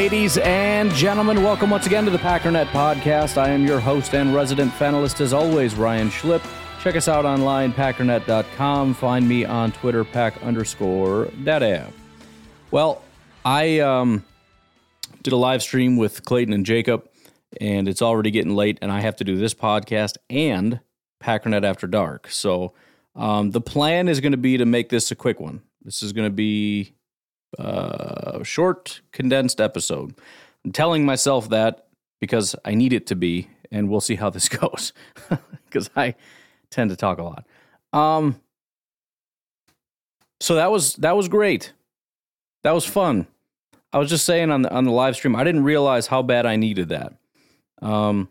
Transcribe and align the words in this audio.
Ladies 0.00 0.38
and 0.38 0.90
gentlemen, 0.92 1.42
welcome 1.42 1.68
once 1.68 1.84
again 1.84 2.06
to 2.06 2.10
the 2.10 2.16
Packernet 2.16 2.68
Podcast. 2.68 3.36
I 3.36 3.50
am 3.50 3.66
your 3.66 3.78
host 3.78 4.14
and 4.14 4.34
resident 4.34 4.72
panelist, 4.72 5.20
as 5.20 5.34
always, 5.34 5.74
Ryan 5.74 6.08
Schlip. 6.08 6.42
Check 6.82 6.96
us 6.96 7.06
out 7.06 7.26
online, 7.26 7.70
packernet.com. 7.74 8.94
Find 8.94 9.28
me 9.28 9.44
on 9.44 9.72
Twitter, 9.72 10.02
pack 10.02 10.42
underscore 10.42 11.26
daddy. 11.44 11.82
Well, 12.70 13.04
I 13.44 13.80
um, 13.80 14.24
did 15.20 15.34
a 15.34 15.36
live 15.36 15.60
stream 15.62 15.98
with 15.98 16.24
Clayton 16.24 16.54
and 16.54 16.64
Jacob, 16.64 17.06
and 17.60 17.86
it's 17.86 18.00
already 18.00 18.30
getting 18.30 18.56
late, 18.56 18.78
and 18.80 18.90
I 18.90 19.00
have 19.00 19.16
to 19.16 19.24
do 19.24 19.36
this 19.36 19.52
podcast 19.52 20.16
and 20.30 20.80
Packernet 21.22 21.62
After 21.62 21.86
Dark. 21.86 22.30
So 22.30 22.72
um, 23.14 23.50
the 23.50 23.60
plan 23.60 24.08
is 24.08 24.20
going 24.20 24.32
to 24.32 24.38
be 24.38 24.56
to 24.56 24.64
make 24.64 24.88
this 24.88 25.10
a 25.10 25.14
quick 25.14 25.38
one. 25.40 25.60
This 25.82 26.02
is 26.02 26.14
going 26.14 26.26
to 26.26 26.34
be 26.34 26.94
uh, 27.58 28.42
short, 28.42 29.00
condensed 29.12 29.60
episode. 29.60 30.14
I'm 30.64 30.72
telling 30.72 31.04
myself 31.04 31.48
that 31.50 31.86
because 32.20 32.54
I 32.64 32.74
need 32.74 32.92
it 32.92 33.06
to 33.08 33.16
be, 33.16 33.48
and 33.70 33.88
we'll 33.88 34.00
see 34.00 34.16
how 34.16 34.30
this 34.30 34.48
goes 34.48 34.92
because 35.66 35.90
I 35.96 36.14
tend 36.70 36.90
to 36.90 36.96
talk 36.96 37.18
a 37.18 37.22
lot. 37.22 37.46
Um, 37.92 38.40
so 40.40 40.54
that 40.54 40.70
was 40.70 40.94
that 40.96 41.16
was 41.16 41.28
great. 41.28 41.72
That 42.62 42.72
was 42.72 42.84
fun. 42.84 43.26
I 43.92 43.98
was 43.98 44.08
just 44.08 44.24
saying 44.24 44.50
on 44.50 44.62
the 44.62 44.72
on 44.72 44.84
the 44.84 44.92
live 44.92 45.16
stream, 45.16 45.34
I 45.34 45.44
didn't 45.44 45.64
realize 45.64 46.06
how 46.06 46.22
bad 46.22 46.46
I 46.46 46.56
needed 46.56 46.90
that. 46.90 47.14
Um, 47.82 48.28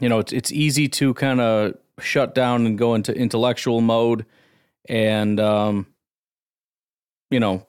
you 0.00 0.08
know, 0.08 0.18
it's 0.18 0.32
it's 0.32 0.52
easy 0.52 0.88
to 0.88 1.14
kind 1.14 1.40
of 1.40 1.74
shut 2.00 2.34
down 2.34 2.66
and 2.66 2.78
go 2.78 2.94
into 2.94 3.12
intellectual 3.14 3.80
mode, 3.80 4.26
and 4.88 5.38
um, 5.38 5.86
you 7.30 7.40
know, 7.40 7.66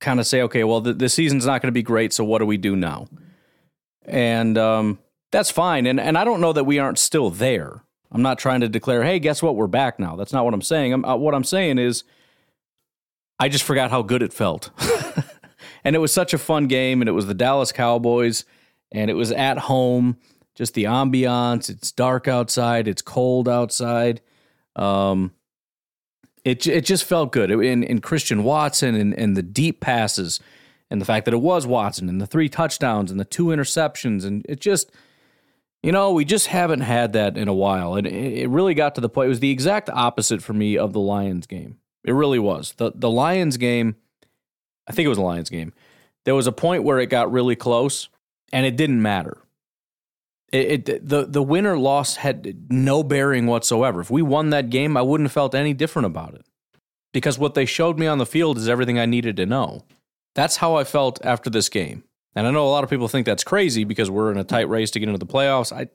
kind 0.00 0.20
of 0.20 0.26
say, 0.26 0.42
okay, 0.42 0.64
well, 0.64 0.80
the, 0.80 0.92
the 0.92 1.08
season's 1.08 1.46
not 1.46 1.62
going 1.62 1.68
to 1.68 1.72
be 1.72 1.82
great, 1.82 2.12
so 2.12 2.24
what 2.24 2.38
do 2.38 2.46
we 2.46 2.56
do 2.56 2.76
now? 2.76 3.06
And 4.04 4.56
um, 4.56 4.98
that's 5.30 5.50
fine. 5.50 5.86
And 5.86 6.00
and 6.00 6.16
I 6.16 6.24
don't 6.24 6.40
know 6.40 6.52
that 6.52 6.64
we 6.64 6.78
aren't 6.78 6.98
still 6.98 7.30
there. 7.30 7.82
I'm 8.10 8.22
not 8.22 8.38
trying 8.38 8.60
to 8.60 8.68
declare, 8.68 9.02
hey, 9.04 9.18
guess 9.18 9.42
what? 9.42 9.54
We're 9.54 9.66
back 9.66 9.98
now. 9.98 10.16
That's 10.16 10.32
not 10.32 10.44
what 10.44 10.54
I'm 10.54 10.62
saying. 10.62 10.94
I'm, 10.94 11.04
uh, 11.04 11.16
what 11.16 11.34
I'm 11.34 11.44
saying 11.44 11.78
is, 11.78 12.04
I 13.38 13.48
just 13.48 13.64
forgot 13.64 13.90
how 13.90 14.02
good 14.02 14.22
it 14.22 14.32
felt. 14.32 14.70
and 15.84 15.94
it 15.94 15.98
was 15.98 16.12
such 16.12 16.32
a 16.32 16.38
fun 16.38 16.68
game, 16.68 17.02
and 17.02 17.08
it 17.08 17.12
was 17.12 17.26
the 17.26 17.34
Dallas 17.34 17.70
Cowboys, 17.70 18.44
and 18.92 19.10
it 19.10 19.14
was 19.14 19.30
at 19.30 19.58
home. 19.58 20.16
Just 20.54 20.74
the 20.74 20.84
ambiance. 20.84 21.70
It's 21.70 21.92
dark 21.92 22.26
outside. 22.26 22.88
It's 22.88 23.02
cold 23.02 23.48
outside. 23.48 24.20
Um, 24.74 25.32
it 26.48 26.66
it 26.66 26.84
just 26.84 27.04
felt 27.04 27.32
good. 27.32 27.50
In 27.50 27.82
in 27.82 28.00
Christian 28.00 28.44
Watson 28.44 28.94
and, 28.94 29.14
and 29.14 29.36
the 29.36 29.42
deep 29.42 29.80
passes 29.80 30.40
and 30.90 31.00
the 31.00 31.04
fact 31.04 31.24
that 31.26 31.34
it 31.34 31.42
was 31.42 31.66
Watson 31.66 32.08
and 32.08 32.20
the 32.20 32.26
three 32.26 32.48
touchdowns 32.48 33.10
and 33.10 33.20
the 33.20 33.24
two 33.24 33.46
interceptions 33.46 34.24
and 34.24 34.44
it 34.48 34.60
just 34.60 34.90
you 35.82 35.92
know 35.92 36.12
we 36.12 36.24
just 36.24 36.46
haven't 36.46 36.80
had 36.80 37.12
that 37.12 37.36
in 37.36 37.48
a 37.48 37.54
while 37.54 37.94
and 37.94 38.06
it 38.06 38.48
really 38.48 38.74
got 38.74 38.94
to 38.94 39.00
the 39.00 39.08
point. 39.08 39.26
It 39.26 39.30
was 39.30 39.40
the 39.40 39.50
exact 39.50 39.90
opposite 39.90 40.42
for 40.42 40.52
me 40.54 40.78
of 40.78 40.92
the 40.92 41.00
Lions 41.00 41.46
game. 41.46 41.78
It 42.04 42.12
really 42.12 42.38
was 42.38 42.72
the 42.78 42.92
the 42.94 43.10
Lions 43.10 43.56
game. 43.56 43.96
I 44.86 44.92
think 44.92 45.04
it 45.04 45.10
was 45.10 45.18
a 45.18 45.22
Lions 45.22 45.50
game. 45.50 45.72
There 46.24 46.34
was 46.34 46.46
a 46.46 46.52
point 46.52 46.84
where 46.84 46.98
it 46.98 47.06
got 47.06 47.30
really 47.30 47.56
close 47.56 48.08
and 48.52 48.64
it 48.64 48.76
didn't 48.76 49.02
matter. 49.02 49.38
It, 50.50 50.88
it, 50.88 51.08
the 51.08 51.26
the 51.26 51.42
winner 51.42 51.78
loss 51.78 52.16
had 52.16 52.70
no 52.70 53.02
bearing 53.02 53.46
whatsoever. 53.46 54.00
If 54.00 54.10
we 54.10 54.22
won 54.22 54.50
that 54.50 54.70
game, 54.70 54.96
I 54.96 55.02
wouldn't 55.02 55.26
have 55.26 55.32
felt 55.32 55.54
any 55.54 55.74
different 55.74 56.06
about 56.06 56.34
it 56.34 56.46
because 57.12 57.38
what 57.38 57.54
they 57.54 57.66
showed 57.66 57.98
me 57.98 58.06
on 58.06 58.18
the 58.18 58.26
field 58.26 58.56
is 58.56 58.68
everything 58.68 58.98
I 58.98 59.06
needed 59.06 59.36
to 59.36 59.46
know. 59.46 59.84
That's 60.34 60.56
how 60.56 60.76
I 60.76 60.84
felt 60.84 61.24
after 61.24 61.50
this 61.50 61.68
game. 61.68 62.04
And 62.34 62.46
I 62.46 62.50
know 62.50 62.66
a 62.66 62.70
lot 62.70 62.84
of 62.84 62.90
people 62.90 63.08
think 63.08 63.26
that's 63.26 63.44
crazy 63.44 63.84
because 63.84 64.10
we're 64.10 64.30
in 64.30 64.38
a 64.38 64.44
tight 64.44 64.68
race 64.68 64.90
to 64.92 65.00
get 65.00 65.08
into 65.08 65.18
the 65.18 65.26
playoffs. 65.26 65.72
I 65.72 65.88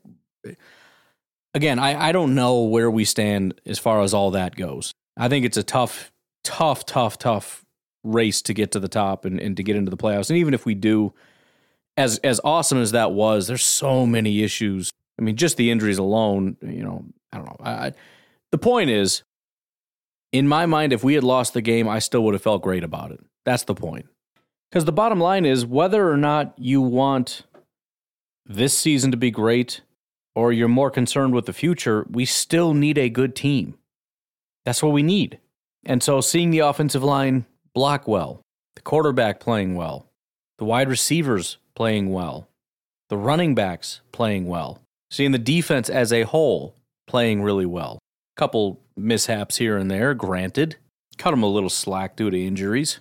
again, 1.54 1.80
I, 1.80 2.10
I 2.10 2.12
don't 2.12 2.36
know 2.36 2.64
where 2.64 2.92
we 2.92 3.06
stand 3.06 3.60
as 3.66 3.80
far 3.80 4.02
as 4.02 4.14
all 4.14 4.32
that 4.32 4.56
goes. 4.56 4.94
I 5.18 5.30
think 5.30 5.46
it's 5.46 5.58
a 5.58 5.64
tough, 5.64 6.12
tough, 6.44 6.86
tough, 6.86 7.18
tough 7.18 7.66
race 8.04 8.42
to 8.44 8.54
get 8.54 8.72
to 8.72 8.80
the 8.80 8.88
top 8.88 9.26
and, 9.26 9.40
and 9.40 9.56
to 9.58 9.64
get 9.64 9.76
into 9.76 9.92
the 9.92 9.98
playoffs. 9.98 10.30
And 10.30 10.38
even 10.38 10.54
if 10.54 10.66
we 10.66 10.76
do, 10.76 11.14
as 11.98 12.18
as 12.20 12.42
awesome 12.44 12.80
as 12.80 12.92
that 12.92 13.12
was, 13.12 13.48
there's 13.48 13.64
so 13.64 14.06
many 14.06 14.44
issues. 14.44 14.92
I 15.20 15.22
mean, 15.22 15.36
just 15.36 15.58
the 15.58 15.72
injuries 15.72 15.98
alone. 15.98 16.58
You 16.62 16.84
know, 16.84 17.06
I 17.32 17.38
don't 17.38 17.46
know. 17.46 17.58
I, 17.64 17.92
the 18.52 18.58
point 18.58 18.90
is, 18.90 19.24
in 20.32 20.48
my 20.48 20.66
mind, 20.66 20.94
if 20.94 21.04
we 21.04 21.14
had 21.14 21.24
lost 21.24 21.54
the 21.54 21.62
game, 21.62 21.88
I 21.88 22.00
still 22.00 22.24
would 22.24 22.34
have 22.34 22.42
felt 22.42 22.64
great 22.64 22.84
about 22.84 23.12
it. 23.12 23.20
That's 23.46 23.64
the 23.64 23.76
point. 23.76 24.08
Because 24.70 24.86
the 24.86 24.92
bottom 24.92 25.20
line 25.20 25.46
is, 25.46 25.66
whether 25.66 26.10
or 26.10 26.18
not 26.18 26.54
you 26.58 26.82
want 26.82 27.44
this 28.46 28.78
season 28.78 29.12
to 29.12 29.18
be 29.18 29.30
great, 29.30 29.82
or 30.36 30.52
you're 30.52 30.68
more 30.68 30.90
concerned 30.90 31.34
with 31.34 31.46
the 31.46 31.54
future, 31.54 32.08
we 32.10 32.26
still 32.26 32.74
need 32.74 32.98
a 32.98 33.10
good 33.10 33.36
team. 33.36 33.76
That's 34.66 34.82
what 34.82 34.94
we 34.94 35.04
need. 35.04 35.40
And 35.86 36.02
so, 36.02 36.22
seeing 36.22 36.50
the 36.50 36.60
offensive 36.60 37.04
line 37.04 37.46
block 37.74 38.08
well, 38.08 38.42
the 38.76 38.82
quarterback 38.82 39.40
playing 39.40 39.76
well, 39.76 40.08
the 40.58 40.66
wide 40.66 40.90
receivers 40.90 41.58
playing 41.76 42.12
well, 42.12 42.48
the 43.10 43.18
running 43.18 43.56
backs 43.56 44.02
playing 44.12 44.48
well, 44.48 44.82
seeing 45.12 45.32
the 45.32 45.38
defense 45.38 45.90
as 45.90 46.12
a 46.12 46.24
whole 46.24 46.76
playing 47.08 47.42
really 47.42 47.66
well. 47.66 48.00
Couple 48.36 48.82
mishaps 48.96 49.58
here 49.58 49.78
and 49.78 49.90
there, 49.90 50.14
granted. 50.14 50.78
Cut 51.18 51.32
them 51.32 51.44
a 51.44 51.48
little 51.48 51.70
slack 51.70 52.16
due 52.16 52.30
to 52.30 52.46
injuries. 52.46 53.00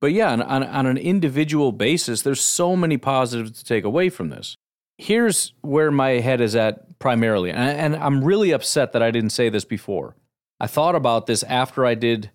But 0.00 0.12
yeah, 0.12 0.32
on, 0.32 0.42
on, 0.42 0.64
on 0.64 0.86
an 0.86 0.98
individual 0.98 1.70
basis, 1.70 2.22
there's 2.22 2.40
so 2.40 2.74
many 2.74 2.96
positives 2.96 3.52
to 3.58 3.64
take 3.64 3.84
away 3.84 4.08
from 4.08 4.30
this. 4.30 4.56
Here's 4.98 5.52
where 5.60 5.92
my 5.92 6.10
head 6.20 6.40
is 6.40 6.56
at 6.56 6.98
primarily, 6.98 7.50
and, 7.50 7.94
and 7.94 7.96
I'm 7.96 8.24
really 8.24 8.50
upset 8.50 8.92
that 8.92 9.02
I 9.02 9.12
didn't 9.12 9.30
say 9.30 9.48
this 9.48 9.64
before. 9.64 10.16
I 10.58 10.66
thought 10.66 10.96
about 10.96 11.26
this 11.26 11.42
after 11.44 11.86
I 11.86 11.94
did 11.94 12.30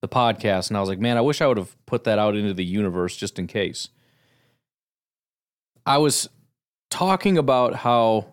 the 0.00 0.08
podcast, 0.08 0.68
and 0.68 0.76
I 0.76 0.80
was 0.80 0.88
like, 0.88 0.98
man, 0.98 1.18
I 1.18 1.22
wish 1.22 1.42
I 1.42 1.46
would 1.46 1.58
have 1.58 1.76
put 1.84 2.04
that 2.04 2.18
out 2.18 2.36
into 2.36 2.54
the 2.54 2.64
universe 2.64 3.16
just 3.16 3.38
in 3.38 3.46
case. 3.46 3.90
I 5.86 5.98
was 5.98 6.28
talking 6.90 7.38
about 7.38 7.74
how 7.74 8.26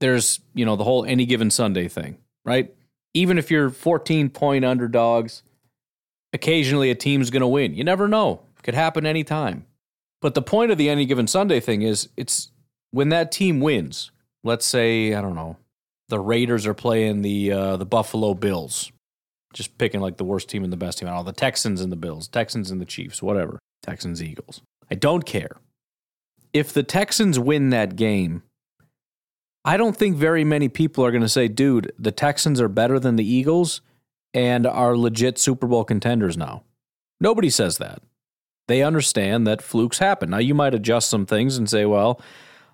there's, 0.00 0.40
you 0.54 0.64
know, 0.64 0.76
the 0.76 0.84
whole 0.84 1.04
any 1.04 1.26
given 1.26 1.50
Sunday 1.50 1.88
thing, 1.88 2.18
right? 2.44 2.74
Even 3.14 3.38
if 3.38 3.50
you're 3.50 3.70
14 3.70 4.30
point 4.30 4.64
underdogs, 4.64 5.42
occasionally 6.32 6.90
a 6.90 6.94
team's 6.94 7.30
going 7.30 7.40
to 7.40 7.46
win. 7.46 7.74
You 7.74 7.84
never 7.84 8.08
know. 8.08 8.42
It 8.58 8.62
could 8.62 8.74
happen 8.74 9.06
anytime. 9.06 9.66
But 10.20 10.34
the 10.34 10.42
point 10.42 10.70
of 10.70 10.78
the 10.78 10.90
any 10.90 11.06
given 11.06 11.26
Sunday 11.26 11.60
thing 11.60 11.82
is 11.82 12.08
it's 12.16 12.50
when 12.90 13.08
that 13.10 13.32
team 13.32 13.60
wins. 13.60 14.10
Let's 14.42 14.64
say, 14.64 15.12
I 15.14 15.20
don't 15.20 15.34
know, 15.34 15.56
the 16.08 16.18
Raiders 16.18 16.66
are 16.66 16.74
playing 16.74 17.22
the 17.22 17.52
uh, 17.52 17.76
the 17.76 17.86
Buffalo 17.86 18.34
Bills 18.34 18.90
Just 19.52 19.76
picking 19.78 20.00
like 20.00 20.16
the 20.16 20.24
worst 20.24 20.48
team 20.48 20.64
and 20.64 20.72
the 20.72 20.76
best 20.76 20.98
team. 20.98 21.08
Know, 21.08 21.22
the 21.22 21.32
Texans 21.32 21.80
and 21.80 21.92
the 21.92 21.96
Bills, 21.96 22.28
Texans 22.28 22.70
and 22.70 22.80
the 22.80 22.86
Chiefs, 22.86 23.22
whatever. 23.22 23.58
Texans, 23.82 24.22
Eagles. 24.22 24.60
I 24.90 24.94
don't 24.94 25.24
care. 25.24 25.56
If 26.52 26.72
the 26.72 26.82
Texans 26.82 27.38
win 27.38 27.70
that 27.70 27.96
game, 27.96 28.42
I 29.64 29.76
don't 29.76 29.96
think 29.96 30.16
very 30.16 30.44
many 30.44 30.68
people 30.68 31.04
are 31.04 31.10
going 31.10 31.22
to 31.22 31.28
say, 31.28 31.48
dude, 31.48 31.92
the 31.98 32.12
Texans 32.12 32.60
are 32.60 32.68
better 32.68 32.98
than 32.98 33.16
the 33.16 33.28
Eagles 33.28 33.82
and 34.32 34.66
are 34.66 34.96
legit 34.96 35.38
Super 35.38 35.66
Bowl 35.66 35.84
contenders 35.84 36.36
now. 36.36 36.62
Nobody 37.20 37.50
says 37.50 37.78
that. 37.78 38.02
They 38.68 38.82
understand 38.82 39.46
that 39.46 39.62
flukes 39.62 39.98
happen. 39.98 40.30
Now, 40.30 40.38
you 40.38 40.54
might 40.54 40.74
adjust 40.74 41.10
some 41.10 41.26
things 41.26 41.56
and 41.56 41.68
say, 41.68 41.84
well, 41.84 42.20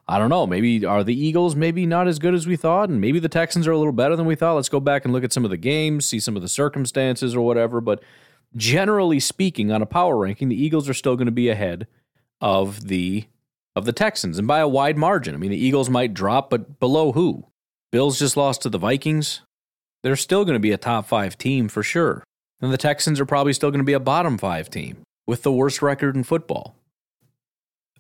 I 0.07 0.19
don't 0.19 0.31
know. 0.31 0.47
Maybe 0.47 0.85
are 0.85 1.03
the 1.03 1.19
Eagles 1.19 1.57
maybe 1.57 1.87
not 1.87 2.07
as 2.07 2.19
good 2.19 2.35
as 2.35 2.47
we 2.47 2.55
thought, 2.55 2.89
and 2.89 3.01
maybe 3.01 3.19
the 3.19 3.29
Texans 3.29 3.67
are 3.67 3.73
a 3.73 3.79
little 3.79 3.93
better 3.93 4.15
than 4.15 4.27
we 4.27 4.37
thought. 4.37 4.55
Let's 4.55 4.69
go 4.69 4.79
back 4.79 5.05
and 5.05 5.13
look 5.13 5.25
at 5.25 5.33
some 5.33 5.45
of 5.45 5.51
the 5.51 5.57
games, 5.57 6.07
see 6.07 6.21
some 6.21 6.37
of 6.37 6.43
the 6.43 6.49
circumstances 6.49 7.35
or 7.35 7.41
whatever. 7.45 7.81
But 7.81 8.03
generally 8.55 9.19
speaking, 9.19 9.73
on 9.73 9.83
a 9.83 9.87
power 9.87 10.17
ranking, 10.17 10.49
the 10.49 10.63
Eagles 10.63 10.89
are 10.89 10.95
still 10.95 11.17
going 11.17 11.27
to 11.27 11.33
be 11.33 11.49
ahead 11.49 11.89
of 12.41 12.87
the 12.87 13.25
of 13.77 13.85
the 13.85 13.93
Texans, 13.93 14.39
and 14.39 14.49
by 14.49 14.59
a 14.59 14.67
wide 14.67 14.97
margin. 14.97 15.35
I 15.35 15.39
mean, 15.39 15.51
the 15.51 15.65
Eagles 15.65 15.91
might 15.91 16.15
drop, 16.15 16.49
but 16.49 16.81
below 16.81 17.13
who? 17.13 17.47
Bills 17.93 18.19
just 18.19 18.37
lost 18.37 18.63
to 18.63 18.71
the 18.71 18.79
Vikings. 18.79 19.43
They're 20.03 20.17
still 20.17 20.45
going 20.45 20.55
to 20.55 20.61
be 20.61 20.73
a 20.73 20.79
top 20.79 21.07
five 21.07 21.37
team 21.37 21.69
for 21.69 21.83
sure. 21.83 22.25
And 22.61 22.73
the 22.73 22.79
Texans 22.79 23.21
are 23.21 23.27
probably 23.27 23.53
still 23.53 23.71
going 23.71 23.81
to 23.81 23.85
be 23.85 23.93
a 23.93 24.01
bottom 24.01 24.39
five 24.39 24.71
team 24.71 25.03
with 25.27 25.43
the 25.43 25.53
worst 25.53 25.83
record 25.83 26.17
in 26.17 26.25
football. 26.25 26.75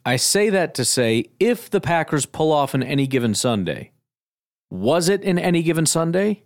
I 0.04 0.16
say 0.16 0.48
that 0.50 0.74
to 0.74 0.84
say 0.84 1.26
if 1.38 1.68
the 1.68 1.80
Packers 1.80 2.26
pull 2.26 2.52
off 2.52 2.74
an 2.74 2.82
any 2.82 3.06
given 3.06 3.34
Sunday, 3.34 3.90
was 4.70 5.08
it 5.08 5.22
in 5.22 5.38
any 5.38 5.62
given 5.62 5.84
Sunday? 5.84 6.44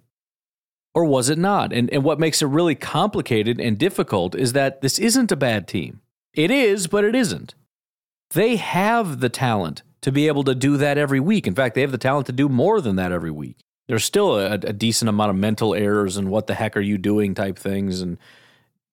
Or 0.93 1.05
was 1.05 1.29
it 1.29 1.39
not? 1.39 1.73
And, 1.73 1.89
and 1.93 2.03
what 2.03 2.19
makes 2.19 2.43
it 2.43 2.47
really 2.47 2.75
complicated 2.75 3.61
and 3.61 3.79
difficult 3.79 4.35
is 4.35 4.55
that 4.55 4.81
this 4.81 4.99
isn't 4.99 5.31
a 5.31 5.37
bad 5.37 5.69
team. 5.69 6.01
It 6.35 6.51
is, 6.51 6.89
but 6.89 7.05
it 7.05 7.15
isn't. 7.15 7.55
They 8.33 8.57
have 8.57 9.21
the 9.21 9.29
talent 9.29 9.83
to 10.03 10.13
be 10.13 10.29
able 10.29 10.45
to 10.45 10.55
do 10.55 10.77
that 10.77 10.99
every 10.99 11.21
week. 11.21 11.47
In 11.47 11.55
fact, 11.55 11.75
they 11.75 11.81
have 11.81 11.93
the 11.93 11.99
talent 11.99 12.27
to 12.27 12.33
do 12.33 12.49
more 12.49 12.81
than 12.81 12.97
that 12.97 13.13
every 13.13 13.31
week. 13.31 13.59
There's 13.89 14.05
still 14.05 14.39
a, 14.39 14.53
a 14.53 14.73
decent 14.73 15.09
amount 15.09 15.31
of 15.31 15.37
mental 15.37 15.75
errors 15.75 16.17
and 16.17 16.31
what 16.31 16.47
the 16.47 16.55
heck 16.55 16.77
are 16.77 16.81
you 16.81 16.97
doing 16.97 17.35
type 17.35 17.59
things. 17.59 18.01
And, 18.01 18.19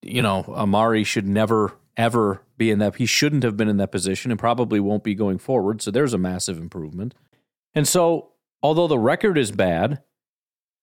you 0.02 0.22
know, 0.22 0.44
Amari 0.50 1.04
should 1.04 1.28
never, 1.28 1.74
ever 1.96 2.42
be 2.58 2.72
in 2.72 2.80
that. 2.80 2.96
He 2.96 3.06
shouldn't 3.06 3.44
have 3.44 3.56
been 3.56 3.70
in 3.70 3.78
that 3.78 3.92
position 3.92 4.32
and 4.32 4.40
probably 4.40 4.80
won't 4.80 5.04
be 5.04 5.14
going 5.14 5.38
forward. 5.38 5.82
So 5.82 5.92
there's 5.92 6.16
a 6.16 6.18
massive 6.18 6.58
improvement. 6.58 7.14
And 7.76 7.88
so, 7.88 8.32
although 8.64 8.88
the 8.88 8.98
record 8.98 9.38
is 9.38 9.52
bad, 9.52 10.02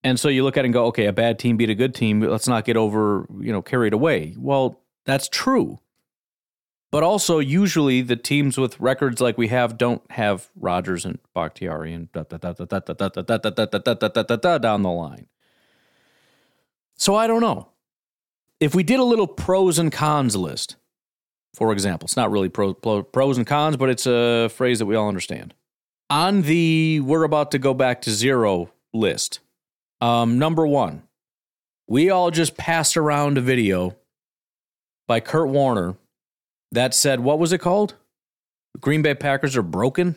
and 0.05 0.21
so 0.21 0.29
you 0.29 0.45
look 0.45 0.56
at 0.56 0.65
it 0.65 0.67
and 0.67 0.75
go, 0.75 0.87
okay, 0.87 1.06
a 1.06 1.12
bad 1.12 1.39
team 1.39 1.56
beat 1.56 1.71
a 1.71 1.75
good 1.75 1.95
team. 1.95 2.21
Let's 2.21 2.47
not 2.47 2.65
get 2.65 2.77
over, 2.77 3.27
you 3.41 3.53
know, 3.53 3.62
carried 3.62 3.95
away. 3.95 4.35
Well, 4.39 4.81
that's 5.06 5.29
true. 5.29 5.81
But 6.94 7.02
also, 7.02 7.41
usually 7.41 8.02
the 8.02 8.14
teams 8.14 8.56
with 8.56 8.79
records 8.79 9.20
like 9.20 9.37
we 9.37 9.49
have 9.49 9.76
don't 9.76 10.08
have 10.12 10.49
Rodgers 10.55 11.05
and 11.05 11.19
Bakhtiari 11.35 11.93
and 11.93 12.08
down 12.12 12.29
the 14.82 14.93
line. 14.93 15.26
So 16.94 17.17
I 17.17 17.26
don't 17.26 17.41
know. 17.41 17.70
If 18.61 18.76
we 18.76 18.85
did 18.85 19.00
a 19.00 19.02
little 19.02 19.26
pros 19.26 19.76
and 19.76 19.91
cons 19.91 20.37
list, 20.37 20.76
for 21.52 21.73
example, 21.73 22.06
it's 22.06 22.17
not 22.17 22.31
really 22.31 22.49
pro, 22.49 22.75
pro, 22.75 23.02
pros 23.02 23.38
and 23.38 23.44
cons, 23.44 23.76
but 23.76 23.91
it's 23.91 24.06
a 24.06 24.49
phrase 24.50 24.79
that 24.79 24.87
we 24.87 24.94
all 24.94 25.08
understand. 25.08 25.52
On 26.11 26.43
the 26.43 27.00
we're 27.00 27.25
about 27.25 27.50
to 27.50 27.58
go 27.58 27.75
back 27.75 28.02
to 28.02 28.12
zero 28.12 28.70
list, 28.93 29.41
um, 30.00 30.38
number 30.38 30.64
one, 30.64 31.02
we 31.88 32.08
all 32.11 32.31
just 32.31 32.56
passed 32.56 32.96
around 32.96 33.37
a 33.37 33.41
video 33.41 33.96
by 35.08 35.19
Kurt 35.19 35.49
Warner 35.49 35.96
that 36.75 36.94
said, 36.94 37.21
what 37.21 37.38
was 37.38 37.53
it 37.53 37.59
called? 37.59 37.94
Green 38.81 39.03
Bay 39.03 39.15
Packers 39.15 39.56
are 39.56 39.62
broken? 39.62 40.17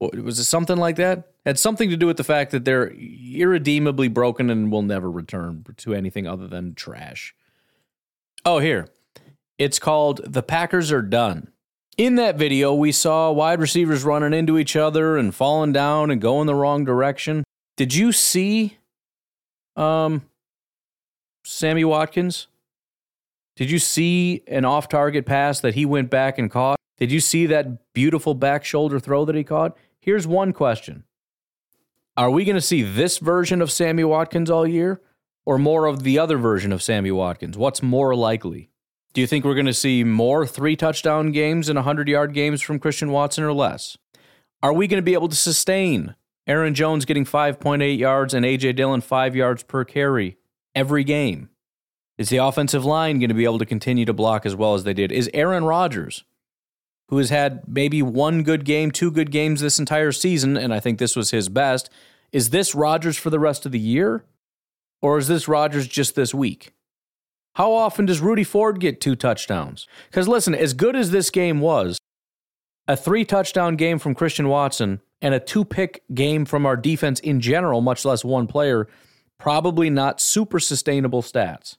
Was 0.00 0.38
it 0.38 0.44
something 0.44 0.76
like 0.76 0.96
that? 0.96 1.30
Had 1.44 1.58
something 1.58 1.88
to 1.90 1.96
do 1.96 2.06
with 2.06 2.16
the 2.16 2.24
fact 2.24 2.50
that 2.50 2.64
they're 2.64 2.92
irredeemably 2.92 4.08
broken 4.08 4.50
and 4.50 4.70
will 4.70 4.82
never 4.82 5.10
return 5.10 5.64
to 5.76 5.94
anything 5.94 6.26
other 6.26 6.46
than 6.46 6.74
trash. 6.74 7.34
Oh, 8.44 8.58
here. 8.58 8.88
It's 9.58 9.78
called 9.78 10.20
The 10.24 10.42
Packers 10.42 10.92
Are 10.92 11.02
Done. 11.02 11.48
In 11.96 12.16
that 12.16 12.36
video, 12.36 12.74
we 12.74 12.92
saw 12.92 13.30
wide 13.32 13.58
receivers 13.58 14.04
running 14.04 14.34
into 14.38 14.58
each 14.58 14.76
other 14.76 15.16
and 15.16 15.34
falling 15.34 15.72
down 15.72 16.10
and 16.10 16.20
going 16.20 16.46
the 16.46 16.54
wrong 16.54 16.84
direction. 16.84 17.42
Did 17.76 17.94
you 17.94 18.12
see 18.12 18.76
um 19.76 20.22
Sammy 21.44 21.84
Watkins? 21.84 22.48
Did 23.56 23.70
you 23.70 23.78
see 23.78 24.42
an 24.46 24.66
off 24.66 24.88
target 24.88 25.24
pass 25.24 25.60
that 25.60 25.74
he 25.74 25.86
went 25.86 26.10
back 26.10 26.38
and 26.38 26.50
caught? 26.50 26.78
Did 26.98 27.10
you 27.10 27.20
see 27.20 27.46
that 27.46 27.92
beautiful 27.94 28.34
back 28.34 28.64
shoulder 28.64 29.00
throw 29.00 29.24
that 29.24 29.34
he 29.34 29.44
caught? 29.44 29.76
Here's 29.98 30.26
one 30.26 30.52
question 30.52 31.04
Are 32.16 32.30
we 32.30 32.44
going 32.44 32.56
to 32.56 32.60
see 32.60 32.82
this 32.82 33.18
version 33.18 33.62
of 33.62 33.72
Sammy 33.72 34.04
Watkins 34.04 34.50
all 34.50 34.66
year 34.66 35.00
or 35.46 35.58
more 35.58 35.86
of 35.86 36.02
the 36.02 36.18
other 36.18 36.36
version 36.36 36.70
of 36.70 36.82
Sammy 36.82 37.10
Watkins? 37.10 37.56
What's 37.56 37.82
more 37.82 38.14
likely? 38.14 38.70
Do 39.14 39.22
you 39.22 39.26
think 39.26 39.46
we're 39.46 39.54
going 39.54 39.64
to 39.64 39.72
see 39.72 40.04
more 40.04 40.46
three 40.46 40.76
touchdown 40.76 41.32
games 41.32 41.70
and 41.70 41.76
100 41.78 42.08
yard 42.08 42.34
games 42.34 42.60
from 42.60 42.78
Christian 42.78 43.10
Watson 43.10 43.44
or 43.44 43.54
less? 43.54 43.96
Are 44.62 44.74
we 44.74 44.86
going 44.86 44.98
to 44.98 45.02
be 45.02 45.14
able 45.14 45.28
to 45.28 45.36
sustain 45.36 46.14
Aaron 46.46 46.74
Jones 46.74 47.06
getting 47.06 47.24
5.8 47.24 47.98
yards 47.98 48.34
and 48.34 48.44
A.J. 48.44 48.74
Dillon 48.74 49.00
5 49.00 49.34
yards 49.34 49.62
per 49.62 49.84
carry 49.84 50.36
every 50.74 51.04
game? 51.04 51.48
Is 52.18 52.30
the 52.30 52.38
offensive 52.38 52.84
line 52.84 53.18
going 53.18 53.28
to 53.28 53.34
be 53.34 53.44
able 53.44 53.58
to 53.58 53.66
continue 53.66 54.06
to 54.06 54.14
block 54.14 54.46
as 54.46 54.56
well 54.56 54.74
as 54.74 54.84
they 54.84 54.94
did? 54.94 55.12
Is 55.12 55.30
Aaron 55.34 55.64
Rodgers, 55.64 56.24
who 57.08 57.18
has 57.18 57.30
had 57.30 57.62
maybe 57.68 58.02
one 58.02 58.42
good 58.42 58.64
game, 58.64 58.90
two 58.90 59.10
good 59.10 59.30
games 59.30 59.60
this 59.60 59.78
entire 59.78 60.12
season, 60.12 60.56
and 60.56 60.72
I 60.72 60.80
think 60.80 60.98
this 60.98 61.14
was 61.14 61.30
his 61.30 61.48
best, 61.48 61.90
is 62.32 62.50
this 62.50 62.74
Rodgers 62.74 63.16
for 63.16 63.30
the 63.30 63.38
rest 63.38 63.66
of 63.66 63.72
the 63.72 63.78
year? 63.78 64.24
Or 65.02 65.18
is 65.18 65.28
this 65.28 65.46
Rodgers 65.46 65.86
just 65.86 66.14
this 66.14 66.34
week? 66.34 66.72
How 67.54 67.72
often 67.72 68.06
does 68.06 68.20
Rudy 68.20 68.44
Ford 68.44 68.80
get 68.80 69.00
two 69.00 69.14
touchdowns? 69.14 69.86
Because 70.10 70.26
listen, 70.26 70.54
as 70.54 70.72
good 70.72 70.96
as 70.96 71.10
this 71.10 71.30
game 71.30 71.60
was, 71.60 71.98
a 72.88 72.96
three 72.96 73.24
touchdown 73.24 73.76
game 73.76 73.98
from 73.98 74.14
Christian 74.14 74.48
Watson 74.48 75.00
and 75.20 75.34
a 75.34 75.40
two 75.40 75.64
pick 75.64 76.02
game 76.14 76.44
from 76.44 76.64
our 76.64 76.76
defense 76.76 77.20
in 77.20 77.40
general, 77.40 77.82
much 77.82 78.04
less 78.04 78.24
one 78.24 78.46
player, 78.46 78.88
probably 79.38 79.90
not 79.90 80.20
super 80.20 80.58
sustainable 80.58 81.22
stats 81.22 81.76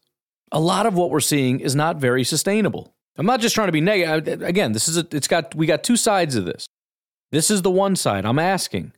a 0.51 0.59
lot 0.59 0.85
of 0.85 0.93
what 0.93 1.09
we're 1.09 1.19
seeing 1.19 1.59
is 1.59 1.75
not 1.75 1.97
very 1.97 2.23
sustainable. 2.23 2.93
I'm 3.17 3.25
not 3.25 3.41
just 3.41 3.55
trying 3.55 3.67
to 3.67 3.71
be 3.71 3.81
negative. 3.81 4.41
Again, 4.41 4.73
this 4.73 4.87
is 4.87 4.97
a, 4.97 5.07
it's 5.11 5.27
got 5.27 5.55
we 5.55 5.65
got 5.65 5.83
two 5.83 5.97
sides 5.97 6.35
of 6.35 6.45
this. 6.45 6.67
This 7.31 7.51
is 7.51 7.61
the 7.61 7.71
one 7.71 7.95
side. 7.95 8.25
I'm 8.25 8.39
asking, 8.39 8.93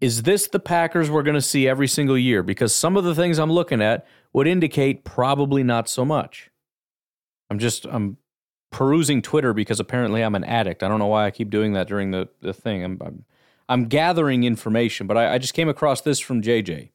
is 0.00 0.22
this 0.22 0.48
the 0.48 0.60
Packers 0.60 1.10
we're 1.10 1.22
going 1.22 1.34
to 1.34 1.40
see 1.40 1.66
every 1.66 1.88
single 1.88 2.18
year? 2.18 2.42
Because 2.42 2.74
some 2.74 2.96
of 2.96 3.04
the 3.04 3.14
things 3.14 3.38
I'm 3.38 3.52
looking 3.52 3.80
at 3.80 4.06
would 4.32 4.46
indicate 4.46 5.04
probably 5.04 5.62
not 5.62 5.88
so 5.88 6.04
much. 6.04 6.50
I'm 7.48 7.58
just 7.58 7.86
I'm 7.86 8.18
perusing 8.70 9.22
Twitter 9.22 9.54
because 9.54 9.78
apparently 9.78 10.22
I'm 10.22 10.34
an 10.34 10.44
addict. 10.44 10.82
I 10.82 10.88
don't 10.88 10.98
know 10.98 11.06
why 11.06 11.26
I 11.26 11.30
keep 11.30 11.48
doing 11.48 11.74
that 11.74 11.86
during 11.86 12.10
the, 12.10 12.28
the 12.40 12.52
thing. 12.52 12.82
I'm, 12.82 12.98
I'm, 13.00 13.24
I'm 13.68 13.84
gathering 13.84 14.42
information, 14.42 15.06
but 15.06 15.16
I, 15.16 15.34
I 15.34 15.38
just 15.38 15.54
came 15.54 15.68
across 15.68 16.00
this 16.00 16.18
from 16.18 16.42
JJ. 16.42 16.90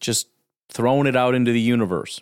Just 0.00 0.26
throwing 0.68 1.06
it 1.06 1.14
out 1.14 1.36
into 1.36 1.52
the 1.52 1.60
universe. 1.60 2.20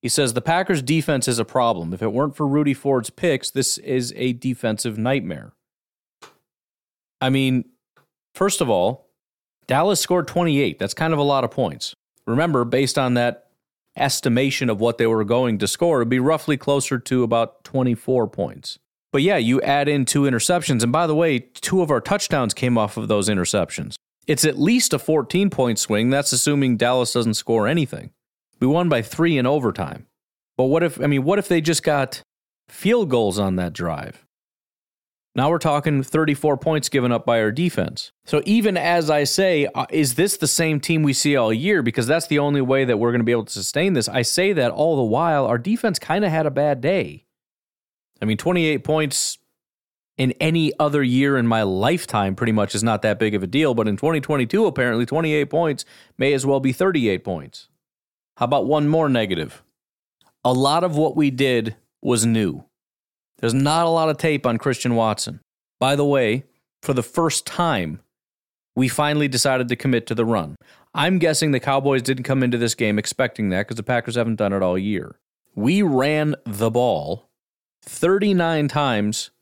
He 0.00 0.08
says 0.08 0.32
the 0.32 0.40
Packers' 0.40 0.82
defense 0.82 1.26
is 1.26 1.38
a 1.38 1.44
problem. 1.44 1.92
If 1.92 2.02
it 2.02 2.12
weren't 2.12 2.36
for 2.36 2.46
Rudy 2.46 2.74
Ford's 2.74 3.10
picks, 3.10 3.50
this 3.50 3.78
is 3.78 4.12
a 4.16 4.32
defensive 4.32 4.96
nightmare. 4.96 5.52
I 7.20 7.30
mean, 7.30 7.64
first 8.34 8.60
of 8.60 8.70
all, 8.70 9.08
Dallas 9.66 10.00
scored 10.00 10.28
28. 10.28 10.78
That's 10.78 10.94
kind 10.94 11.12
of 11.12 11.18
a 11.18 11.24
lot 11.24 11.44
of 11.44 11.50
points. 11.50 11.94
Remember, 12.26 12.64
based 12.64 12.98
on 12.98 13.14
that 13.14 13.48
estimation 13.96 14.70
of 14.70 14.80
what 14.80 14.98
they 14.98 15.06
were 15.06 15.24
going 15.24 15.58
to 15.58 15.66
score, 15.66 16.00
it'd 16.00 16.08
be 16.08 16.20
roughly 16.20 16.56
closer 16.56 16.98
to 16.98 17.22
about 17.24 17.64
24 17.64 18.28
points. 18.28 18.78
But 19.12 19.22
yeah, 19.22 19.36
you 19.38 19.60
add 19.62 19.88
in 19.88 20.04
two 20.04 20.22
interceptions. 20.22 20.82
And 20.82 20.92
by 20.92 21.06
the 21.06 21.14
way, 21.14 21.38
two 21.38 21.82
of 21.82 21.90
our 21.90 22.00
touchdowns 22.00 22.54
came 22.54 22.78
off 22.78 22.96
of 22.96 23.08
those 23.08 23.28
interceptions. 23.28 23.96
It's 24.26 24.44
at 24.44 24.58
least 24.58 24.92
a 24.92 24.98
14 24.98 25.50
point 25.50 25.78
swing. 25.78 26.10
That's 26.10 26.32
assuming 26.32 26.76
Dallas 26.76 27.12
doesn't 27.12 27.34
score 27.34 27.66
anything. 27.66 28.10
We 28.60 28.66
won 28.66 28.88
by 28.88 29.02
three 29.02 29.38
in 29.38 29.46
overtime. 29.46 30.06
But 30.56 30.64
what 30.64 30.82
if, 30.82 31.00
I 31.00 31.06
mean, 31.06 31.24
what 31.24 31.38
if 31.38 31.48
they 31.48 31.60
just 31.60 31.82
got 31.82 32.22
field 32.68 33.10
goals 33.10 33.38
on 33.38 33.56
that 33.56 33.72
drive? 33.72 34.24
Now 35.34 35.50
we're 35.50 35.58
talking 35.58 36.02
34 36.02 36.56
points 36.56 36.88
given 36.88 37.12
up 37.12 37.24
by 37.24 37.40
our 37.40 37.52
defense. 37.52 38.10
So 38.24 38.42
even 38.44 38.76
as 38.76 39.08
I 39.08 39.22
say, 39.22 39.68
uh, 39.72 39.86
is 39.90 40.16
this 40.16 40.36
the 40.36 40.48
same 40.48 40.80
team 40.80 41.04
we 41.04 41.12
see 41.12 41.36
all 41.36 41.52
year? 41.52 41.80
Because 41.80 42.08
that's 42.08 42.26
the 42.26 42.40
only 42.40 42.60
way 42.60 42.84
that 42.84 42.98
we're 42.98 43.12
going 43.12 43.20
to 43.20 43.24
be 43.24 43.30
able 43.30 43.44
to 43.44 43.52
sustain 43.52 43.92
this. 43.92 44.08
I 44.08 44.22
say 44.22 44.52
that 44.54 44.72
all 44.72 44.96
the 44.96 45.04
while 45.04 45.46
our 45.46 45.58
defense 45.58 46.00
kind 46.00 46.24
of 46.24 46.32
had 46.32 46.46
a 46.46 46.50
bad 46.50 46.80
day. 46.80 47.24
I 48.20 48.24
mean, 48.24 48.36
28 48.36 48.82
points 48.82 49.38
in 50.16 50.32
any 50.40 50.72
other 50.80 51.04
year 51.04 51.36
in 51.36 51.46
my 51.46 51.62
lifetime 51.62 52.34
pretty 52.34 52.52
much 52.52 52.74
is 52.74 52.82
not 52.82 53.02
that 53.02 53.20
big 53.20 53.36
of 53.36 53.44
a 53.44 53.46
deal. 53.46 53.74
But 53.74 53.86
in 53.86 53.96
2022, 53.96 54.66
apparently 54.66 55.06
28 55.06 55.44
points 55.44 55.84
may 56.18 56.32
as 56.32 56.44
well 56.44 56.58
be 56.58 56.72
38 56.72 57.22
points. 57.22 57.68
How 58.38 58.44
about 58.44 58.66
one 58.66 58.86
more 58.86 59.08
negative? 59.08 59.64
A 60.44 60.52
lot 60.52 60.84
of 60.84 60.96
what 60.96 61.16
we 61.16 61.28
did 61.28 61.74
was 62.00 62.24
new. 62.24 62.66
There's 63.38 63.52
not 63.52 63.84
a 63.84 63.90
lot 63.90 64.10
of 64.10 64.16
tape 64.16 64.46
on 64.46 64.58
Christian 64.58 64.94
Watson. 64.94 65.40
By 65.80 65.96
the 65.96 66.04
way, 66.04 66.44
for 66.80 66.92
the 66.92 67.02
first 67.02 67.46
time, 67.46 67.98
we 68.76 68.86
finally 68.86 69.26
decided 69.26 69.66
to 69.66 69.74
commit 69.74 70.06
to 70.06 70.14
the 70.14 70.24
run. 70.24 70.54
I'm 70.94 71.18
guessing 71.18 71.50
the 71.50 71.58
Cowboys 71.58 72.00
didn't 72.00 72.22
come 72.22 72.44
into 72.44 72.58
this 72.58 72.76
game 72.76 72.96
expecting 72.96 73.48
that 73.48 73.66
because 73.66 73.76
the 73.76 73.82
Packers 73.82 74.14
haven't 74.14 74.36
done 74.36 74.52
it 74.52 74.62
all 74.62 74.78
year. 74.78 75.18
We 75.56 75.82
ran 75.82 76.36
the 76.46 76.70
ball 76.70 77.28
39 77.82 78.68
times 78.68 79.32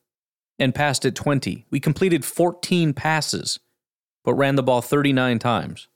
and 0.58 0.74
passed 0.74 1.04
it 1.04 1.14
20. 1.14 1.66
We 1.70 1.80
completed 1.80 2.24
14 2.24 2.94
passes, 2.94 3.60
but 4.24 4.32
ran 4.32 4.56
the 4.56 4.62
ball 4.62 4.80
39 4.80 5.38
times. 5.38 5.88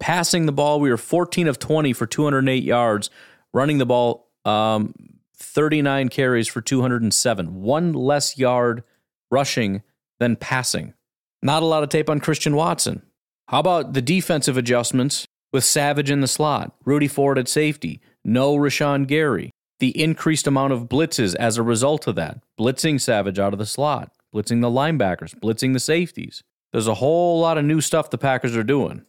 Passing 0.00 0.46
the 0.46 0.52
ball, 0.52 0.80
we 0.80 0.90
were 0.90 0.96
14 0.96 1.48
of 1.48 1.58
20 1.58 1.92
for 1.92 2.06
208 2.06 2.62
yards. 2.62 3.10
Running 3.52 3.78
the 3.78 3.86
ball, 3.86 4.28
um, 4.44 4.94
39 5.36 6.08
carries 6.08 6.48
for 6.48 6.60
207. 6.60 7.60
One 7.62 7.92
less 7.92 8.38
yard 8.38 8.84
rushing 9.30 9.82
than 10.18 10.36
passing. 10.36 10.94
Not 11.42 11.62
a 11.62 11.66
lot 11.66 11.82
of 11.82 11.88
tape 11.88 12.10
on 12.10 12.20
Christian 12.20 12.56
Watson. 12.56 13.02
How 13.48 13.60
about 13.60 13.94
the 13.94 14.02
defensive 14.02 14.56
adjustments 14.56 15.26
with 15.52 15.64
Savage 15.64 16.10
in 16.10 16.20
the 16.20 16.28
slot, 16.28 16.74
Rudy 16.84 17.08
Ford 17.08 17.38
at 17.38 17.48
safety, 17.48 18.00
no 18.24 18.54
Rashan 18.56 19.06
Gary, 19.06 19.50
the 19.80 19.98
increased 20.00 20.46
amount 20.46 20.72
of 20.72 20.88
blitzes 20.88 21.34
as 21.36 21.56
a 21.56 21.62
result 21.62 22.06
of 22.06 22.14
that, 22.16 22.42
blitzing 22.58 23.00
Savage 23.00 23.38
out 23.38 23.52
of 23.52 23.58
the 23.58 23.66
slot, 23.66 24.12
blitzing 24.34 24.60
the 24.60 24.68
linebackers, 24.68 25.34
blitzing 25.34 25.72
the 25.72 25.80
safeties. 25.80 26.42
There's 26.72 26.86
a 26.86 26.94
whole 26.94 27.40
lot 27.40 27.56
of 27.56 27.64
new 27.64 27.80
stuff 27.80 28.10
the 28.10 28.18
Packers 28.18 28.56
are 28.56 28.64
doing. 28.64 29.04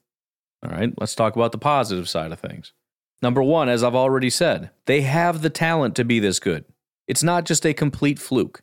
All 0.63 0.71
right, 0.71 0.93
let's 0.97 1.15
talk 1.15 1.35
about 1.35 1.51
the 1.51 1.57
positive 1.57 2.09
side 2.09 2.31
of 2.31 2.39
things. 2.39 2.73
Number 3.21 3.43
one, 3.43 3.69
as 3.69 3.83
I've 3.83 3.95
already 3.95 4.29
said, 4.29 4.71
they 4.85 5.01
have 5.01 5.41
the 5.41 5.49
talent 5.49 5.95
to 5.95 6.05
be 6.05 6.19
this 6.19 6.39
good. 6.39 6.65
It's 7.07 7.23
not 7.23 7.45
just 7.45 7.65
a 7.65 7.73
complete 7.73 8.19
fluke 8.19 8.61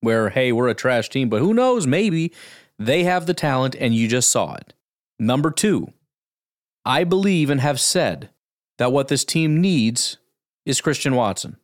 where, 0.00 0.30
hey, 0.30 0.52
we're 0.52 0.68
a 0.68 0.74
trash 0.74 1.08
team, 1.08 1.28
but 1.28 1.40
who 1.40 1.54
knows? 1.54 1.86
Maybe 1.86 2.32
they 2.78 3.04
have 3.04 3.26
the 3.26 3.34
talent 3.34 3.74
and 3.78 3.94
you 3.94 4.08
just 4.08 4.30
saw 4.30 4.54
it. 4.54 4.74
Number 5.18 5.50
two, 5.50 5.92
I 6.84 7.04
believe 7.04 7.50
and 7.50 7.60
have 7.60 7.80
said 7.80 8.30
that 8.78 8.92
what 8.92 9.08
this 9.08 9.24
team 9.24 9.60
needs 9.60 10.18
is 10.66 10.80
Christian 10.80 11.14
Watson. 11.14 11.56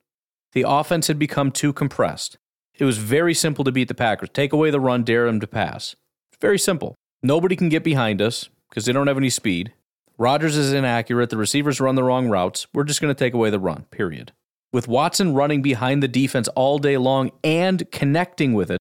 The 0.53 0.65
offense 0.67 1.09
had 1.09 1.19
become 1.19 1.51
too 1.51 1.73
compressed. 1.73 2.39
It 2.79 2.85
was 2.85 2.99
very 2.99 3.35
simple 3.35 3.65
to 3.65 3.73
beat 3.73 3.89
the 3.89 3.95
Packers. 3.95 4.31
Take 4.33 4.53
away 4.53 4.71
the 4.71 4.81
run, 4.81 5.05
dare 5.05 5.27
them 5.27 5.41
to 5.41 5.47
pass. 5.47 5.97
Very 6.41 6.59
simple. 6.59 6.95
Nobody 7.23 7.57
can 7.57 7.69
get 7.69 7.85
behind 7.85 8.23
us 8.23 8.49
because 8.71 8.87
they 8.87 8.93
don't 8.93 9.09
have 9.09 9.19
any 9.19 9.31
speed. 9.31 9.73
Rodgers 10.17 10.57
is 10.57 10.73
inaccurate. 10.73 11.31
The 11.31 11.37
receivers 11.37 11.81
run 11.81 11.95
the 11.95 12.05
wrong 12.05 12.29
routes. 12.29 12.67
We're 12.73 12.85
just 12.85 13.01
going 13.01 13.15
to 13.15 13.19
take 13.19 13.35
away 13.35 13.51
the 13.51 13.59
run, 13.59 13.85
period. 13.91 14.33
With 14.73 14.87
Watson 14.87 15.35
running 15.35 15.63
behind 15.63 16.03
the 16.03 16.09
defense 16.09 16.47
all 16.49 16.79
day 16.79 16.97
long 16.97 17.33
and 17.43 17.91
connecting 17.91 18.55
with 18.55 18.71
it, 18.71 18.79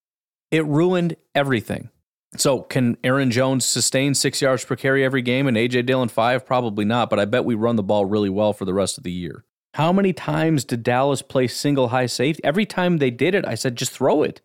it 0.51 0.65
ruined 0.65 1.15
everything. 1.33 1.89
So, 2.37 2.61
can 2.61 2.95
Aaron 3.03 3.31
Jones 3.31 3.65
sustain 3.65 4.13
six 4.13 4.39
yards 4.39 4.63
per 4.63 4.75
carry 4.75 5.03
every 5.03 5.23
game 5.23 5.47
and 5.47 5.57
AJ 5.57 5.87
Dillon 5.87 6.09
five? 6.09 6.45
Probably 6.45 6.85
not, 6.85 7.09
but 7.09 7.19
I 7.19 7.25
bet 7.25 7.43
we 7.43 7.55
run 7.55 7.75
the 7.75 7.83
ball 7.83 8.05
really 8.05 8.29
well 8.29 8.53
for 8.53 8.65
the 8.65 8.73
rest 8.73 8.99
of 8.99 9.03
the 9.03 9.11
year. 9.11 9.45
How 9.73 9.91
many 9.91 10.13
times 10.13 10.63
did 10.63 10.83
Dallas 10.83 11.21
play 11.21 11.47
single 11.47 11.87
high 11.87 12.05
safety? 12.05 12.43
Every 12.43 12.65
time 12.65 12.97
they 12.97 13.09
did 13.09 13.33
it, 13.33 13.47
I 13.47 13.55
said, 13.55 13.75
just 13.75 13.91
throw 13.91 14.21
it. 14.21 14.41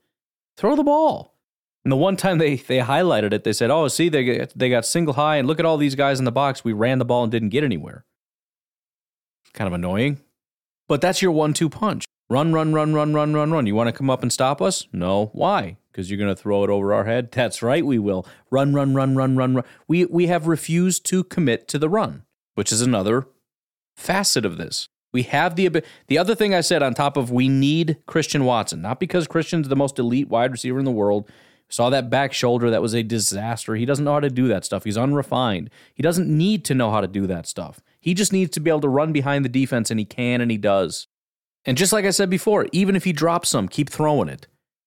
Throw 0.57 0.77
the 0.77 0.85
ball. 0.85 1.34
And 1.85 1.93
the 1.93 1.97
one 1.97 2.17
time 2.17 2.39
they, 2.39 2.57
they 2.57 2.79
highlighted 2.79 3.33
it, 3.33 3.45
they 3.45 3.53
said, 3.53 3.71
oh, 3.71 3.89
see, 3.89 4.09
they, 4.09 4.47
they 4.57 4.71
got 4.71 4.87
single 4.87 5.15
high, 5.15 5.37
and 5.37 5.47
look 5.47 5.61
at 5.61 5.67
all 5.67 5.77
these 5.77 5.95
guys 5.95 6.19
in 6.19 6.25
the 6.25 6.33
box. 6.33 6.65
We 6.65 6.73
ran 6.73 6.99
the 6.99 7.05
ball 7.05 7.23
and 7.23 7.31
didn't 7.31 7.51
get 7.51 7.63
anywhere. 7.63 8.05
Kind 9.53 9.69
of 9.69 9.75
annoying. 9.75 10.21
But 10.89 11.01
that's 11.01 11.23
your 11.23 11.33
one 11.33 11.53
two 11.53 11.69
punch. 11.69 12.05
Run, 12.31 12.53
run, 12.53 12.73
run, 12.73 12.95
run, 12.95 13.13
run, 13.13 13.35
run, 13.35 13.51
run. 13.53 13.67
You 13.67 13.75
want 13.75 13.89
to 13.89 13.93
come 13.93 14.09
up 14.09 14.23
and 14.23 14.33
stop 14.33 14.63
us? 14.63 14.89
No. 14.93 15.27
Why? 15.35 15.77
Because 15.93 16.11
you're 16.11 16.19
going 16.19 16.35
to 16.35 16.41
throw 16.41 16.65
it 16.65 16.71
over 16.71 16.95
our 16.95 17.05
head? 17.05 17.31
That's 17.33 17.63
right, 17.63 17.85
we 17.85 17.99
will. 17.99 18.27
Run, 18.51 18.73
run, 18.73 18.95
run, 18.95 19.15
run, 19.15 19.37
run, 19.37 19.55
run. 19.55 19.65
We, 19.87 20.07
we 20.07 20.27
have 20.29 20.47
refused 20.47 21.05
to 21.07 21.23
commit 21.23 21.69
to 21.69 21.79
the 21.79 21.89
run, 21.89 22.25
which 22.55 22.73
is 22.73 22.81
another 22.81 23.29
facet 23.95 24.47
of 24.47 24.57
this. 24.57 24.89
We 25.13 25.23
have 25.25 25.55
the 25.55 25.85
the 26.09 26.19
other 26.19 26.35
thing 26.35 26.55
I 26.55 26.61
said 26.61 26.83
on 26.83 26.93
top 26.93 27.17
of 27.17 27.31
we 27.31 27.49
need 27.49 27.99
Christian 28.05 28.45
Watson, 28.45 28.83
not 28.83 28.99
because 28.99 29.29
Christian's 29.29 29.69
the 29.69 29.77
most 29.77 29.97
elite 30.01 30.29
wide 30.29 30.51
receiver 30.51 30.81
in 30.81 30.85
the 30.85 30.91
world. 30.91 31.31
Saw 31.75 31.91
that 31.91 32.09
back 32.09 32.33
shoulder 32.33 32.71
that 32.71 32.83
was 32.83 32.95
a 32.95 33.03
disaster. 33.03 33.75
He 33.75 33.85
doesn't 33.85 34.05
know 34.05 34.13
how 34.13 34.21
to 34.21 34.31
do 34.31 34.47
that 34.47 34.65
stuff. 34.65 34.85
He's 34.85 34.97
unrefined. 34.97 35.71
He 35.93 36.05
doesn't 36.05 36.29
need 36.29 36.65
to 36.67 36.75
know 36.75 36.93
how 36.93 37.01
to 37.01 37.09
do 37.09 37.27
that 37.27 37.49
stuff. 37.49 37.81
He 37.99 38.15
just 38.15 38.33
needs 38.33 38.53
to 38.53 38.61
be 38.61 38.71
able 38.71 38.83
to 38.83 38.89
run 38.89 39.13
behind 39.13 39.45
the 39.45 39.49
defense 39.49 39.91
and 39.91 39.99
he 39.99 40.07
can 40.07 40.41
and 40.41 40.53
he 40.53 40.57
does. 40.57 41.09
And 41.65 41.77
just 41.77 41.93
like 41.93 42.05
I 42.05 42.11
said 42.11 42.31
before, 42.31 42.69
even 42.71 42.95
if 42.95 43.03
he 43.03 43.13
drops 43.13 43.49
some, 43.49 43.67
keep 43.67 43.91
throwing 43.91 44.29
it. 44.29 44.47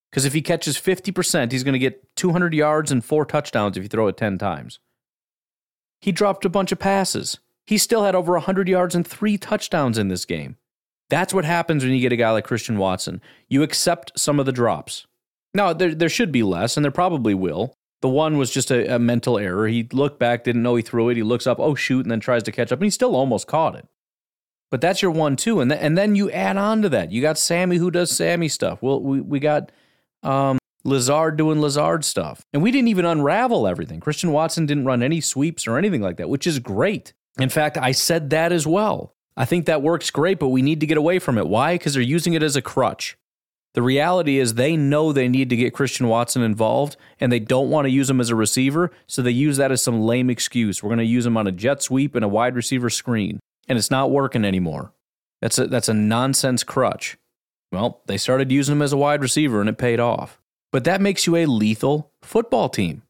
Because 0.10 0.24
if 0.24 0.32
he 0.32 0.42
catches 0.42 0.78
50%, 0.78 1.52
he's 1.52 1.66
going 1.66 1.74
to 1.74 1.78
get 1.78 2.16
200 2.16 2.54
yards 2.54 2.90
and 2.90 3.04
four 3.04 3.26
touchdowns 3.26 3.76
if 3.76 3.84
you 3.84 3.90
throw 3.90 4.08
it 4.08 4.16
10 4.16 4.38
times. 4.38 4.80
He 6.00 6.14
dropped 6.14 6.46
a 6.46 6.50
bunch 6.50 6.72
of 6.72 6.80
passes. 6.80 7.38
He 7.66 7.78
still 7.78 8.06
had 8.06 8.16
over 8.16 8.32
100 8.32 8.70
yards 8.70 8.96
and 8.96 9.06
three 9.06 9.38
touchdowns 9.38 9.98
in 9.98 10.08
this 10.08 10.24
game. 10.24 10.56
That's 11.10 11.34
what 11.34 11.44
happens 11.44 11.84
when 11.84 11.92
you 11.92 12.00
get 12.00 12.14
a 12.14 12.16
guy 12.16 12.32
like 12.32 12.46
Christian 12.46 12.78
Watson. 12.78 13.22
You 13.50 13.62
accept 13.62 14.18
some 14.18 14.40
of 14.40 14.46
the 14.46 14.54
drops. 14.54 15.06
Now, 15.58 15.74
there, 15.74 15.96
there 15.96 16.08
should 16.08 16.32
be 16.32 16.44
less, 16.44 16.78
and 16.78 16.84
there 16.84 16.92
probably 16.92 17.34
will. 17.34 17.74
The 18.02 18.10
one 18.10 18.38
was 18.38 18.52
just 18.52 18.70
a, 18.70 18.96
a 18.96 19.00
mental 19.00 19.40
error. 19.40 19.68
He 19.68 19.90
looked 19.92 20.20
back, 20.20 20.44
didn't 20.44 20.62
know 20.62 20.76
he 20.76 20.84
threw 20.84 21.10
it. 21.10 21.18
He 21.18 21.24
looks 21.24 21.48
up, 21.48 21.60
oh, 21.60 21.74
shoot, 21.74 22.06
and 22.06 22.12
then 22.12 22.20
tries 22.20 22.44
to 22.44 22.52
catch 22.52 22.72
up, 22.72 22.78
and 22.78 22.86
he 22.86 22.92
still 22.92 23.16
almost 23.16 23.48
caught 23.48 23.76
it. 23.76 23.88
But 24.70 24.82
that's 24.82 25.02
your 25.02 25.10
one 25.10 25.36
two, 25.36 25.60
and 25.60 25.72
th- 25.72 25.82
and 25.82 25.98
then 25.98 26.14
you 26.16 26.30
add 26.30 26.58
on 26.58 26.84
to 26.84 26.90
that. 26.90 27.12
You 27.12 27.22
got 27.24 27.40
Sammy 27.40 27.78
who 27.78 27.90
does 27.90 28.12
Sammy 28.12 28.50
stuff. 28.50 28.84
Well, 28.84 29.02
we 29.02 29.20
we 29.22 29.40
got 29.40 29.72
um, 30.22 30.60
Lazard 30.84 31.38
doing 31.38 31.60
Lazard 31.60 32.06
stuff, 32.06 32.46
and 32.54 32.62
we 32.62 32.70
didn't 32.70 32.90
even 32.90 33.06
unravel 33.06 33.66
everything. 33.66 34.00
Christian 34.00 34.32
Watson 34.32 34.68
didn't 34.68 34.86
run 34.86 35.02
any 35.02 35.22
sweeps 35.22 35.66
or 35.66 35.78
anything 35.78 36.02
like 36.02 36.18
that, 36.18 36.30
which 36.30 36.46
is 36.46 36.60
great. 36.60 37.14
In 37.40 37.50
fact, 37.50 37.78
I 37.78 37.94
said 37.94 38.30
that 38.30 38.52
as 38.52 38.68
well. 38.68 39.16
I 39.36 39.46
think 39.46 39.66
that 39.66 39.82
works 39.82 40.12
great, 40.12 40.38
but 40.38 40.50
we 40.50 40.62
need 40.62 40.82
to 40.82 40.86
get 40.86 40.98
away 40.98 41.18
from 41.18 41.38
it. 41.38 41.48
Why? 41.48 41.76
Because 41.76 41.94
they're 41.94 42.04
using 42.04 42.34
it 42.34 42.44
as 42.44 42.56
a 42.56 42.62
crutch. 42.62 43.18
The 43.78 43.84
reality 43.84 44.40
is 44.40 44.56
they 44.56 44.76
know 44.76 45.14
they 45.14 45.28
need 45.28 45.52
to 45.52 45.56
get 45.56 45.76
Christian 45.76 46.08
Watson 46.08 46.42
involved 46.42 46.98
and 47.20 47.32
they 47.32 47.38
don't 47.38 47.70
want 47.70 47.86
to 47.86 47.92
use 47.92 48.10
him 48.10 48.20
as 48.20 48.32
a 48.32 48.36
receiver, 48.36 48.90
so 49.06 49.22
they 49.22 49.30
use 49.30 49.58
that 49.58 49.72
as 49.72 49.84
some 49.84 50.02
lame 50.02 50.32
excuse. 50.32 50.82
We're 50.82 50.90
going 50.90 50.98
to 50.98 51.06
use 51.06 51.28
him 51.28 51.38
on 51.38 51.46
a 51.46 51.52
jet 51.52 51.84
sweep 51.84 52.16
and 52.16 52.26
a 52.26 52.28
wide 52.28 52.56
receiver 52.56 52.90
screen 52.90 53.40
and 53.68 53.78
it's 53.78 53.92
not 53.92 54.10
working 54.10 54.44
anymore. 54.44 54.94
That's 55.44 55.60
a, 55.60 55.68
that's 55.68 55.90
a 55.90 55.94
nonsense 55.94 56.64
crutch. 56.64 57.20
Well, 57.72 58.02
they 58.08 58.18
started 58.18 58.52
using 58.52 58.74
him 58.74 58.82
as 58.82 58.94
a 58.94 58.98
wide 58.98 59.22
receiver 59.22 59.62
and 59.62 59.70
it 59.70 59.78
paid 59.78 60.00
off. 60.00 60.42
But 60.72 60.84
that 60.86 61.00
makes 61.00 61.28
you 61.28 61.36
a 61.36 61.46
lethal 61.46 62.10
football 62.24 62.70
team. 62.70 63.04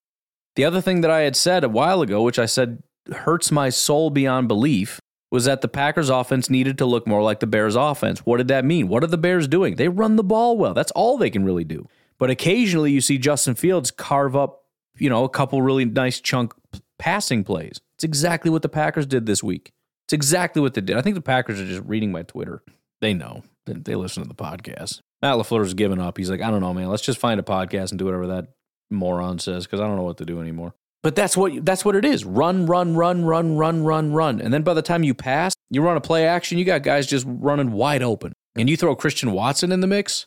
The 0.58 0.66
other 0.66 0.82
thing 0.82 1.00
that 1.00 1.12
I 1.12 1.22
had 1.22 1.38
said 1.38 1.64
a 1.64 1.70
while 1.70 2.02
ago, 2.02 2.24
which 2.24 2.40
I 2.40 2.46
said 2.46 2.84
hurts 3.10 3.54
my 3.54 3.70
soul 3.70 4.10
beyond 4.10 4.50
belief, 4.50 5.00
was 5.32 5.46
that 5.46 5.62
the 5.62 5.68
Packers 5.68 6.10
offense 6.10 6.50
needed 6.50 6.78
to 6.78 6.86
look 6.86 7.08
more 7.08 7.22
like 7.22 7.40
the 7.40 7.48
Bears 7.48 7.76
offense. 7.76 8.20
What 8.20 8.38
did 8.38 8.48
that 8.48 8.66
mean? 8.66 8.88
What 8.88 9.04
are 9.04 9.08
the 9.08 9.18
Bears 9.18 9.48
doing? 9.48 9.76
They 9.76 9.90
run 9.90 10.16
the 10.16 10.24
ball 10.24 10.58
well. 10.58 10.74
That's 10.74 10.92
all 10.92 11.18
they 11.18 11.30
can 11.30 11.44
really 11.44 11.66
do. 11.66 11.88
But 12.18 12.30
occasionally 12.30 12.92
you 12.92 13.02
see 13.02 13.18
Justin 13.18 13.56
Fields 13.56 13.92
carve 13.92 14.36
up, 14.36 14.64
you 14.98 15.10
know, 15.10 15.24
a 15.24 15.30
couple 15.30 15.62
really 15.62 15.86
nice 15.86 16.20
chunk 16.22 16.54
passing 16.98 17.44
plays. 17.44 17.80
It's 17.96 18.04
exactly 18.04 18.50
what 18.50 18.62
the 18.62 18.70
Packers 18.70 19.06
did 19.06 19.26
this 19.26 19.44
week. 19.44 19.74
It's 20.06 20.14
exactly 20.14 20.62
what 20.62 20.74
they 20.74 20.82
did. 20.82 20.98
I 20.98 21.02
think 21.02 21.16
the 21.16 21.22
Packers 21.22 21.60
are 21.60 21.68
just 21.68 21.84
reading 21.86 22.12
my 22.12 22.24
Twitter. 22.24 22.64
They 23.02 23.14
know. 23.14 23.44
They, 23.66 23.96
listen 23.96 24.24
to 24.24 24.30
the 24.30 24.36
podcast. 24.36 25.02
Matt 25.22 25.36
LaFleur's 25.36 25.74
given 25.74 26.00
up. 26.00 26.18
He's 26.18 26.30
like, 26.30 26.42
I 26.42 26.50
don't 26.50 26.62
know, 26.62 26.74
man. 26.74 26.88
Let's 26.88 27.04
just 27.04 27.20
find 27.20 27.38
a 27.38 27.44
podcast 27.44 27.90
and 27.90 28.00
do 28.00 28.06
whatever 28.06 28.28
that 28.28 28.48
moron 28.90 29.40
says 29.40 29.66
because 29.66 29.82
I 29.82 29.88
don't 29.88 29.98
know 29.98 30.04
what 30.04 30.18
to 30.18 30.26
do 30.26 30.40
anymore. 30.40 30.74
But 31.08 31.16
that's 31.16 31.38
what 31.38 31.64
that's 31.66 31.86
what 31.86 31.96
it 31.96 32.04
is. 32.04 32.26
Run, 32.26 32.66
run, 32.66 32.98
run, 32.98 33.24
run, 33.24 33.56
run, 33.56 33.86
run, 33.86 34.12
run. 34.12 34.42
And 34.42 34.54
then 34.54 34.62
by 34.62 34.74
the 34.74 34.82
time 34.82 35.04
you 35.04 35.14
pass, 35.14 35.56
you 35.70 35.82
run 35.82 35.96
a 35.96 36.02
play 36.02 36.28
action, 36.28 36.58
you 36.58 36.66
got 36.66 36.84
guys 36.84 37.08
just 37.08 37.26
running 37.26 37.72
wide 37.72 38.04
open. 38.04 38.34
And 38.58 38.70
you 38.70 38.76
throw 38.76 38.94
Christian 38.94 39.32
Watson 39.32 39.72
in 39.72 39.80
the 39.80 39.88
mix, 39.88 40.26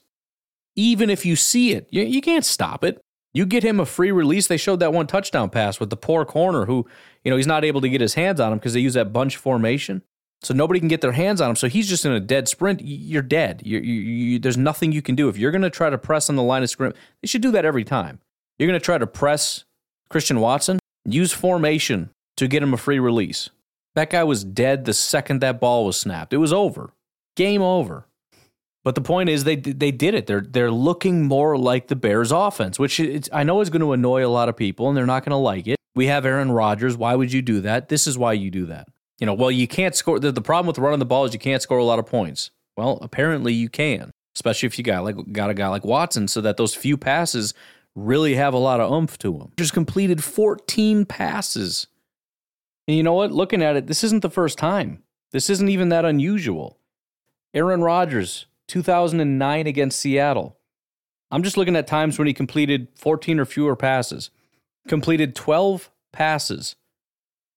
even 0.77 1.11
if 1.11 1.27
you 1.27 1.37
see 1.37 1.73
it, 1.73 1.87
you, 1.91 2.05
you 2.05 2.23
can't 2.23 2.47
stop 2.47 2.83
it. 2.83 2.99
You 3.35 3.45
get 3.45 3.63
him 3.63 3.79
a 3.79 3.85
free 3.85 4.11
release. 4.11 4.47
They 4.47 4.57
showed 4.57 4.81
that 4.81 4.95
one 4.95 5.07
touchdown 5.07 5.51
pass 5.51 5.79
with 5.81 5.91
the 5.91 5.99
poor 5.99 6.25
corner 6.25 6.65
who, 6.65 6.89
you 7.25 7.31
know, 7.31 7.37
he's 7.37 7.47
not 7.47 7.63
able 7.63 7.83
to 7.83 7.89
get 7.91 8.01
his 8.01 8.15
hands 8.15 8.41
on 8.41 8.51
him 8.51 8.57
because 8.57 8.73
they 8.73 8.81
use 8.81 8.95
that 8.95 9.13
bunch 9.13 9.37
formation. 9.37 10.01
So 10.41 10.55
nobody 10.55 10.81
can 10.81 10.89
get 10.89 11.03
their 11.03 11.13
hands 11.13 11.43
on 11.43 11.51
him. 11.51 11.57
So 11.57 11.69
he's 11.69 11.91
just 11.91 12.07
in 12.07 12.13
a 12.13 12.21
dead 12.21 12.49
sprint. 12.49 12.81
You're 12.83 13.21
dead. 13.21 13.61
You're, 13.67 13.83
you, 13.83 14.01
you, 14.01 14.39
there's 14.39 14.57
nothing 14.57 14.93
you 14.93 15.03
can 15.03 15.15
do. 15.15 15.29
If 15.29 15.37
you're 15.37 15.51
going 15.51 15.61
to 15.61 15.69
try 15.69 15.91
to 15.91 15.99
press 15.99 16.31
on 16.31 16.37
the 16.37 16.43
line 16.43 16.63
of 16.63 16.71
scrimmage, 16.71 16.97
they 17.21 17.27
should 17.27 17.43
do 17.43 17.51
that 17.51 17.67
every 17.67 17.85
time. 17.85 18.21
You're 18.59 18.69
going 18.69 18.81
to 18.81 18.83
try 18.83 18.97
to 18.97 19.07
press 19.07 19.67
Christian 20.11 20.40
Watson, 20.40 20.79
use 21.05 21.33
formation 21.33 22.11
to 22.37 22.49
get 22.49 22.62
him 22.62 22.75
a 22.75 22.76
free 22.76 22.99
release. 22.99 23.50
That 23.95 24.11
guy 24.11 24.25
was 24.25 24.45
dead 24.45 24.85
the 24.85 24.95
second 24.95 25.40
that 25.40 25.61
ball 25.61 25.87
was 25.87 25.99
snapped. 25.99 26.33
It 26.33 26.38
was 26.38 26.52
over. 26.52 26.93
Game 27.37 27.62
over. 27.62 28.07
But 28.83 28.95
the 28.95 29.02
point 29.02 29.29
is, 29.29 29.45
they 29.45 29.57
they 29.57 29.90
did 29.90 30.14
it. 30.14 30.26
They're 30.26 30.40
they're 30.40 30.71
looking 30.71 31.26
more 31.26 31.59
like 31.59 31.88
the 31.88 31.97
Bears' 31.97 32.33
offense, 32.33 32.79
which 32.79 33.00
I 33.31 33.43
know 33.43 33.61
is 33.61 33.69
going 33.69 33.83
to 33.83 33.93
annoy 33.93 34.25
a 34.25 34.29
lot 34.29 34.49
of 34.49 34.57
people, 34.57 34.88
and 34.88 34.97
they're 34.97 35.07
not 35.07 35.23
going 35.23 35.33
to 35.33 35.37
like 35.37 35.67
it. 35.67 35.76
We 35.95 36.07
have 36.07 36.25
Aaron 36.25 36.50
Rodgers. 36.50 36.97
Why 36.97 37.14
would 37.14 37.33
you 37.33 37.43
do 37.43 37.61
that? 37.61 37.88
This 37.88 38.07
is 38.07 38.17
why 38.17 38.33
you 38.33 38.50
do 38.50 38.67
that. 38.67 38.88
You 39.19 39.26
know, 39.26 39.35
well, 39.35 39.50
you 39.50 39.69
can't 39.69 39.95
score. 39.95 40.19
The, 40.19 40.33
the 40.33 40.40
problem 40.40 40.67
with 40.67 40.79
running 40.79 40.99
the 40.99 41.05
ball 41.05 41.26
is 41.26 41.35
you 41.35 41.38
can't 41.38 41.61
score 41.61 41.76
a 41.76 41.85
lot 41.85 41.99
of 41.99 42.07
points. 42.07 42.50
Well, 42.76 42.99
apparently 43.02 43.52
you 43.52 43.69
can, 43.69 44.12
especially 44.35 44.69
if 44.69 44.79
you 44.79 44.85
got 44.85 45.05
like 45.05 45.31
got 45.31 45.50
a 45.50 45.55
guy 45.55 45.69
like 45.69 45.85
Watson, 45.85 46.26
so 46.26 46.40
that 46.40 46.57
those 46.57 46.75
few 46.75 46.97
passes 46.97 47.52
really 47.95 48.35
have 48.35 48.55
a 48.55 48.59
lot 48.59 48.81
of 48.81 48.91
oomph 48.91 49.19
to 49.19 49.37
them. 49.39 49.53
Just 49.57 49.73
completed 49.73 50.23
14 50.23 51.05
passes. 51.05 51.87
And 52.87 52.97
you 52.97 53.03
know 53.03 53.15
what? 53.15 53.33
Looking 53.33 53.63
at 53.63 53.77
it, 53.77 53.87
this 53.87 54.05
isn't 54.05 54.23
the 54.23 54.31
first 54.31 54.59
time. 54.59 55.03
This 55.33 55.51
isn't 55.51 55.69
even 55.69 55.91
that 55.91 56.05
unusual. 56.05 56.79
Aaron 57.55 57.83
Rodgers, 57.83 58.47
2009 58.69 59.67
against 59.67 60.01
Seattle. 60.01 60.57
I'm 61.31 61.43
just 61.43 61.57
looking 61.57 61.77
at 61.77 61.87
times 61.87 62.19
when 62.19 62.27
he 62.27 62.35
completed 62.35 62.89
14 62.97 63.39
or 63.39 63.45
fewer 63.45 63.77
passes. 63.77 64.31
Completed 64.89 65.35
12 65.35 65.91
passes 66.13 66.77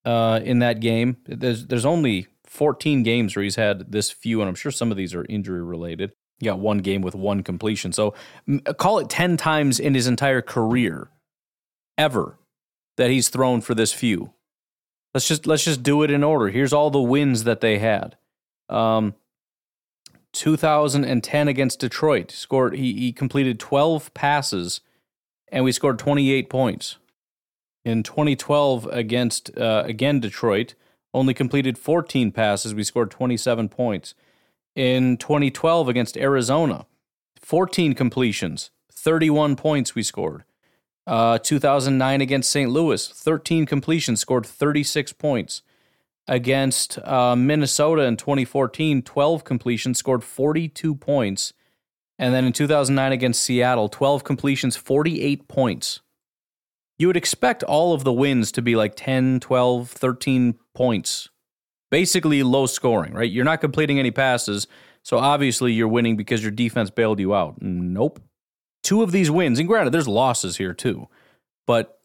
uh, 0.06 0.40
in 0.44 0.60
that 0.60 0.80
game. 0.80 1.18
There's 1.26 1.68
there's 1.68 1.86
only 1.86 2.28
14 2.46 3.02
games 3.04 3.36
where 3.36 3.44
he's 3.44 3.56
had 3.56 3.92
this 3.92 4.12
few, 4.12 4.42
and 4.42 4.50
I'm 4.50 4.56
sure 4.56 4.72
some 4.72 4.92
of 4.92 4.98
these 4.98 5.16
are 5.16 5.26
injury 5.28 5.64
related. 5.64 6.12
He 6.44 6.50
got 6.50 6.60
one 6.60 6.80
game 6.80 7.02
with 7.02 7.16
one 7.16 7.42
completion. 7.42 7.94
So 7.94 8.14
call 8.78 9.00
it 9.00 9.10
10 9.10 9.38
times 9.38 9.80
in 9.80 9.96
his 9.96 10.08
entire 10.08 10.42
career 10.42 11.10
ever 11.98 12.38
that 12.98 13.10
he's 13.10 13.30
thrown 13.30 13.62
for 13.62 13.74
this 13.74 13.94
few. 13.94 14.34
Let's 15.14 15.26
just 15.26 15.48
let's 15.48 15.64
just 15.64 15.84
do 15.84 16.04
it 16.04 16.12
in 16.12 16.22
order. 16.22 16.50
Here's 16.50 16.74
all 16.74 16.90
the 16.90 17.00
wins 17.00 17.46
that 17.46 17.62
they 17.62 17.80
had. 17.80 18.18
Um, 18.68 19.16
2010 20.34 21.48
against 21.48 21.80
Detroit, 21.80 22.30
scored 22.32 22.76
he, 22.76 22.92
he 22.92 23.14
completed 23.14 23.58
12 23.58 24.14
passes 24.14 24.82
and 25.50 25.64
we 25.64 25.72
scored 25.72 25.98
28 25.98 26.50
points. 26.50 26.98
In 27.86 28.04
2012 28.04 28.86
against 28.88 29.58
uh, 29.58 29.84
again 29.86 30.20
Detroit, 30.20 30.76
only 31.14 31.34
completed 31.34 31.78
14 31.78 32.34
passes, 32.34 32.76
we 32.76 32.84
scored 32.84 33.12
27 33.12 33.70
points. 33.70 34.14
In 34.76 35.18
2012 35.18 35.88
against 35.88 36.18
Arizona, 36.18 36.88
14 37.40 37.94
completions, 37.94 38.72
31 38.92 39.56
points 39.56 39.94
we 39.94 40.02
scored. 40.02 40.44
Uh, 41.06 41.38
2009 41.38 42.22
against 42.22 42.50
St. 42.50 42.72
Louis, 42.72 43.08
13 43.08 43.66
completions, 43.66 44.22
scored 44.22 44.46
36 44.46 45.14
points. 45.14 45.62
Against 46.28 46.98
uh, 47.00 47.36
Minnesota 47.36 48.04
in 48.04 48.16
2014, 48.16 49.02
12 49.02 49.44
completions, 49.44 50.00
scored 50.00 50.24
42 50.24 50.96
points. 50.96 51.54
And 52.18 52.34
then 52.34 52.46
in 52.46 52.54
2009 52.54 53.12
against 53.12 53.44
Seattle, 53.44 53.90
12 53.90 54.24
completions, 54.24 54.78
48 54.78 55.48
points. 55.48 56.00
You 56.98 57.08
would 57.08 57.18
expect 57.18 57.64
all 57.64 57.94
of 57.94 58.06
the 58.06 58.14
wins 58.14 58.52
to 58.54 58.62
be 58.62 58.76
like 58.76 58.96
10, 58.96 59.42
12, 59.42 59.90
13 59.90 60.58
points. 60.74 61.30
Basically 61.94 62.42
low 62.42 62.66
scoring, 62.66 63.14
right? 63.14 63.30
You're 63.30 63.46
not 63.46 63.62
completing 63.62 64.00
any 64.00 64.10
passes, 64.10 64.66
so 65.04 65.20
obviously 65.20 65.74
you're 65.74 65.88
winning 65.88 66.18
because 66.18 66.42
your 66.42 66.50
defense 66.50 66.90
bailed 66.90 67.20
you 67.20 67.36
out. 67.36 67.62
Nope. 67.62 68.20
Two 68.82 69.04
of 69.04 69.12
these 69.12 69.30
wins, 69.30 69.60
and 69.60 69.68
granted, 69.68 69.92
there's 69.92 70.08
losses 70.08 70.58
here 70.58 70.74
too, 70.74 71.08
but 71.68 72.00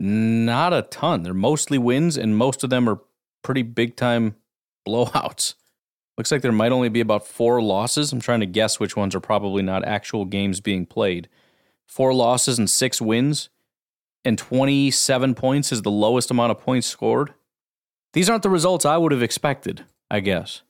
not 0.00 0.72
a 0.72 0.82
ton. 0.82 1.22
They're 1.22 1.32
mostly 1.32 1.78
wins, 1.78 2.16
and 2.16 2.36
most 2.36 2.64
of 2.64 2.70
them 2.70 2.88
are 2.88 2.98
pretty 3.44 3.62
big 3.62 3.94
time 3.94 4.34
blowouts. 4.88 5.54
Looks 6.18 6.32
like 6.32 6.42
there 6.42 6.50
might 6.50 6.72
only 6.72 6.88
be 6.88 6.98
about 6.98 7.24
four 7.24 7.62
losses. 7.62 8.12
I'm 8.12 8.20
trying 8.20 8.40
to 8.40 8.46
guess 8.46 8.80
which 8.80 8.96
ones 8.96 9.14
are 9.14 9.20
probably 9.20 9.62
not 9.62 9.84
actual 9.84 10.24
games 10.24 10.60
being 10.60 10.86
played. 10.86 11.28
Four 11.86 12.14
losses 12.14 12.58
and 12.58 12.68
six 12.68 13.00
wins, 13.00 13.48
and 14.24 14.36
27 14.36 15.36
points 15.36 15.70
is 15.70 15.82
the 15.82 15.90
lowest 15.92 16.32
amount 16.32 16.50
of 16.50 16.58
points 16.58 16.88
scored. 16.88 17.32
These 18.12 18.28
aren't 18.28 18.42
the 18.42 18.50
results 18.50 18.84
I 18.84 18.96
would 18.96 19.12
have 19.12 19.22
expected, 19.22 19.84
I 20.10 20.20
guess. 20.20 20.62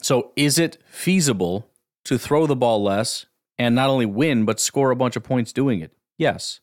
So, 0.00 0.32
is 0.36 0.58
it 0.58 0.78
feasible 0.88 1.68
to 2.04 2.18
throw 2.18 2.46
the 2.46 2.56
ball 2.56 2.82
less 2.82 3.26
and 3.58 3.74
not 3.74 3.90
only 3.90 4.06
win, 4.06 4.44
but 4.44 4.60
score 4.60 4.90
a 4.90 4.96
bunch 4.96 5.16
of 5.16 5.24
points 5.24 5.52
doing 5.52 5.80
it? 5.80 5.92
Yes. 6.16 6.60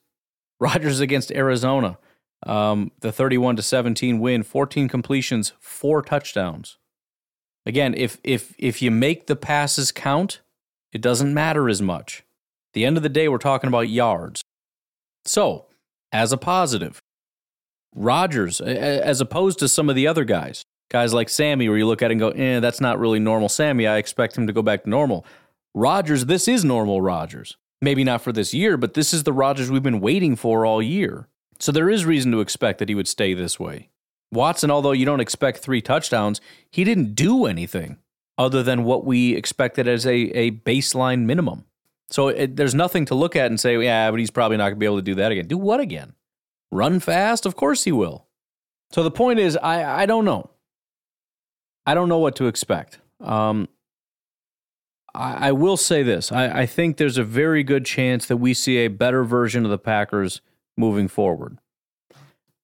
Rodgers 0.60 1.02
against 1.02 1.32
Arizona, 1.34 1.98
um, 2.46 2.92
the 3.02 3.12
31 3.12 3.58
to 3.58 3.62
17 3.62 4.20
win, 4.20 4.42
14 4.42 4.88
completions, 4.88 5.54
four 5.60 6.02
touchdowns. 6.02 6.78
Again, 7.66 7.94
if 7.96 8.20
if 8.24 8.54
if 8.58 8.82
you 8.82 8.92
make 8.92 9.28
the 9.28 9.36
passes 9.36 9.92
count, 9.92 10.42
it 10.94 11.02
doesn't 11.02 11.34
matter 11.34 11.68
as 11.68 11.82
much. 11.82 12.20
At 12.20 12.74
the 12.74 12.86
end 12.86 12.98
of 12.98 13.04
the 13.04 13.10
day, 13.10 13.28
we're 13.28 13.38
talking 13.38 13.68
about 13.68 13.90
yards. 13.90 14.42
So, 15.26 15.66
as 16.12 16.32
a 16.32 16.38
positive, 16.38 17.02
Rodgers, 17.96 18.62
as 18.62 19.22
opposed 19.22 19.60
to 19.60 19.68
some 19.68 19.90
of 19.90 19.96
the 19.96 20.06
other 20.06 20.26
guys, 20.26 20.66
guys 20.90 21.14
like 21.14 21.30
Sammy, 21.30 21.68
where 21.70 21.78
you 21.78 21.88
look 21.88 22.02
at 22.02 22.12
and 22.12 22.20
go, 22.20 22.30
eh, 22.30 22.60
that's 22.60 22.82
not 22.82 23.00
really 23.00 23.20
normal 23.20 23.50
Sammy. 23.50 23.88
I 23.88 23.98
expect 23.98 24.38
him 24.38 24.48
to 24.48 24.54
go 24.54 24.62
back 24.62 24.84
to 24.84 24.90
normal. 24.90 25.26
Rodgers, 25.74 26.26
this 26.26 26.48
is 26.48 26.64
normal 26.64 27.02
Rodgers. 27.02 27.58
Maybe 27.82 28.04
not 28.04 28.22
for 28.22 28.32
this 28.32 28.54
year, 28.54 28.78
but 28.78 28.94
this 28.94 29.14
is 29.14 29.24
the 29.24 29.34
Rodgers 29.34 29.72
we've 29.72 29.84
been 29.84 30.00
waiting 30.00 30.36
for 30.36 30.66
all 30.66 30.82
year. 30.82 31.28
So 31.60 31.72
there 31.72 31.90
is 31.90 32.06
reason 32.06 32.32
to 32.32 32.40
expect 32.42 32.80
that 32.80 32.90
he 32.90 32.96
would 32.96 33.08
stay 33.08 33.34
this 33.34 33.60
way. 33.60 33.90
Watson, 34.32 34.72
although 34.72 34.92
you 34.92 35.06
don't 35.06 35.20
expect 35.20 35.60
three 35.60 35.82
touchdowns, 35.82 36.42
he 36.70 36.84
didn't 36.84 37.16
do 37.16 37.46
anything 37.46 37.98
other 38.38 38.64
than 38.64 38.84
what 38.84 39.06
we 39.06 39.36
expected 39.36 39.88
as 39.88 40.06
a, 40.06 40.14
a 40.14 40.52
baseline 40.52 41.22
minimum. 41.22 41.66
So 42.10 42.28
it, 42.28 42.56
there's 42.56 42.76
nothing 42.76 43.06
to 43.06 43.16
look 43.16 43.36
at 43.36 43.48
and 43.48 43.60
say, 43.60 43.82
yeah, 43.82 44.12
but 44.12 44.20
he's 44.20 44.32
probably 44.32 44.58
not 44.58 44.66
going 44.66 44.76
to 44.76 44.80
be 44.80 44.86
able 44.86 44.98
to 44.98 45.02
do 45.02 45.16
that 45.16 45.32
again. 45.32 45.48
Do 45.48 45.58
what 45.58 45.80
again? 45.80 46.14
Run 46.76 47.00
fast? 47.00 47.46
Of 47.46 47.56
course 47.56 47.86
he 47.86 47.92
will. 47.94 48.26
So 48.92 49.02
the 49.02 49.12
point 49.12 49.40
is, 49.40 49.56
I, 49.58 50.02
I 50.02 50.06
don't 50.06 50.26
know. 50.26 50.50
I 51.86 51.94
don't 51.94 52.10
know 52.10 52.18
what 52.18 52.36
to 52.38 52.48
expect. 52.48 53.00
Um, 53.22 53.70
I, 55.14 55.50
I 55.50 55.52
will 55.54 55.78
say 55.78 56.04
this 56.04 56.34
I, 56.34 56.62
I 56.62 56.66
think 56.66 56.98
there's 56.98 57.18
a 57.18 57.24
very 57.24 57.64
good 57.64 57.86
chance 57.86 58.26
that 58.26 58.38
we 58.38 58.54
see 58.54 58.80
a 58.80 58.90
better 58.90 59.24
version 59.24 59.64
of 59.64 59.72
the 59.72 59.78
Packers 59.78 60.42
moving 60.78 61.08
forward. 61.08 61.60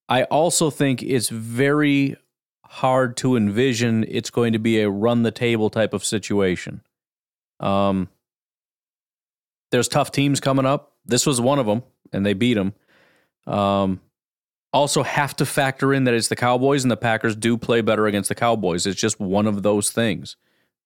I 0.09 0.23
also 0.23 0.69
think 0.69 1.01
it's 1.01 1.29
very 1.29 2.17
hard 2.65 3.15
to 3.17 3.37
envision 3.37 4.05
it's 4.09 4.29
going 4.29 4.51
to 4.51 4.59
be 4.59 4.81
a 4.81 4.89
run 4.89 5.23
the 5.23 5.31
table 5.31 5.69
type 5.69 5.93
of 5.93 6.03
situation. 6.03 6.81
Um, 7.61 8.09
there's 9.71 9.87
tough 9.87 10.11
teams 10.11 10.41
coming 10.41 10.65
up. 10.65 10.93
This 11.05 11.25
was 11.25 11.39
one 11.39 11.59
of 11.59 11.65
them, 11.65 11.83
and 12.11 12.25
they 12.25 12.33
beat 12.33 12.55
them. 12.55 12.73
Um, 13.47 14.01
also, 14.73 15.03
have 15.03 15.35
to 15.37 15.45
factor 15.45 15.93
in 15.93 16.05
that 16.05 16.13
it's 16.13 16.29
the 16.29 16.35
Cowboys, 16.35 16.83
and 16.83 16.91
the 16.91 16.97
Packers 16.97 17.35
do 17.35 17.57
play 17.57 17.81
better 17.81 18.07
against 18.07 18.29
the 18.29 18.35
Cowboys. 18.35 18.85
It's 18.85 18.99
just 18.99 19.19
one 19.19 19.45
of 19.45 19.63
those 19.63 19.91
things, 19.91 20.37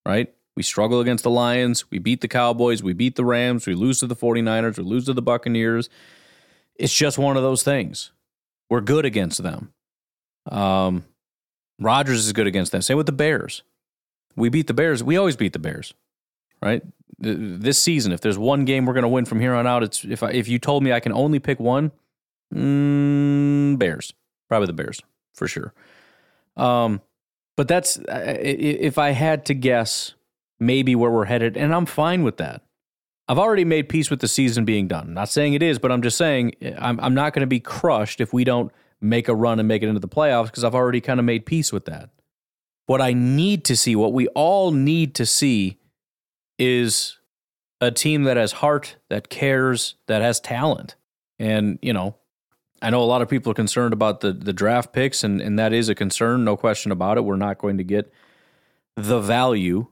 right? 0.05 0.33
We 0.55 0.63
struggle 0.63 1.01
against 1.01 1.23
the 1.23 1.29
Lions. 1.29 1.89
We 1.91 1.99
beat 1.99 2.21
the 2.21 2.27
Cowboys. 2.27 2.81
We 2.81 2.93
beat 2.93 3.15
the 3.15 3.25
Rams. 3.25 3.67
We 3.67 3.75
lose 3.75 3.99
to 3.99 4.07
the 4.07 4.15
49ers. 4.15 4.77
We 4.77 4.83
lose 4.83 5.05
to 5.05 5.13
the 5.13 5.21
Buccaneers. 5.21 5.89
It's 6.75 6.93
just 6.95 7.17
one 7.17 7.37
of 7.37 7.43
those 7.43 7.61
things. 7.61 8.11
We're 8.69 8.81
good 8.81 9.05
against 9.05 9.43
them. 9.43 9.73
Um, 10.49 11.05
Rodgers 11.79 12.25
is 12.25 12.33
good 12.33 12.47
against 12.47 12.71
them. 12.71 12.81
Same 12.81 12.97
with 12.97 13.05
the 13.05 13.11
Bears. 13.11 13.63
We 14.35 14.49
beat 14.49 14.67
the 14.67 14.73
Bears. 14.73 15.03
We 15.03 15.17
always 15.17 15.35
beat 15.35 15.53
the 15.53 15.59
Bears, 15.59 15.93
right? 16.61 16.81
This 17.17 17.81
season, 17.81 18.11
if 18.11 18.21
there's 18.21 18.37
one 18.37 18.65
game 18.65 18.85
we're 18.85 18.93
going 18.93 19.03
to 19.03 19.09
win 19.09 19.25
from 19.25 19.39
here 19.39 19.53
on 19.53 19.67
out, 19.67 19.83
it's 19.83 20.03
if 20.03 20.23
I, 20.23 20.31
if 20.31 20.47
you 20.47 20.59
told 20.59 20.83
me 20.83 20.91
I 20.91 20.99
can 20.99 21.13
only 21.13 21.39
pick 21.39 21.59
one, 21.59 21.91
mm, 22.53 23.77
Bears, 23.77 24.13
probably 24.47 24.67
the 24.67 24.73
Bears 24.73 25.01
for 25.33 25.47
sure. 25.47 25.73
Um, 26.57 27.01
but 27.57 27.67
that's 27.67 27.99
if 28.07 28.97
I 28.97 29.11
had 29.11 29.45
to 29.45 29.53
guess, 29.53 30.13
maybe 30.59 30.95
where 30.95 31.11
we're 31.11 31.25
headed, 31.25 31.57
and 31.57 31.73
I'm 31.73 31.85
fine 31.85 32.23
with 32.23 32.37
that. 32.37 32.61
I've 33.27 33.39
already 33.39 33.65
made 33.65 33.89
peace 33.89 34.09
with 34.09 34.19
the 34.19 34.27
season 34.27 34.65
being 34.65 34.87
done. 34.87 35.13
Not 35.13 35.29
saying 35.29 35.53
it 35.53 35.63
is, 35.63 35.79
but 35.79 35.91
I'm 35.91 36.01
just 36.01 36.17
saying 36.17 36.53
I'm, 36.77 36.99
I'm 36.99 37.13
not 37.13 37.33
going 37.33 37.41
to 37.41 37.47
be 37.47 37.59
crushed 37.59 38.21
if 38.21 38.31
we 38.33 38.43
don't 38.43 38.71
make 39.01 39.27
a 39.27 39.35
run 39.35 39.59
and 39.59 39.67
make 39.67 39.83
it 39.83 39.87
into 39.87 39.99
the 39.99 40.07
playoffs 40.07 40.47
because 40.47 40.63
I've 40.63 40.75
already 40.75 41.01
kind 41.01 41.19
of 41.19 41.25
made 41.25 41.45
peace 41.45 41.73
with 41.73 41.85
that. 41.85 42.09
What 42.85 43.01
I 43.01 43.13
need 43.13 43.65
to 43.65 43.75
see, 43.75 43.95
what 43.95 44.13
we 44.13 44.27
all 44.29 44.71
need 44.71 45.15
to 45.15 45.25
see, 45.25 45.79
is 46.59 47.17
a 47.81 47.91
team 47.91 48.23
that 48.23 48.37
has 48.37 48.53
heart, 48.53 48.97
that 49.09 49.29
cares, 49.29 49.95
that 50.07 50.21
has 50.21 50.39
talent. 50.39 50.95
And, 51.39 51.79
you 51.81 51.93
know, 51.93 52.15
I 52.85 52.91
know 52.91 53.01
a 53.01 53.03
lot 53.03 53.23
of 53.23 53.29
people 53.29 53.51
are 53.51 53.55
concerned 53.55 53.93
about 53.93 54.19
the, 54.19 54.31
the 54.31 54.53
draft 54.53 54.93
picks, 54.93 55.23
and, 55.23 55.41
and 55.41 55.57
that 55.57 55.73
is 55.73 55.89
a 55.89 55.95
concern, 55.95 56.45
no 56.45 56.55
question 56.55 56.91
about 56.91 57.17
it. 57.17 57.21
We're 57.21 57.35
not 57.35 57.57
going 57.57 57.79
to 57.79 57.83
get 57.83 58.13
the 58.95 59.19
value, 59.19 59.87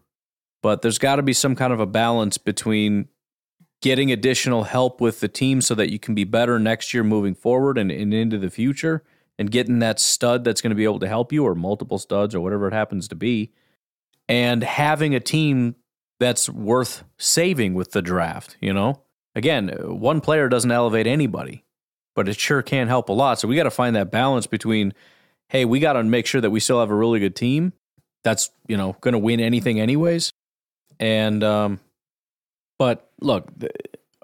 but 0.62 0.84
there's 0.84 1.00
got 1.00 1.16
to 1.16 1.24
be 1.24 1.34
some 1.34 1.56
kind 1.56 1.74
of 1.74 1.80
a 1.80 1.88
balance 1.88 2.38
between 2.38 3.08
getting 3.82 4.12
additional 4.12 4.66
help 4.66 5.02
with 5.02 5.22
the 5.22 5.28
team 5.28 5.60
so 5.60 5.74
that 5.74 5.92
you 5.92 5.98
can 5.98 6.14
be 6.14 6.24
better 6.24 6.60
next 6.60 6.94
year 6.94 7.04
moving 7.04 7.34
forward 7.34 7.80
and, 7.80 7.90
and 7.90 8.14
into 8.14 8.38
the 8.38 8.52
future 8.52 9.04
and 9.40 9.50
getting 9.50 9.80
that 9.80 10.00
stud 10.00 10.44
that's 10.44 10.62
going 10.62 10.70
to 10.70 10.76
be 10.76 10.84
able 10.84 11.00
to 11.00 11.08
help 11.08 11.34
you 11.34 11.44
or 11.44 11.56
multiple 11.56 11.98
studs 11.98 12.36
or 12.36 12.42
whatever 12.42 12.68
it 12.68 12.74
happens 12.74 13.08
to 13.08 13.16
be 13.16 13.52
and 14.30 14.64
having 14.64 15.16
a 15.16 15.20
team 15.20 15.76
that's 16.20 16.48
worth 16.48 17.04
saving 17.18 17.74
with 17.74 17.92
the 17.92 18.02
draft 18.02 18.56
you 18.62 18.72
know 18.72 19.02
again 19.36 19.68
one 20.00 20.22
player 20.22 20.48
doesn't 20.48 20.72
elevate 20.72 21.08
anybody 21.08 21.66
but 22.16 22.28
it 22.30 22.40
sure 22.40 22.62
can 22.62 22.88
help 22.88 23.10
a 23.10 23.14
lot 23.14 23.40
so 23.40 23.48
we 23.48 23.56
got 23.56 23.64
to 23.64 23.72
find 23.72 23.96
that 23.96 24.12
balance 24.12 24.48
between 24.48 24.94
hey, 25.54 25.66
we 25.66 25.80
got 25.80 25.94
to 25.94 26.04
make 26.04 26.26
sure 26.26 26.42
that 26.42 26.50
we 26.50 26.60
still 26.60 26.80
have 26.80 26.90
a 26.90 26.96
really 26.96 27.20
good 27.20 27.36
team 27.36 27.74
that's, 28.24 28.50
you 28.68 28.76
know, 28.76 28.98
going 29.02 29.14
to 29.14 29.20
win 29.20 29.40
anything 29.40 29.80
anyways. 29.80 30.32
And, 31.00 31.44
um, 31.44 31.80
but 32.80 33.12
look, 33.22 33.52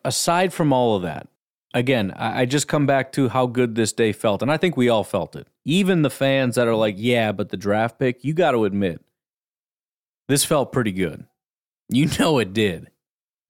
aside 0.04 0.52
from 0.52 0.74
all 0.74 0.96
of 0.96 1.04
that, 1.04 1.28
again, 1.74 2.12
I, 2.16 2.42
I 2.42 2.46
just 2.46 2.68
come 2.68 2.88
back 2.88 3.12
to 3.14 3.30
how 3.30 3.46
good 3.46 3.76
this 3.76 3.94
day 3.94 4.12
felt. 4.12 4.42
And 4.42 4.52
I 4.52 4.58
think 4.58 4.76
we 4.76 4.90
all 4.90 5.04
felt 5.04 5.36
it. 5.36 5.48
Even 5.66 6.02
the 6.02 6.10
fans 6.10 6.56
that 6.56 6.68
are 6.68 6.76
like, 6.76 6.96
yeah, 6.98 7.32
but 7.32 7.50
the 7.50 7.58
draft 7.58 8.00
pick, 8.00 8.24
you 8.24 8.34
got 8.34 8.52
to 8.52 8.66
admit, 8.66 9.00
this 10.28 10.44
felt 10.44 10.72
pretty 10.72 10.92
good. 10.92 11.26
You 11.90 12.10
know 12.20 12.40
it 12.40 12.54
did. 12.54 12.90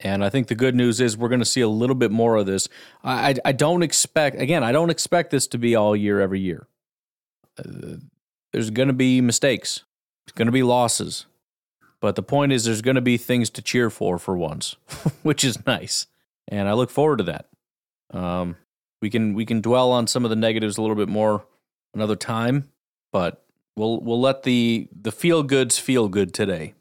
And 0.02 0.24
I 0.24 0.30
think 0.30 0.48
the 0.48 0.56
good 0.56 0.76
news 0.76 1.02
is 1.02 1.18
we're 1.18 1.30
going 1.30 1.42
to 1.42 1.46
see 1.46 1.62
a 1.62 1.68
little 1.68 1.96
bit 1.96 2.12
more 2.12 2.36
of 2.38 2.46
this. 2.46 2.70
I, 3.04 3.36
I, 3.44 3.52
don't 3.52 3.84
expect, 3.84 4.40
again, 4.40 4.64
I 4.64 4.72
don't 4.72 4.90
expect 4.90 5.30
this 5.30 5.46
to 5.48 5.58
be 5.58 5.76
all 5.76 5.94
year, 5.94 6.22
every 6.22 6.40
year. 6.40 6.68
Uh, 7.58 7.98
there's 8.54 8.70
going 8.70 8.88
to 8.88 8.94
be 8.94 9.20
mistakes, 9.20 9.84
there's 10.26 10.36
going 10.36 10.46
to 10.46 10.54
be 10.54 10.64
losses. 10.64 11.26
But 12.02 12.16
the 12.16 12.24
point 12.24 12.54
is, 12.54 12.64
there's 12.64 12.82
going 12.82 12.96
to 12.96 13.02
be 13.02 13.18
things 13.18 13.50
to 13.52 13.62
cheer 13.62 13.90
for 13.90 14.18
for 14.18 14.38
once, 14.38 14.78
which 15.24 15.44
is 15.44 15.66
nice. 15.66 16.08
And 16.48 16.70
I 16.70 16.74
look 16.74 16.90
forward 16.90 17.18
to 17.18 17.24
that. 17.26 17.48
Um, 18.12 18.56
we 19.02 19.10
can 19.10 19.34
we 19.34 19.46
can 19.46 19.60
dwell 19.60 19.92
on 19.92 20.08
some 20.08 20.24
of 20.24 20.30
the 20.30 20.38
negatives 20.38 20.78
a 20.78 20.82
little 20.82 20.96
bit 20.96 21.10
more 21.10 21.46
another 21.94 22.16
time, 22.16 22.70
but 23.12 23.44
we'll 23.76 24.00
we'll 24.00 24.22
let 24.22 24.44
the 24.44 24.88
the 24.98 25.12
feel 25.12 25.44
goods 25.44 25.78
feel 25.78 26.08
good 26.08 26.34
today. 26.34 26.74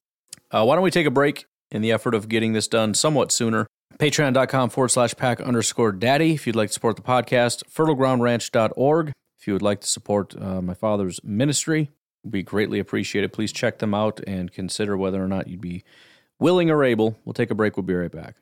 Uh, 0.53 0.65
why 0.65 0.77
don't 0.77 0.85
we 0.85 0.93
take 0.93 1.07
a 1.07 1.11
break 1.11 1.48
in 1.71 1.83
the 1.83 1.93
effort 1.93 2.15
of 2.15 2.29
getting 2.29 2.53
this 2.53 2.69
done 2.69 2.95
somewhat 2.95 3.33
sooner? 3.33 3.67
Patreon.com 3.99 4.71
forward 4.71 4.89
slash 4.89 5.15
pack 5.17 5.41
underscore 5.41 5.93
daddy 5.93 6.35
if 6.35 6.47
you'd 6.47 6.57
like 6.57 6.69
to 6.69 6.75
support 6.75 6.97
the 6.97 7.03
podcast. 7.03 7.65
FertileGroundRanch.org 7.73 9.13
if 9.39 9.47
you 9.47 9.53
would 9.53 9.63
like 9.63 9.81
to 9.81 9.87
support 9.87 10.35
uh, 10.41 10.61
my 10.61 10.75
father's 10.75 11.23
ministry. 11.23 11.91
Be 12.29 12.43
greatly 12.43 12.79
appreciated. 12.79 13.33
Please 13.33 13.53
check 13.53 13.79
them 13.79 13.95
out 13.95 14.21
and 14.27 14.53
consider 14.53 14.97
whether 14.97 15.23
or 15.23 15.29
not 15.29 15.49
you'd 15.49 15.61
be 15.61 15.85
willing 16.39 16.71
or 16.71 16.85
able. 16.85 17.17
We'll 17.25 17.35
take 17.35 17.51
a 17.51 17.55
break. 17.55 17.77
We'll 17.77 17.85
be 17.85 17.95
right 17.95 18.11
back. 18.11 18.37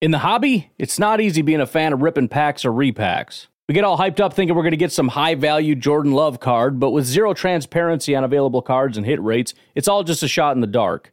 In 0.00 0.10
the 0.10 0.18
hobby, 0.18 0.70
it's 0.78 0.98
not 0.98 1.20
easy 1.20 1.42
being 1.42 1.60
a 1.60 1.66
fan 1.66 1.92
of 1.92 2.02
ripping 2.02 2.28
packs 2.28 2.64
or 2.64 2.72
repacks. 2.72 3.46
We 3.68 3.74
get 3.74 3.84
all 3.84 3.98
hyped 3.98 4.20
up 4.20 4.34
thinking 4.34 4.56
we're 4.56 4.62
going 4.62 4.72
to 4.72 4.76
get 4.76 4.92
some 4.92 5.08
high 5.08 5.34
value 5.34 5.74
Jordan 5.74 6.12
Love 6.12 6.40
card, 6.40 6.80
but 6.80 6.90
with 6.90 7.04
zero 7.04 7.34
transparency 7.34 8.14
on 8.14 8.24
available 8.24 8.62
cards 8.62 8.96
and 8.96 9.06
hit 9.06 9.22
rates, 9.22 9.54
it's 9.74 9.86
all 9.86 10.02
just 10.02 10.22
a 10.22 10.28
shot 10.28 10.56
in 10.56 10.60
the 10.60 10.66
dark. 10.66 11.12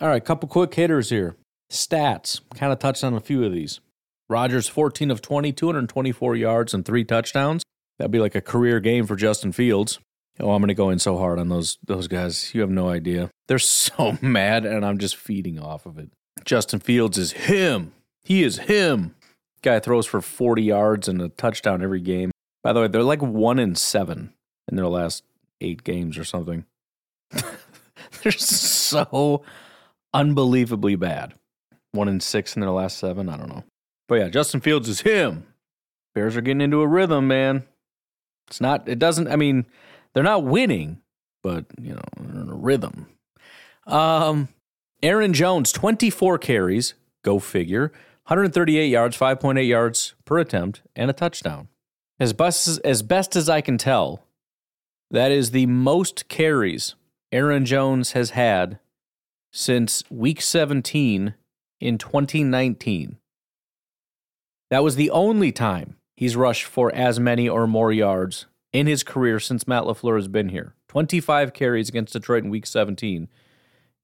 All 0.00 0.08
right, 0.08 0.24
couple 0.24 0.48
quick 0.48 0.74
hitters 0.74 1.10
here. 1.10 1.36
Stats. 1.70 2.40
Kind 2.54 2.72
of 2.72 2.78
touched 2.78 3.02
on 3.02 3.14
a 3.14 3.20
few 3.20 3.44
of 3.44 3.52
these. 3.52 3.80
Rodgers 4.28 4.68
14 4.68 5.10
of 5.10 5.20
20, 5.20 5.52
224 5.52 6.36
yards 6.36 6.72
and 6.72 6.84
three 6.84 7.02
touchdowns. 7.02 7.64
That'd 7.98 8.12
be 8.12 8.20
like 8.20 8.36
a 8.36 8.40
career 8.40 8.78
game 8.78 9.06
for 9.06 9.16
Justin 9.16 9.50
Fields. 9.50 9.98
Oh, 10.38 10.52
I'm 10.52 10.60
going 10.60 10.68
to 10.68 10.74
go 10.74 10.90
in 10.90 11.00
so 11.00 11.18
hard 11.18 11.40
on 11.40 11.48
those 11.48 11.78
those 11.84 12.06
guys. 12.06 12.54
You 12.54 12.60
have 12.60 12.70
no 12.70 12.88
idea. 12.88 13.30
They're 13.48 13.58
so 13.58 14.16
mad 14.22 14.64
and 14.64 14.86
I'm 14.86 14.98
just 14.98 15.16
feeding 15.16 15.58
off 15.58 15.84
of 15.84 15.98
it. 15.98 16.10
Justin 16.44 16.78
Fields 16.78 17.18
is 17.18 17.32
him. 17.32 17.92
He 18.22 18.44
is 18.44 18.58
him. 18.58 19.16
Guy 19.62 19.80
throws 19.80 20.06
for 20.06 20.20
40 20.20 20.62
yards 20.62 21.08
and 21.08 21.20
a 21.20 21.28
touchdown 21.28 21.82
every 21.82 22.00
game. 22.00 22.30
By 22.62 22.72
the 22.72 22.82
way, 22.82 22.86
they're 22.88 23.02
like 23.02 23.22
1 23.22 23.58
in 23.58 23.74
7 23.74 24.32
in 24.68 24.76
their 24.76 24.86
last 24.86 25.24
8 25.60 25.82
games 25.82 26.16
or 26.16 26.22
something. 26.24 26.64
they're 28.22 28.30
so 28.30 29.42
unbelievably 30.12 30.96
bad. 30.96 31.34
One 31.92 32.08
in 32.08 32.20
six 32.20 32.54
in 32.54 32.60
their 32.60 32.70
last 32.70 32.98
seven. 32.98 33.28
I 33.28 33.36
don't 33.36 33.48
know. 33.48 33.64
But 34.08 34.16
yeah, 34.16 34.28
Justin 34.28 34.60
Fields 34.60 34.88
is 34.88 35.02
him. 35.02 35.46
Bears 36.14 36.36
are 36.36 36.40
getting 36.40 36.60
into 36.60 36.80
a 36.80 36.86
rhythm, 36.86 37.28
man. 37.28 37.64
It's 38.48 38.60
not, 38.60 38.88
it 38.88 38.98
doesn't, 38.98 39.28
I 39.28 39.36
mean, 39.36 39.66
they're 40.14 40.22
not 40.22 40.44
winning, 40.44 41.00
but, 41.42 41.66
you 41.80 41.94
know, 41.94 42.02
they're 42.18 42.42
in 42.42 42.48
a 42.48 42.54
rhythm. 42.54 43.06
Um, 43.86 44.48
Aaron 45.02 45.32
Jones, 45.32 45.70
24 45.70 46.38
carries, 46.38 46.94
go 47.22 47.38
figure, 47.38 47.92
138 48.26 48.86
yards, 48.86 49.16
5.8 49.16 49.66
yards 49.66 50.14
per 50.24 50.38
attempt, 50.38 50.82
and 50.96 51.10
a 51.10 51.14
touchdown. 51.14 51.68
As 52.18 52.32
best 52.32 52.66
as, 52.66 52.78
as 52.78 53.02
best 53.02 53.36
as 53.36 53.48
I 53.48 53.60
can 53.60 53.78
tell, 53.78 54.24
that 55.10 55.30
is 55.30 55.50
the 55.50 55.66
most 55.66 56.28
carries 56.28 56.94
Aaron 57.30 57.64
Jones 57.64 58.12
has 58.12 58.30
had 58.30 58.78
since 59.52 60.02
week 60.10 60.40
17 60.40 61.34
in 61.80 61.98
2019. 61.98 63.18
That 64.70 64.82
was 64.84 64.96
the 64.96 65.10
only 65.10 65.52
time 65.52 65.96
he's 66.16 66.36
rushed 66.36 66.64
for 66.64 66.94
as 66.94 67.18
many 67.18 67.48
or 67.48 67.66
more 67.66 67.92
yards 67.92 68.46
in 68.72 68.86
his 68.86 69.02
career 69.02 69.40
since 69.40 69.66
Matt 69.66 69.84
LaFleur 69.84 70.16
has 70.16 70.28
been 70.28 70.50
here. 70.50 70.74
25 70.88 71.52
carries 71.52 71.88
against 71.88 72.12
Detroit 72.12 72.44
in 72.44 72.50
week 72.50 72.66
17 72.66 73.28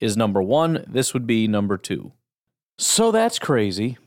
is 0.00 0.16
number 0.16 0.42
one. 0.42 0.85
This 0.88 1.12
would 1.12 1.26
be 1.26 1.46
number 1.48 1.76
two. 1.76 2.12
So 2.78 3.11
that's 3.12 3.38
crazy. 3.38 3.98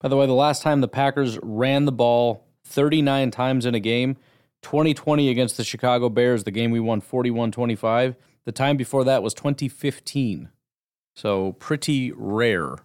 By 0.00 0.08
the 0.08 0.16
way, 0.16 0.26
the 0.26 0.32
last 0.32 0.62
time 0.62 0.80
the 0.80 0.88
Packers 0.88 1.38
ran 1.42 1.84
the 1.84 1.92
ball 1.92 2.44
39 2.66 3.30
times 3.30 3.66
in 3.66 3.74
a 3.74 3.80
game, 3.80 4.16
2020 4.62 5.28
against 5.28 5.56
the 5.56 5.64
Chicago 5.64 6.08
Bears, 6.08 6.44
the 6.44 6.50
game 6.50 6.70
we 6.70 6.80
won 6.80 7.00
41 7.00 7.52
25. 7.52 8.16
The 8.46 8.52
time 8.52 8.76
before 8.76 9.04
that 9.04 9.22
was 9.22 9.34
2015. 9.34 10.50
So 11.14 11.52
pretty 11.52 12.12
rare. 12.12 12.76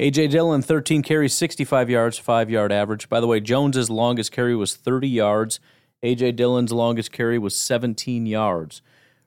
AJ 0.00 0.30
Dillon, 0.30 0.62
13 0.62 1.02
carries, 1.02 1.34
65 1.34 1.90
yards, 1.90 2.18
five 2.18 2.50
yard 2.50 2.70
average. 2.72 3.08
By 3.08 3.20
the 3.20 3.26
way, 3.26 3.40
Jones's 3.40 3.90
longest 3.90 4.32
carry 4.32 4.54
was 4.54 4.76
30 4.76 5.08
yards. 5.08 5.60
AJ 6.04 6.36
Dillon's 6.36 6.72
longest 6.72 7.10
carry 7.10 7.38
was 7.38 7.58
17 7.58 8.26
yards. 8.26 8.80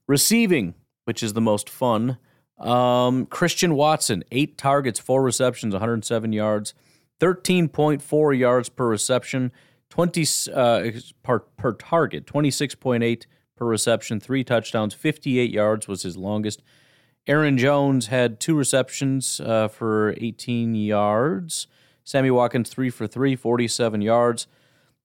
Receiving, 0.08 0.76
which 1.06 1.22
is 1.22 1.34
the 1.34 1.41
most 1.41 1.70
fun. 1.70 2.17
Um, 2.58 3.26
Christian 3.26 3.76
Watson, 3.76 4.24
eight 4.32 4.58
targets, 4.58 5.00
four 5.00 5.22
receptions, 5.22 5.74
107 5.74 6.32
yards. 6.32 6.74
13.4 7.20 8.38
yards 8.38 8.70
per 8.70 8.88
reception, 8.88 9.52
20 9.89 10.26
uh, 10.54 10.89
per, 11.22 11.39
per 11.39 11.74
target, 11.74 12.26
26.8 12.26 13.26
per 13.62 13.67
reception, 13.67 14.19
three 14.19 14.43
touchdowns, 14.43 14.95
58 14.95 15.52
yards 15.52 15.88
was 15.88 16.02
his 16.02 16.17
longest. 16.17 16.63
Aaron 17.28 17.60
Jones 17.60 18.08
had 18.08 18.39
two 18.39 18.56
receptions 18.56 19.39
uh, 19.39 19.67
for 19.67 20.15
18 20.17 20.74
yards. 20.74 21.67
Sammy 22.04 22.32
Watkins, 22.32 22.71
three 22.71 22.89
for 22.89 23.06
three, 23.06 23.36
47 23.36 24.02
yards. 24.02 24.47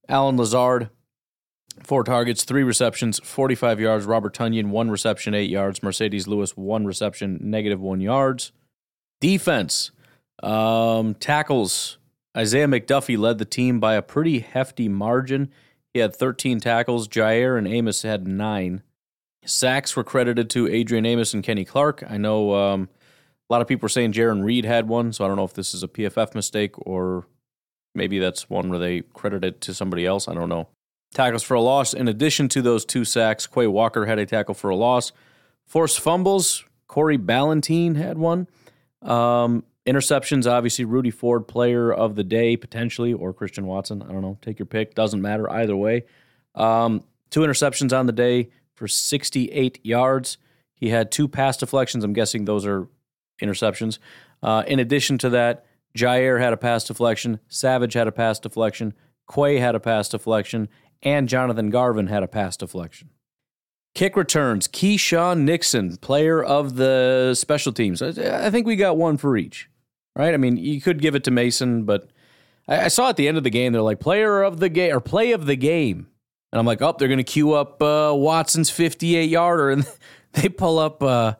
Allen 0.08 0.38
Lazard, 0.38 0.88
four 1.82 2.02
targets, 2.02 2.44
three 2.44 2.62
receptions, 2.62 3.20
45 3.22 3.78
yards. 3.78 4.06
Robert 4.06 4.34
Tonyan, 4.34 4.70
one 4.70 4.90
reception, 4.90 5.34
eight 5.34 5.50
yards. 5.50 5.80
Marcedes 5.80 6.26
Lewis, 6.26 6.56
one 6.56 6.86
reception, 6.86 7.38
negative 7.42 7.78
one 7.78 8.00
yards. 8.00 8.52
Defense, 9.20 9.90
um, 10.42 11.12
tackles. 11.16 11.98
Isaiah 12.34 12.68
McDuffie 12.68 13.18
led 13.18 13.36
the 13.36 13.44
team 13.44 13.80
by 13.80 13.96
a 13.96 14.02
pretty 14.02 14.38
hefty 14.38 14.88
margin. 14.88 15.50
He 15.96 16.00
had 16.00 16.14
13 16.14 16.60
tackles. 16.60 17.08
Jaire 17.08 17.56
and 17.56 17.66
Amos 17.66 18.02
had 18.02 18.28
nine. 18.28 18.82
Sacks 19.46 19.96
were 19.96 20.04
credited 20.04 20.50
to 20.50 20.68
Adrian 20.68 21.06
Amos 21.06 21.32
and 21.32 21.42
Kenny 21.42 21.64
Clark. 21.64 22.04
I 22.06 22.18
know 22.18 22.54
um, 22.54 22.90
a 23.48 23.52
lot 23.54 23.62
of 23.62 23.66
people 23.66 23.86
are 23.86 23.88
saying 23.88 24.12
Jarran 24.12 24.44
Reed 24.44 24.66
had 24.66 24.88
one, 24.88 25.14
so 25.14 25.24
I 25.24 25.28
don't 25.28 25.38
know 25.38 25.44
if 25.44 25.54
this 25.54 25.72
is 25.72 25.82
a 25.82 25.88
PFF 25.88 26.34
mistake 26.34 26.74
or 26.86 27.24
maybe 27.94 28.18
that's 28.18 28.50
one 28.50 28.68
where 28.68 28.78
they 28.78 29.04
credit 29.14 29.42
it 29.42 29.62
to 29.62 29.72
somebody 29.72 30.04
else. 30.04 30.28
I 30.28 30.34
don't 30.34 30.50
know. 30.50 30.68
Tackles 31.14 31.42
for 31.42 31.54
a 31.54 31.62
loss. 31.62 31.94
In 31.94 32.08
addition 32.08 32.50
to 32.50 32.60
those 32.60 32.84
two 32.84 33.06
sacks, 33.06 33.46
Quay 33.46 33.66
Walker 33.66 34.04
had 34.04 34.18
a 34.18 34.26
tackle 34.26 34.52
for 34.52 34.68
a 34.68 34.76
loss. 34.76 35.12
Forced 35.64 35.98
fumbles. 35.98 36.62
Corey 36.88 37.16
Ballentine 37.16 37.96
had 37.96 38.18
one. 38.18 38.48
Um, 39.00 39.64
interceptions, 39.86 40.50
obviously, 40.50 40.84
Rudy 40.84 41.10
Ford, 41.10 41.46
player 41.46 41.92
of 41.92 42.16
the 42.16 42.24
day, 42.24 42.56
potentially, 42.56 43.12
or 43.12 43.32
Christian 43.32 43.66
Watson. 43.66 44.02
I 44.02 44.12
don't 44.12 44.22
know. 44.22 44.38
Take 44.42 44.58
your 44.58 44.66
pick. 44.66 44.94
Doesn't 44.94 45.22
matter 45.22 45.50
either 45.50 45.76
way. 45.76 46.04
Um, 46.54 47.04
two 47.30 47.40
interceptions 47.40 47.96
on 47.96 48.06
the 48.06 48.12
day 48.12 48.50
for 48.74 48.88
68 48.88 49.80
yards. 49.84 50.38
He 50.74 50.90
had 50.90 51.10
two 51.10 51.28
pass 51.28 51.56
deflections. 51.56 52.04
I'm 52.04 52.12
guessing 52.12 52.44
those 52.44 52.66
are 52.66 52.88
interceptions. 53.40 53.98
Uh, 54.42 54.62
in 54.66 54.78
addition 54.78 55.18
to 55.18 55.30
that, 55.30 55.64
Jaire 55.96 56.40
had 56.40 56.52
a 56.52 56.56
pass 56.56 56.84
deflection, 56.84 57.40
Savage 57.48 57.94
had 57.94 58.06
a 58.06 58.12
pass 58.12 58.38
deflection, 58.38 58.92
Quay 59.32 59.58
had 59.58 59.74
a 59.74 59.80
pass 59.80 60.08
deflection, 60.08 60.68
and 61.02 61.28
Jonathan 61.28 61.70
Garvin 61.70 62.08
had 62.08 62.22
a 62.22 62.28
pass 62.28 62.56
deflection. 62.56 63.10
Kick 63.94 64.14
returns, 64.14 64.68
Keisean 64.68 65.40
Nixon, 65.40 65.96
player 65.96 66.42
of 66.42 66.76
the 66.76 67.34
special 67.34 67.72
teams. 67.72 68.02
I 68.02 68.50
think 68.50 68.66
we 68.66 68.76
got 68.76 68.98
one 68.98 69.16
for 69.16 69.36
each, 69.38 69.70
right? 70.16 70.34
I 70.34 70.36
mean, 70.38 70.56
you 70.56 70.80
could 70.80 71.00
give 71.00 71.14
it 71.14 71.24
to 71.24 71.30
Mason, 71.30 71.84
but 71.84 72.10
I 72.66 72.88
saw 72.88 73.10
at 73.10 73.16
the 73.16 73.28
end 73.28 73.36
of 73.36 73.44
the 73.44 73.50
game, 73.50 73.72
they're 73.72 73.82
like, 73.82 74.00
player 74.00 74.42
of 74.42 74.58
the 74.58 74.68
game 74.68 74.94
or 74.94 75.00
play 75.00 75.32
of 75.32 75.46
the 75.46 75.56
game. 75.56 76.08
And 76.52 76.58
I'm 76.58 76.66
like, 76.66 76.82
oh, 76.82 76.94
they're 76.98 77.08
going 77.08 77.18
to 77.18 77.24
queue 77.24 77.52
up 77.52 77.82
uh, 77.82 78.12
Watson's 78.14 78.70
58 78.70 79.28
yarder. 79.28 79.70
And 79.76 79.86
they 80.42 80.48
pull 80.48 80.78
up 80.78 81.02
uh, 81.02 81.34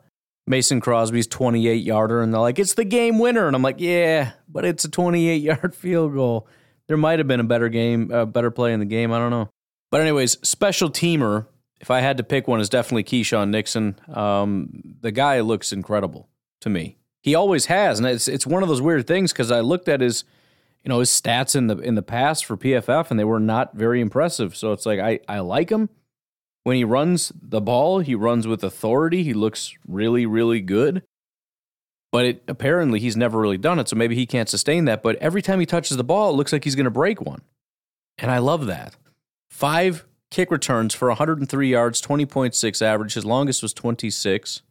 Mason 0.47 0.79
Crosby's 0.79 1.27
28 1.27 1.83
yarder. 1.83 2.21
And 2.21 2.33
they're 2.33 2.41
like, 2.41 2.59
it's 2.59 2.75
the 2.75 2.85
game 2.85 3.19
winner. 3.19 3.47
And 3.47 3.55
I'm 3.55 3.61
like, 3.61 3.79
yeah, 3.79 4.31
but 4.47 4.65
it's 4.65 4.85
a 4.85 4.89
28 4.89 5.35
yard 5.41 5.75
field 5.75 6.13
goal. 6.13 6.47
There 6.87 6.97
might 6.97 7.19
have 7.19 7.27
been 7.27 7.39
a 7.39 7.45
better 7.45 7.69
game, 7.69 8.11
a 8.11 8.25
better 8.25 8.49
play 8.49 8.73
in 8.73 8.79
the 8.79 8.85
game. 8.85 9.11
I 9.11 9.17
don't 9.17 9.31
know. 9.31 9.49
But, 9.91 10.01
anyways, 10.01 10.37
special 10.47 10.89
teamer, 10.89 11.47
if 11.79 11.91
I 11.91 11.99
had 11.99 12.17
to 12.17 12.23
pick 12.23 12.47
one, 12.47 12.59
is 12.59 12.69
definitely 12.69 13.03
Keisean 13.03 13.49
Nixon. 13.49 13.99
Um, 14.13 14.97
the 15.01 15.11
guy 15.11 15.41
looks 15.41 15.71
incredible 15.71 16.29
to 16.61 16.69
me. 16.69 16.97
He 17.27 17.35
always 17.35 17.65
has. 17.65 17.99
And 17.99 18.07
it's, 18.07 18.29
it's 18.29 18.47
one 18.47 18.63
of 18.63 18.69
those 18.69 18.81
weird 18.81 19.05
things 19.05 19.33
because 19.33 19.51
I 19.51 19.59
looked 19.59 19.89
at 19.89 19.99
his 19.99 20.23
you 20.81 20.87
know 20.87 20.99
his 20.99 21.09
stats 21.09 21.57
in 21.57 21.67
the 21.67 21.77
in 21.79 21.95
the 21.95 22.01
past 22.01 22.45
for 22.45 22.55
PFF, 22.55 23.11
and 23.11 23.19
they 23.19 23.25
were 23.25 23.41
not 23.41 23.75
very 23.75 23.99
impressive. 23.99 24.55
So 24.55 24.71
it's 24.71 24.85
like 24.85 25.01
I 25.01 25.19
I 25.27 25.39
like 25.39 25.69
him 25.69 25.89
when 26.63 26.77
he 26.77 26.85
runs 26.85 27.33
the 27.35 27.59
ball. 27.59 27.99
He 27.99 28.15
runs 28.15 28.47
with 28.47 28.63
authority. 28.63 29.23
He 29.23 29.33
looks 29.33 29.75
really 29.85 30.25
really 30.25 30.61
good. 30.61 31.03
But 32.13 32.25
it, 32.25 32.43
apparently 32.47 33.01
he's 33.01 33.17
never 33.17 33.37
really 33.37 33.57
done 33.57 33.77
it, 33.77 33.89
so 33.89 33.97
maybe 33.97 34.15
he 34.15 34.25
can't 34.25 34.47
sustain 34.47 34.85
that. 34.85 35.03
But 35.03 35.17
every 35.17 35.41
time 35.41 35.59
he 35.59 35.65
touches 35.65 35.97
the 35.97 36.05
ball, 36.05 36.29
it 36.29 36.37
looks 36.37 36.53
like 36.53 36.63
he's 36.63 36.75
going 36.75 36.85
to 36.85 36.89
break 36.89 37.19
one, 37.19 37.41
and 38.17 38.31
I 38.31 38.37
love 38.37 38.67
that. 38.67 38.95
Five 39.49 40.05
kick 40.31 40.49
returns 40.49 40.93
for 40.93 41.09
103 41.09 41.69
yards, 41.69 42.01
20.6 42.01 42.81
average. 42.81 43.15
His 43.15 43.25
longest 43.25 43.61
was 43.61 43.73
26. 43.73 44.61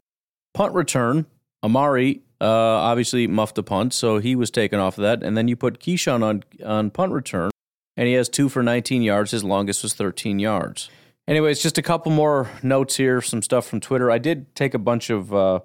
Punt 0.54 0.72
return, 0.72 1.26
Amari 1.62 2.22
uh, 2.40 2.44
obviously 2.46 3.26
muffed 3.26 3.58
a 3.58 3.62
punt, 3.62 3.94
so 3.94 4.18
he 4.18 4.36
was 4.36 4.50
taken 4.50 4.78
off 4.78 4.98
of 4.98 5.02
that. 5.02 5.22
And 5.22 5.36
then 5.36 5.48
you 5.48 5.56
put 5.56 5.80
Keisean 5.80 6.22
on 6.22 6.42
on 6.64 6.90
punt 6.90 7.12
return, 7.12 7.50
and 7.96 8.06
he 8.06 8.14
has 8.14 8.28
two 8.28 8.48
for 8.48 8.62
19 8.62 9.02
yards. 9.02 9.30
His 9.30 9.44
longest 9.44 9.82
was 9.82 9.94
13 9.94 10.38
yards. 10.38 10.90
Anyways, 11.28 11.60
just 11.60 11.76
a 11.76 11.82
couple 11.82 12.12
more 12.12 12.48
notes 12.62 12.96
here, 12.96 13.20
some 13.20 13.42
stuff 13.42 13.66
from 13.66 13.80
Twitter. 13.80 14.10
I 14.10 14.18
did 14.18 14.54
take 14.54 14.74
a 14.74 14.78
bunch 14.78 15.10
of 15.10 15.34
uh, 15.34 15.60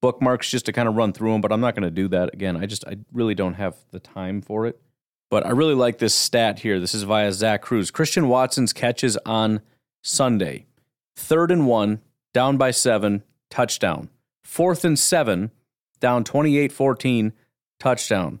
bookmarks 0.00 0.50
just 0.50 0.66
to 0.66 0.72
kind 0.72 0.88
of 0.88 0.94
run 0.94 1.12
through 1.12 1.32
them, 1.32 1.40
but 1.40 1.52
I'm 1.52 1.60
not 1.60 1.74
going 1.74 1.84
to 1.84 1.90
do 1.90 2.08
that 2.08 2.32
again. 2.32 2.56
I 2.56 2.66
just 2.66 2.86
I 2.86 2.96
really 3.12 3.34
don't 3.34 3.54
have 3.54 3.76
the 3.90 4.00
time 4.00 4.40
for 4.40 4.66
it. 4.66 4.80
But 5.30 5.46
I 5.46 5.50
really 5.50 5.74
like 5.74 5.96
this 5.96 6.14
stat 6.14 6.58
here. 6.58 6.78
This 6.78 6.94
is 6.94 7.04
via 7.04 7.32
Zach 7.32 7.62
Kruse. 7.62 7.90
Christian 7.90 8.28
Watson's 8.28 8.74
catches 8.74 9.16
on 9.24 9.62
Sunday, 10.02 10.66
third 11.16 11.50
and 11.50 11.66
one, 11.66 12.02
down 12.34 12.58
by 12.58 12.70
seven, 12.70 13.22
touchdown. 13.50 14.10
Fourth 14.44 14.84
and 14.84 14.98
seven, 14.98 15.50
down 16.02 16.24
28 16.24 16.70
14, 16.70 17.32
touchdown. 17.80 18.40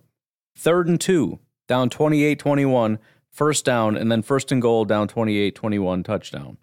Third 0.58 0.88
and 0.88 1.00
two, 1.00 1.38
down 1.66 1.88
28 1.88 2.38
21, 2.38 2.98
first 3.30 3.64
down, 3.64 3.96
and 3.96 4.12
then 4.12 4.20
first 4.20 4.52
and 4.52 4.60
goal, 4.60 4.84
down 4.84 5.08
28 5.08 5.54
21, 5.54 6.02
touchdown. 6.02 6.58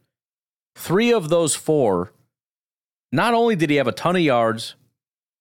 Three 0.76 1.12
of 1.12 1.30
those 1.30 1.56
four, 1.56 2.14
not 3.12 3.34
only 3.34 3.56
did 3.56 3.72
he 3.72 3.78
have 3.78 3.88
a 3.88 3.92
ton 3.92 4.16
of 4.16 4.22
yards 4.22 4.76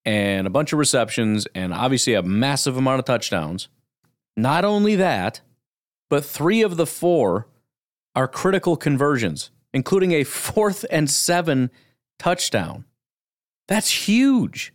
and 0.06 0.46
a 0.46 0.50
bunch 0.50 0.72
of 0.72 0.78
receptions 0.78 1.46
and 1.54 1.74
obviously 1.74 2.14
a 2.14 2.22
massive 2.22 2.78
amount 2.78 3.00
of 3.00 3.04
touchdowns, 3.04 3.68
not 4.36 4.64
only 4.64 4.96
that, 4.96 5.42
but 6.08 6.24
three 6.24 6.62
of 6.62 6.76
the 6.76 6.86
four 6.86 7.48
are 8.14 8.28
critical 8.28 8.76
conversions, 8.76 9.50
including 9.74 10.12
a 10.12 10.24
fourth 10.24 10.86
and 10.90 11.10
seven 11.10 11.70
touchdown. 12.18 12.84
That's 13.66 14.08
huge 14.08 14.72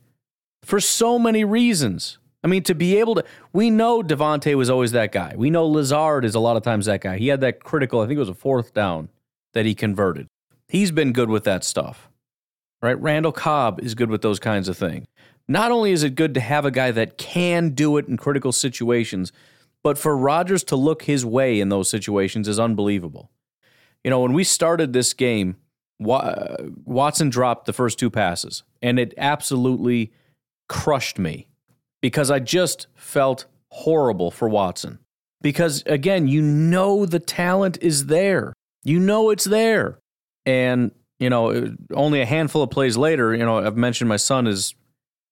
for 0.63 0.79
so 0.79 1.19
many 1.19 1.43
reasons. 1.43 2.17
I 2.43 2.47
mean, 2.47 2.63
to 2.63 2.75
be 2.75 2.97
able 2.97 3.15
to, 3.15 3.23
we 3.53 3.69
know 3.69 4.01
Davante 4.01 4.55
was 4.55 4.69
always 4.69 4.91
that 4.91 5.11
guy. 5.11 5.33
We 5.37 5.49
know 5.49 5.65
Lazard 5.65 6.25
is 6.25 6.35
a 6.35 6.39
lot 6.39 6.57
of 6.57 6.63
times 6.63 6.87
that 6.87 7.01
guy. 7.01 7.17
He 7.17 7.27
had 7.27 7.41
that 7.41 7.63
critical, 7.63 8.01
I 8.01 8.07
think 8.07 8.17
it 8.17 8.19
was 8.19 8.29
a 8.29 8.33
fourth 8.33 8.73
down 8.73 9.09
that 9.53 9.65
he 9.65 9.73
converted. 9.75 10.27
He's 10.67 10.91
been 10.91 11.13
good 11.13 11.29
with 11.29 11.45
that 11.45 11.63
stuff, 11.63 12.09
right? 12.81 12.99
Randall 12.99 13.31
Cobb 13.31 13.79
is 13.79 13.95
good 13.95 14.09
with 14.09 14.21
those 14.21 14.39
kinds 14.39 14.67
of 14.67 14.77
things. 14.77 15.05
Not 15.47 15.71
only 15.71 15.91
is 15.91 16.03
it 16.03 16.15
good 16.15 16.33
to 16.33 16.39
have 16.39 16.65
a 16.65 16.71
guy 16.71 16.91
that 16.91 17.17
can 17.17 17.69
do 17.69 17.97
it 17.97 18.07
in 18.07 18.17
critical 18.17 18.51
situations, 18.51 19.31
but 19.83 19.97
for 19.97 20.17
Rodgers 20.17 20.63
to 20.65 20.75
look 20.75 21.03
his 21.03 21.25
way 21.25 21.59
in 21.59 21.69
those 21.69 21.89
situations 21.89 22.47
is 22.47 22.59
unbelievable. 22.59 23.29
You 24.03 24.09
know, 24.09 24.21
when 24.21 24.33
we 24.33 24.43
started 24.43 24.93
this 24.93 25.13
game, 25.13 25.57
uh, 26.09 26.55
Watson 26.85 27.29
dropped 27.29 27.65
the 27.65 27.73
first 27.73 27.99
two 27.99 28.09
passes, 28.09 28.63
and 28.81 28.99
it 28.99 29.13
absolutely 29.17 30.11
crushed 30.69 31.19
me 31.19 31.47
because 32.01 32.31
I 32.31 32.39
just 32.39 32.87
felt 32.95 33.45
horrible 33.69 34.31
for 34.31 34.47
Watson. 34.49 34.99
Because 35.41 35.83
again, 35.85 36.27
you 36.27 36.41
know 36.41 37.05
the 37.05 37.19
talent 37.19 37.77
is 37.81 38.05
there. 38.05 38.53
You 38.83 38.99
know 38.99 39.29
it's 39.29 39.45
there. 39.45 39.99
And, 40.45 40.91
you 41.19 41.29
know, 41.29 41.73
only 41.93 42.21
a 42.21 42.25
handful 42.25 42.61
of 42.61 42.69
plays 42.69 42.97
later, 42.97 43.33
you 43.33 43.45
know, 43.45 43.59
I've 43.59 43.77
mentioned 43.77 44.09
my 44.09 44.17
son 44.17 44.47
is 44.47 44.75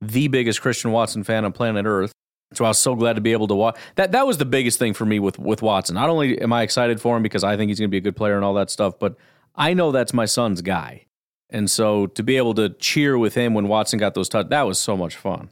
the 0.02 0.28
biggest 0.28 0.62
Christian 0.62 0.91
Watson 0.91 1.24
fan 1.24 1.46
on 1.46 1.52
planet 1.52 1.86
Earth. 1.86 2.12
So 2.54 2.65
I 2.65 2.70
was 2.70 2.80
so 2.80 2.96
glad 2.96 3.13
to 3.13 3.22
be 3.22 3.32
able 3.32 3.48
to 3.48 3.56
watch 3.56 3.78
that. 3.96 4.12
That 4.12 4.28
was 4.28 4.38
the 4.38 4.46
biggest 4.46 4.78
thing 4.78 4.94
for 4.94 5.06
me 5.06 5.20
with 5.20 5.39
with 5.39 5.62
Watson. 5.62 5.96
Not 5.96 6.10
only 6.10 6.41
am 6.41 6.52
I 6.52 6.63
excited 6.63 7.00
for 7.00 7.15
him 7.15 7.24
because 7.24 7.46
I 7.46 7.56
think 7.56 7.70
he's 7.70 7.80
going 7.80 7.89
to 7.89 7.91
be 7.91 7.98
a 7.98 8.02
good 8.02 8.15
player 8.15 8.36
and 8.36 8.44
all 8.44 8.54
that 8.56 8.70
stuff, 8.70 9.00
but 9.00 9.15
I 9.56 9.74
know 9.74 9.91
that's 9.91 10.13
my 10.13 10.26
son's 10.26 10.62
guy. 10.62 11.06
And 11.52 11.70
so 11.70 12.08
to 12.08 12.24
be 12.24 12.38
able 12.38 12.54
to 12.56 12.70
cheer 12.70 13.18
with 13.18 13.36
him 13.36 13.54
when 13.54 13.68
Watson 13.68 14.00
got 14.00 14.14
those 14.14 14.30
touchdowns, 14.30 14.50
that 14.52 14.62
was 14.64 14.80
so 14.80 14.96
much 14.96 15.16
fun. 15.16 15.50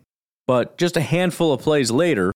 But 0.47 0.77
just 0.77 0.97
a 0.97 1.01
handful 1.01 1.53
of 1.53 1.62
plays 1.62 1.91
later, 1.91 2.31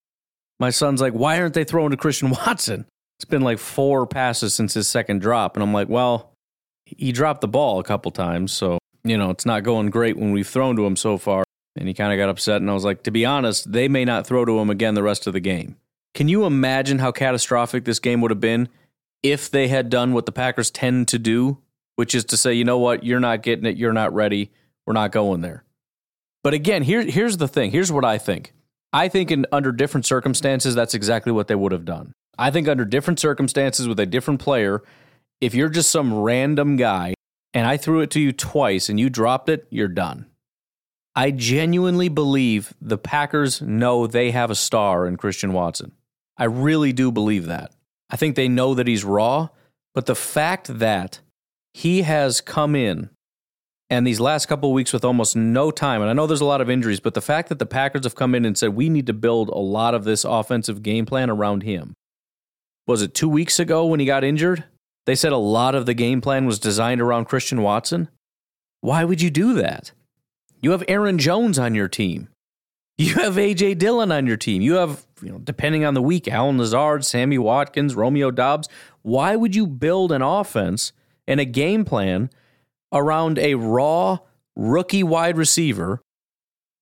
my 0.59 0.69
son's 0.69 1.01
like, 1.01 1.13
why 1.13 1.39
aren't 1.39 1.53
they 1.53 1.63
throwing 1.63 1.91
to 1.91 1.97
Christian 1.97 2.29
Watson? 2.45 2.85
It's 3.17 3.25
been 3.25 3.41
like 3.41 3.59
four 3.59 4.05
passes 4.05 4.53
since 4.53 4.73
his 4.73 4.87
second 4.87 5.21
drop. 5.21 5.55
And 5.55 5.63
I'm 5.63 5.73
like, 5.73 5.89
well, 5.89 6.33
he 6.85 7.11
dropped 7.11 7.41
the 7.41 7.47
ball 7.47 7.79
a 7.79 7.83
couple 7.83 8.11
times. 8.11 8.51
So, 8.51 8.79
you 9.03 9.17
know, 9.17 9.29
it's 9.29 9.45
not 9.45 9.63
going 9.63 9.89
great 9.89 10.17
when 10.17 10.31
we've 10.31 10.47
thrown 10.47 10.75
to 10.75 10.85
him 10.85 10.95
so 10.95 11.17
far. 11.17 11.43
And 11.75 11.87
he 11.87 11.93
kind 11.93 12.13
of 12.13 12.17
got 12.17 12.29
upset. 12.29 12.57
And 12.57 12.69
I 12.69 12.73
was 12.73 12.85
like, 12.85 13.03
to 13.03 13.11
be 13.11 13.25
honest, 13.25 13.71
they 13.71 13.87
may 13.87 14.05
not 14.05 14.27
throw 14.27 14.45
to 14.45 14.59
him 14.59 14.69
again 14.69 14.93
the 14.93 15.03
rest 15.03 15.25
of 15.25 15.33
the 15.33 15.39
game. 15.39 15.77
Can 16.13 16.27
you 16.27 16.45
imagine 16.45 16.99
how 16.99 17.11
catastrophic 17.11 17.85
this 17.85 17.97
game 17.99 18.21
would 18.21 18.29
have 18.29 18.39
been 18.39 18.69
if 19.23 19.49
they 19.49 19.69
had 19.69 19.89
done 19.89 20.13
what 20.13 20.25
the 20.25 20.31
Packers 20.31 20.69
tend 20.69 21.07
to 21.07 21.17
do 21.17 21.57
which 21.95 22.15
is 22.15 22.25
to 22.25 22.37
say, 22.37 22.53
you 22.53 22.63
know 22.63 22.77
what, 22.77 23.03
you're 23.03 23.19
not 23.19 23.43
getting 23.43 23.65
it, 23.65 23.77
you're 23.77 23.93
not 23.93 24.13
ready, 24.13 24.51
we're 24.85 24.93
not 24.93 25.11
going 25.11 25.41
there. 25.41 25.63
But 26.43 26.53
again, 26.53 26.83
here, 26.83 27.01
here's 27.03 27.37
the 27.37 27.47
thing. 27.47 27.71
Here's 27.71 27.91
what 27.91 28.03
I 28.03 28.17
think. 28.17 28.53
I 28.91 29.07
think 29.07 29.31
in 29.31 29.45
under 29.51 29.71
different 29.71 30.05
circumstances, 30.05 30.75
that's 30.75 30.93
exactly 30.93 31.31
what 31.31 31.47
they 31.47 31.55
would 31.55 31.71
have 31.71 31.85
done. 31.85 32.13
I 32.37 32.51
think 32.51 32.67
under 32.67 32.85
different 32.85 33.19
circumstances 33.19 33.87
with 33.87 33.99
a 33.99 34.05
different 34.05 34.39
player, 34.39 34.83
if 35.39 35.53
you're 35.53 35.69
just 35.69 35.89
some 35.89 36.13
random 36.13 36.75
guy 36.75 37.13
and 37.53 37.65
I 37.65 37.77
threw 37.77 38.01
it 38.01 38.11
to 38.11 38.19
you 38.19 38.31
twice 38.31 38.89
and 38.89 38.99
you 38.99 39.09
dropped 39.09 39.49
it, 39.49 39.65
you're 39.69 39.87
done. 39.87 40.27
I 41.15 41.31
genuinely 41.31 42.09
believe 42.09 42.73
the 42.81 42.97
Packers 42.97 43.61
know 43.61 44.07
they 44.07 44.31
have 44.31 44.49
a 44.49 44.55
star 44.55 45.05
in 45.05 45.15
Christian 45.15 45.53
Watson. 45.53 45.91
I 46.37 46.45
really 46.45 46.91
do 46.91 47.11
believe 47.11 47.45
that. 47.45 47.71
I 48.09 48.15
think 48.15 48.35
they 48.35 48.47
know 48.47 48.73
that 48.73 48.87
he's 48.87 49.03
raw, 49.03 49.49
but 49.93 50.07
the 50.07 50.15
fact 50.15 50.79
that 50.79 51.19
he 51.73 52.03
has 52.03 52.41
come 52.41 52.75
in 52.75 53.09
and 53.89 54.07
these 54.07 54.19
last 54.19 54.47
couple 54.47 54.69
of 54.69 54.73
weeks 54.73 54.91
with 54.91 55.05
almost 55.05 55.35
no 55.35 55.69
time, 55.69 56.01
and 56.01 56.09
I 56.09 56.13
know 56.13 56.25
there's 56.25 56.41
a 56.41 56.45
lot 56.45 56.61
of 56.61 56.69
injuries, 56.69 56.99
but 56.99 57.13
the 57.13 57.21
fact 57.21 57.49
that 57.49 57.59
the 57.59 57.65
Packers 57.65 58.05
have 58.05 58.15
come 58.15 58.33
in 58.33 58.43
and 58.43 58.57
said 58.57 58.69
we 58.69 58.89
need 58.89 59.05
to 59.07 59.13
build 59.13 59.49
a 59.49 59.57
lot 59.57 59.93
of 59.93 60.03
this 60.03 60.23
offensive 60.23 60.81
game 60.81 61.05
plan 61.05 61.29
around 61.29 61.61
him. 61.61 61.95
Was 62.87 63.01
it 63.01 63.13
two 63.13 63.29
weeks 63.29 63.59
ago 63.59 63.85
when 63.85 63.99
he 63.99 64.05
got 64.05 64.23
injured? 64.23 64.63
They 65.05 65.15
said 65.15 65.31
a 65.31 65.37
lot 65.37 65.75
of 65.75 65.85
the 65.85 65.93
game 65.93 66.21
plan 66.21 66.45
was 66.45 66.59
designed 66.59 67.01
around 67.01 67.25
Christian 67.25 67.61
Watson. 67.61 68.09
Why 68.81 69.03
would 69.03 69.21
you 69.21 69.29
do 69.29 69.53
that? 69.53 69.91
You 70.61 70.71
have 70.71 70.83
Aaron 70.87 71.17
Jones 71.17 71.59
on 71.59 71.75
your 71.75 71.87
team. 71.87 72.29
You 72.97 73.15
have 73.15 73.35
AJ 73.35 73.79
Dillon 73.79 74.11
on 74.11 74.27
your 74.27 74.37
team. 74.37 74.61
You 74.61 74.75
have, 74.75 75.05
you 75.21 75.31
know, 75.31 75.39
depending 75.39 75.83
on 75.83 75.93
the 75.93 76.01
week, 76.01 76.27
Allen 76.27 76.57
Lazard, 76.57 77.03
Sammy 77.03 77.37
Watkins, 77.37 77.95
Romeo 77.95 78.31
Doubs. 78.31 78.69
Why 79.01 79.35
would 79.35 79.55
you 79.55 79.65
build 79.65 80.11
an 80.11 80.21
offense 80.21 80.93
and 81.27 81.39
a 81.39 81.45
game 81.45 81.85
plan 81.85 82.29
around 82.91 83.39
a 83.39 83.55
raw 83.55 84.19
rookie 84.55 85.03
wide 85.03 85.37
receiver 85.37 86.01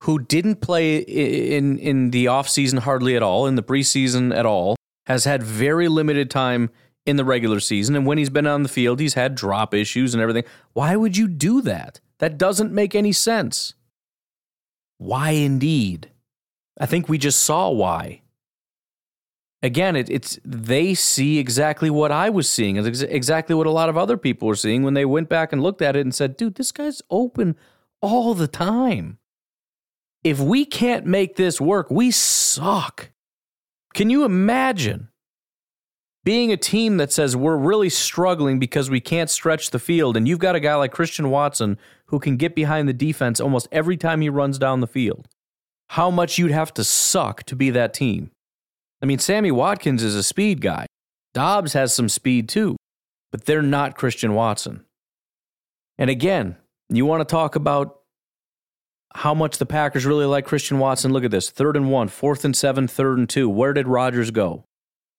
who 0.04 0.20
didn't 0.20 0.62
play 0.62 0.98
in 0.98 1.78
in 1.78 2.12
the 2.12 2.26
offseason 2.26 2.80
hardly 2.80 3.16
at 3.16 3.24
all, 3.24 3.46
in 3.46 3.56
the 3.56 3.64
preseason 3.64 4.36
at 4.36 4.46
all, 4.46 4.76
has 5.06 5.26
had 5.26 5.44
very 5.44 5.88
limited 5.88 6.30
time 6.30 6.70
in 7.06 7.16
the 7.16 7.26
regular 7.26 7.60
season 7.60 7.96
and 7.96 8.06
when 8.06 8.18
he's 8.18 8.30
been 8.30 8.46
on 8.46 8.64
the 8.64 8.70
field, 8.70 9.00
he's 9.00 9.16
had 9.16 9.34
drop 9.34 9.74
issues 9.74 10.14
and 10.14 10.22
everything. 10.22 10.44
Why 10.74 10.96
would 10.96 11.18
you 11.18 11.28
do 11.28 11.62
that? 11.62 12.00
That 12.20 12.38
doesn't 12.38 12.72
make 12.72 12.94
any 12.94 13.12
sense. 13.12 13.74
Why 15.00 15.32
indeed? 15.32 16.12
I 16.80 16.86
think 16.86 17.10
we 17.10 17.18
just 17.18 17.42
saw 17.42 17.70
why. 17.70 18.21
Again, 19.64 19.96
it, 19.96 20.10
it's 20.10 20.40
they 20.44 20.96
see 20.96 21.38
exactly 21.38 21.90
what 21.90 22.12
I 22.12 22.30
was 22.30 22.50
seeing, 22.50 22.78
exactly 22.78 23.54
what 23.54 23.68
a 23.68 23.72
lot 23.72 23.90
of 23.90 23.98
other 23.98 24.18
people 24.18 24.48
were 24.48 24.56
seeing 24.56 24.82
when 24.84 24.96
they 24.96 25.06
went 25.06 25.30
back 25.30 25.54
and 25.54 25.62
looked 25.62 25.84
at 25.84 25.96
it 25.96 26.02
and 26.02 26.16
said, 26.16 26.36
"Dude, 26.36 26.56
this 26.56 26.72
guy's 26.72 27.02
open 27.12 27.56
all 28.02 28.34
the 28.34 28.48
time. 28.48 29.20
If 30.24 30.40
we 30.40 30.66
can't 30.66 31.06
make 31.06 31.36
this 31.36 31.62
work, 31.62 31.92
we 31.92 32.10
suck." 32.10 33.12
Can 33.94 34.10
you 34.10 34.24
imagine 34.24 35.10
being 36.24 36.52
a 36.52 36.58
team 36.58 36.98
that 36.98 37.12
says 37.12 37.36
we're 37.36 37.58
really 37.58 37.90
struggling 37.90 38.60
because 38.60 38.90
we 38.90 39.00
can't 39.00 39.30
stretch 39.30 39.72
the 39.72 39.80
field, 39.80 40.18
and 40.18 40.28
you've 40.28 40.40
got 40.40 40.56
a 40.56 40.60
guy 40.60 40.76
like 40.76 40.92
Christian 40.92 41.30
Watson 41.30 41.78
who 42.08 42.20
can 42.20 42.38
get 42.38 42.56
behind 42.56 42.88
the 42.88 42.94
defense 42.94 43.40
almost 43.40 43.68
every 43.72 43.98
time 43.98 44.22
he 44.22 44.30
runs 44.30 44.58
down 44.58 44.82
the 44.82 44.88
field, 44.88 45.28
how 45.90 46.10
much 46.10 46.38
you'd 46.38 46.52
have 46.52 46.74
to 46.76 46.84
suck 46.84 47.44
to 47.44 47.56
be 47.56 47.70
that 47.70 47.94
team. 47.94 48.32
I 49.02 49.06
mean, 49.06 49.20
Sammy 49.20 49.52
Watkins 49.52 50.04
is 50.04 50.16
a 50.16 50.24
speed 50.24 50.62
guy. 50.62 50.86
Doubs 51.34 51.74
has 51.74 51.94
some 51.94 52.10
speed 52.10 52.50
too, 52.50 52.76
but 53.32 53.46
they're 53.46 53.62
not 53.62 53.96
Christian 53.96 54.34
Watson. 54.34 54.86
And 55.98 56.10
again, 56.10 56.58
you 56.90 57.06
want 57.06 57.22
to 57.22 57.32
talk 57.32 57.56
about 57.56 58.00
how 59.16 59.34
much 59.34 59.58
the 59.58 59.66
Packers 59.66 60.06
really 60.06 60.26
like 60.26 60.46
Christian 60.46 60.80
Watson. 60.80 61.12
Look 61.12 61.24
at 61.24 61.32
this 61.32 61.50
third 61.50 61.76
and 61.76 61.92
one, 61.92 62.08
fourth 62.08 62.46
and 62.46 62.56
seven, 62.56 62.88
third 62.88 63.18
and 63.18 63.30
two. 63.30 63.50
Where 63.50 63.74
did 63.74 63.88
Rodgers 63.88 64.32
go? 64.32 64.66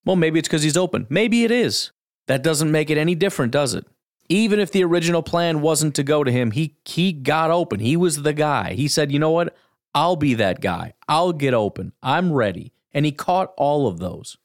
Well, 0.05 0.17
maybe 0.17 0.39
it's 0.39 0.49
because 0.49 0.63
he's 0.63 0.77
open. 0.77 1.07
Maybe 1.09 1.45
it 1.45 1.51
is. 1.51 1.93
That 2.27 2.43
doesn't 2.43 2.71
make 2.71 2.91
it 2.91 2.99
any 2.99 3.15
different, 3.15 3.53
does 3.53 3.75
it? 3.75 3.87
Even 4.29 4.61
if 4.61 4.71
the 4.71 4.85
original 4.85 5.23
plan 5.23 5.61
wasn't 5.61 5.95
to 5.97 6.03
go 6.03 6.25
to 6.25 6.31
him, 6.31 6.53
he 6.53 6.77
he 6.85 7.13
got 7.13 7.51
open. 7.51 7.81
He 7.81 7.97
was 7.97 8.23
the 8.23 8.33
guy. 8.33 8.75
He 8.75 8.89
said, 8.89 9.13
"You 9.13 9.19
know 9.19 9.31
what? 9.31 9.55
I'll 9.95 10.17
be 10.17 10.35
that 10.35 10.61
guy. 10.61 10.95
I'll 11.09 11.33
get 11.33 11.55
open. 11.55 11.93
I'm 12.03 12.33
ready." 12.33 12.73
And 12.95 13.07
he 13.07 13.13
caught 13.13 13.53
all 13.57 13.87
of 13.87 13.99
those. 13.99 14.37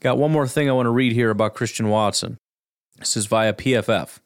Got 0.00 0.18
one 0.18 0.32
more 0.32 0.48
thing 0.48 0.68
I 0.68 0.72
want 0.72 0.86
to 0.86 0.90
read 0.90 1.12
here 1.12 1.30
about 1.30 1.54
Christian 1.54 1.88
Watson. 1.88 2.38
This 2.98 3.16
is 3.16 3.26
via 3.26 3.52
PFF. 3.52 4.18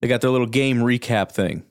They 0.00 0.08
got 0.08 0.20
their 0.20 0.30
little 0.30 0.46
game 0.46 0.78
recap 0.78 1.32
thing. 1.32 1.64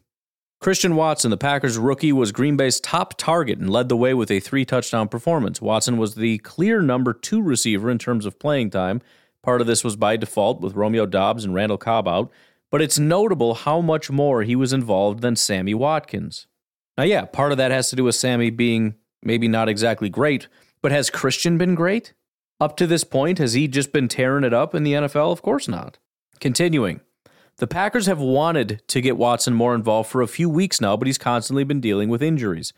Christian 0.59 0.95
Watson, 0.95 1.29
the 1.29 1.37
Packers 1.37 1.77
rookie, 1.77 2.11
was 2.11 2.31
Green 2.31 2.57
Bay's 2.57 2.79
top 2.79 3.15
target 3.17 3.59
and 3.59 3.69
led 3.69 3.89
the 3.89 3.97
way 3.97 4.15
with 4.15 4.31
a 4.31 4.39
three 4.39 4.65
touchdown 4.65 5.07
performance. 5.07 5.61
Watson 5.61 5.97
was 5.97 6.15
the 6.15 6.39
clear 6.39 6.81
number 6.81 7.13
two 7.13 7.41
receiver 7.41 7.91
in 7.91 7.99
terms 7.99 8.25
of 8.25 8.39
playing 8.39 8.71
time. 8.71 9.01
Part 9.43 9.61
of 9.61 9.67
this 9.67 9.83
was 9.83 9.95
by 9.95 10.17
default 10.17 10.59
with 10.61 10.73
Romeo 10.73 11.05
Doubs 11.05 11.45
and 11.45 11.53
Randall 11.53 11.77
Cobb 11.77 12.07
out, 12.07 12.31
but 12.71 12.81
it's 12.81 12.97
notable 12.97 13.53
how 13.53 13.81
much 13.81 14.09
more 14.09 14.41
he 14.41 14.55
was 14.55 14.73
involved 14.73 15.21
than 15.21 15.35
Sammy 15.35 15.75
Watkins. 15.75 16.47
Now, 16.97 17.03
yeah, 17.03 17.25
part 17.25 17.51
of 17.51 17.59
that 17.59 17.71
has 17.71 17.91
to 17.91 17.95
do 17.95 18.05
with 18.05 18.15
Sammy 18.15 18.49
being 18.49 18.95
maybe 19.21 19.47
not 19.47 19.69
exactly 19.69 20.09
great, 20.09 20.47
but 20.81 20.91
has 20.91 21.09
Christian 21.09 21.57
been 21.57 21.75
great? 21.75 22.13
Up 22.59 22.75
to 22.77 22.87
this 22.87 23.03
point, 23.03 23.37
has 23.37 23.53
he 23.53 23.67
just 23.67 23.91
been 23.91 24.07
tearing 24.07 24.43
it 24.43 24.53
up 24.53 24.73
in 24.73 24.83
the 24.83 24.93
NFL? 24.93 25.31
Of 25.31 25.41
course 25.41 25.67
not. 25.67 25.99
Continuing. 26.39 27.01
The 27.57 27.67
Packers 27.67 28.05
have 28.05 28.19
wanted 28.19 28.81
to 28.87 29.01
get 29.01 29.17
Watson 29.17 29.53
more 29.53 29.73
involved 29.73 30.09
for 30.09 30.21
a 30.21 30.27
few 30.27 30.49
weeks 30.49 30.79
now, 30.79 30.95
but 30.95 31.07
he's 31.07 31.17
constantly 31.17 31.63
been 31.63 31.81
dealing 31.81 32.09
with 32.09 32.21
injuries. 32.21 32.73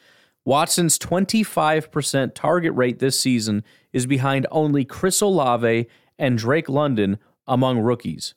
Watson's 0.46 0.98
25% 0.98 2.34
target 2.34 2.74
rate 2.74 3.00
this 3.00 3.20
season 3.20 3.64
is 3.92 4.06
behind 4.06 4.48
only 4.52 4.86
Chris 4.86 5.22
Olave 5.22 5.88
and 6.18 6.38
Drake 6.38 6.70
London 6.70 7.20
among 7.46 7.80
rookies. 7.80 8.36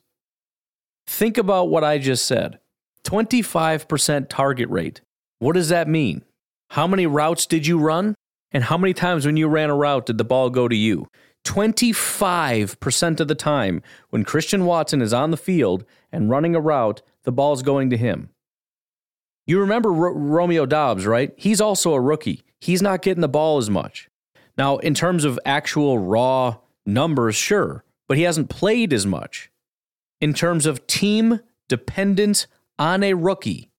Think 1.07 1.37
about 1.37 1.69
what 1.69 1.83
I 1.83 1.97
just 1.97 2.25
said 2.25 2.59
25% 3.03 4.29
target 4.29 4.69
rate. 4.69 5.01
What 5.39 5.53
does 5.53 5.69
that 5.69 5.87
mean? 5.87 6.23
How 6.71 6.87
many 6.87 7.05
routes 7.05 7.45
did 7.45 7.67
you 7.67 7.79
run? 7.79 8.15
And 8.53 8.65
how 8.65 8.77
many 8.77 8.93
times 8.93 9.25
when 9.25 9.35
you 9.35 9.47
ran 9.47 9.71
a 9.71 9.75
route 9.75 10.05
did 10.05 10.17
the 10.17 10.23
ball 10.23 10.49
go 10.49 10.67
to 10.67 10.75
you? 10.75 11.07
25% 11.43 13.19
of 13.19 13.27
the 13.27 13.35
time 13.35 13.81
when 14.11 14.23
Christian 14.23 14.65
Watson 14.65 15.01
is 15.01 15.13
on 15.13 15.31
the 15.31 15.37
field 15.37 15.83
and 16.11 16.29
running 16.29 16.55
a 16.55 16.61
route, 16.61 17.01
the 17.23 17.31
ball's 17.31 17.63
going 17.63 17.89
to 17.89 17.97
him. 17.97 18.29
You 19.45 19.59
remember 19.59 19.89
R- 19.89 20.13
Romeo 20.13 20.65
Doubs, 20.65 21.05
right? 21.05 21.33
He's 21.35 21.59
also 21.59 21.93
a 21.93 21.99
rookie. 21.99 22.43
He's 22.61 22.81
not 22.81 23.01
getting 23.01 23.21
the 23.21 23.27
ball 23.27 23.57
as 23.57 23.69
much. 23.69 24.09
Now, 24.57 24.77
in 24.77 24.93
terms 24.93 25.25
of 25.25 25.39
actual 25.45 25.99
raw 25.99 26.57
numbers, 26.85 27.35
sure, 27.35 27.83
but 28.07 28.17
he 28.17 28.23
hasn't 28.23 28.49
played 28.49 28.93
as 28.93 29.05
much. 29.05 29.49
In 30.21 30.33
terms 30.33 30.65
of 30.65 30.87
team 30.87 31.41
dependence 31.67 32.47
on 32.79 33.03
a 33.03 33.15
rookie, 33.15 33.69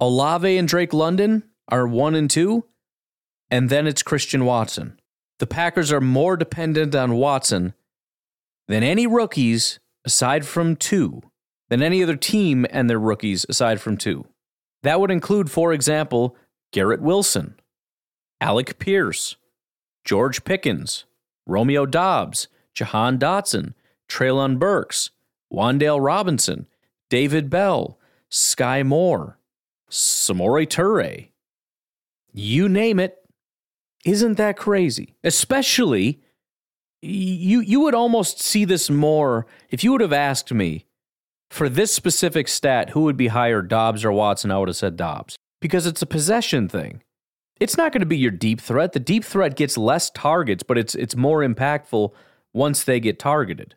Olave 0.00 0.56
and 0.56 0.66
Drake 0.66 0.92
London 0.92 1.44
are 1.68 1.86
one 1.86 2.14
and 2.16 2.28
two, 2.28 2.64
and 3.52 3.70
then 3.70 3.86
it's 3.86 4.02
Christian 4.02 4.44
Watson 4.44 4.98
the 5.42 5.46
Packers 5.48 5.90
are 5.90 6.00
more 6.00 6.36
dependent 6.36 6.94
on 6.94 7.16
Watson 7.16 7.74
than 8.68 8.84
any 8.84 9.08
rookies 9.08 9.80
aside 10.04 10.46
from 10.46 10.76
two, 10.76 11.20
than 11.68 11.82
any 11.82 12.00
other 12.00 12.14
team 12.14 12.64
and 12.70 12.88
their 12.88 13.00
rookies 13.00 13.44
aside 13.48 13.80
from 13.80 13.96
two. 13.96 14.24
That 14.84 15.00
would 15.00 15.10
include, 15.10 15.50
for 15.50 15.72
example, 15.72 16.36
Garrett 16.72 17.02
Wilson, 17.02 17.56
Alec 18.40 18.78
Pierce, 18.78 19.34
George 20.04 20.44
Pickens, 20.44 21.06
Romeo 21.44 21.86
Doubs, 21.86 22.46
Jahan 22.72 23.18
Dotson, 23.18 23.74
Treylon 24.08 24.60
Burks, 24.60 25.10
Wan'Dale 25.52 26.00
Robinson, 26.00 26.68
David 27.10 27.50
Bell, 27.50 27.98
Sky 28.28 28.84
Moore, 28.84 29.40
Samori 29.90 30.68
Toure. 30.68 31.30
You 32.32 32.68
name 32.68 33.00
it, 33.00 33.21
isn't 34.04 34.34
that 34.34 34.56
crazy? 34.56 35.14
Especially 35.22 36.20
you 37.02 37.60
you 37.60 37.80
would 37.80 37.94
almost 37.94 38.40
see 38.40 38.64
this 38.64 38.88
more 38.88 39.46
if 39.70 39.82
you 39.82 39.90
would 39.90 40.00
have 40.00 40.12
asked 40.12 40.52
me 40.52 40.86
for 41.50 41.68
this 41.68 41.92
specific 41.92 42.46
stat 42.48 42.90
who 42.90 43.02
would 43.02 43.16
be 43.16 43.28
higher 43.28 43.60
Doubs 43.60 44.04
or 44.04 44.12
Watson 44.12 44.50
I 44.50 44.58
would 44.58 44.68
have 44.68 44.76
said 44.76 44.96
Doubs 44.96 45.36
because 45.60 45.86
it's 45.86 46.02
a 46.02 46.06
possession 46.06 46.68
thing. 46.68 47.02
It's 47.60 47.76
not 47.76 47.92
going 47.92 48.00
to 48.00 48.06
be 48.06 48.18
your 48.18 48.30
deep 48.30 48.60
threat. 48.60 48.92
The 48.92 49.00
deep 49.00 49.24
threat 49.24 49.56
gets 49.56 49.76
less 49.76 50.10
targets, 50.10 50.62
but 50.62 50.78
it's 50.78 50.94
it's 50.94 51.16
more 51.16 51.40
impactful 51.40 52.12
once 52.52 52.84
they 52.84 53.00
get 53.00 53.18
targeted. 53.18 53.74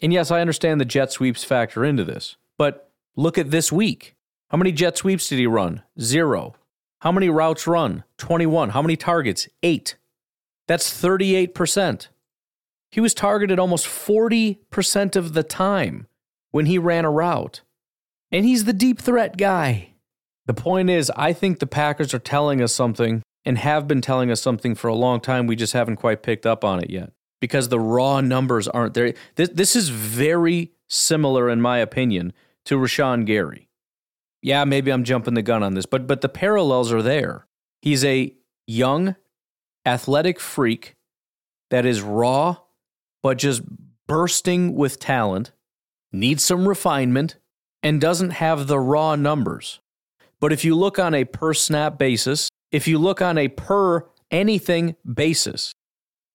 And 0.00 0.12
yes, 0.12 0.30
I 0.30 0.40
understand 0.40 0.80
the 0.80 0.86
jet 0.86 1.12
sweeps 1.12 1.44
factor 1.44 1.84
into 1.84 2.04
this. 2.04 2.36
But 2.58 2.90
look 3.16 3.38
at 3.38 3.50
this 3.50 3.72
week. 3.72 4.16
How 4.50 4.58
many 4.58 4.72
jet 4.72 4.96
sweeps 4.98 5.28
did 5.28 5.38
he 5.38 5.46
run? 5.46 5.82
Zero. 6.00 6.54
How 7.04 7.12
many 7.12 7.28
routes 7.28 7.66
run? 7.66 8.02
21. 8.16 8.70
How 8.70 8.80
many 8.80 8.96
targets? 8.96 9.46
8. 9.62 9.96
That's 10.66 10.90
38%. 10.90 12.08
He 12.90 13.00
was 13.00 13.12
targeted 13.12 13.58
almost 13.58 13.86
40% 13.86 15.14
of 15.14 15.34
the 15.34 15.42
time 15.42 16.06
when 16.50 16.64
he 16.64 16.78
ran 16.78 17.04
a 17.04 17.10
route. 17.10 17.60
And 18.32 18.46
he's 18.46 18.64
the 18.64 18.72
deep 18.72 18.98
threat 18.98 19.36
guy. 19.36 19.90
The 20.46 20.54
point 20.54 20.88
is, 20.88 21.12
I 21.14 21.34
think 21.34 21.58
the 21.58 21.66
Packers 21.66 22.14
are 22.14 22.18
telling 22.18 22.62
us 22.62 22.74
something 22.74 23.22
and 23.44 23.58
have 23.58 23.86
been 23.86 24.00
telling 24.00 24.30
us 24.30 24.40
something 24.40 24.74
for 24.74 24.88
a 24.88 24.94
long 24.94 25.20
time. 25.20 25.46
We 25.46 25.56
just 25.56 25.74
haven't 25.74 25.96
quite 25.96 26.22
picked 26.22 26.46
up 26.46 26.64
on 26.64 26.80
it 26.80 26.88
yet 26.88 27.12
because 27.38 27.68
the 27.68 27.80
raw 27.80 28.22
numbers 28.22 28.66
aren't 28.66 28.94
there. 28.94 29.12
This, 29.34 29.50
this 29.50 29.76
is 29.76 29.90
very 29.90 30.72
similar, 30.88 31.50
in 31.50 31.60
my 31.60 31.78
opinion, 31.80 32.32
to 32.64 32.78
Rashan 32.78 33.26
Gary. 33.26 33.63
Yeah, 34.44 34.64
maybe 34.64 34.92
I'm 34.92 35.04
jumping 35.04 35.32
the 35.32 35.40
gun 35.40 35.62
on 35.62 35.72
this, 35.72 35.86
but 35.86 36.06
but 36.06 36.20
the 36.20 36.28
parallels 36.28 36.92
are 36.92 37.00
there. 37.00 37.46
He's 37.80 38.04
a 38.04 38.34
young, 38.66 39.16
athletic 39.86 40.38
freak 40.38 40.96
that 41.70 41.86
is 41.86 42.02
raw, 42.02 42.58
but 43.22 43.38
just 43.38 43.62
bursting 44.06 44.74
with 44.74 45.00
talent, 45.00 45.52
needs 46.12 46.44
some 46.44 46.68
refinement, 46.68 47.36
and 47.82 48.02
doesn't 48.02 48.32
have 48.32 48.66
the 48.66 48.78
raw 48.78 49.16
numbers. 49.16 49.80
But 50.40 50.52
if 50.52 50.62
you 50.62 50.74
look 50.74 50.98
on 50.98 51.14
a 51.14 51.24
per 51.24 51.54
snap 51.54 51.98
basis, 51.98 52.50
if 52.70 52.86
you 52.86 52.98
look 52.98 53.22
on 53.22 53.38
a 53.38 53.48
per 53.48 54.06
anything 54.30 54.94
basis, 55.10 55.72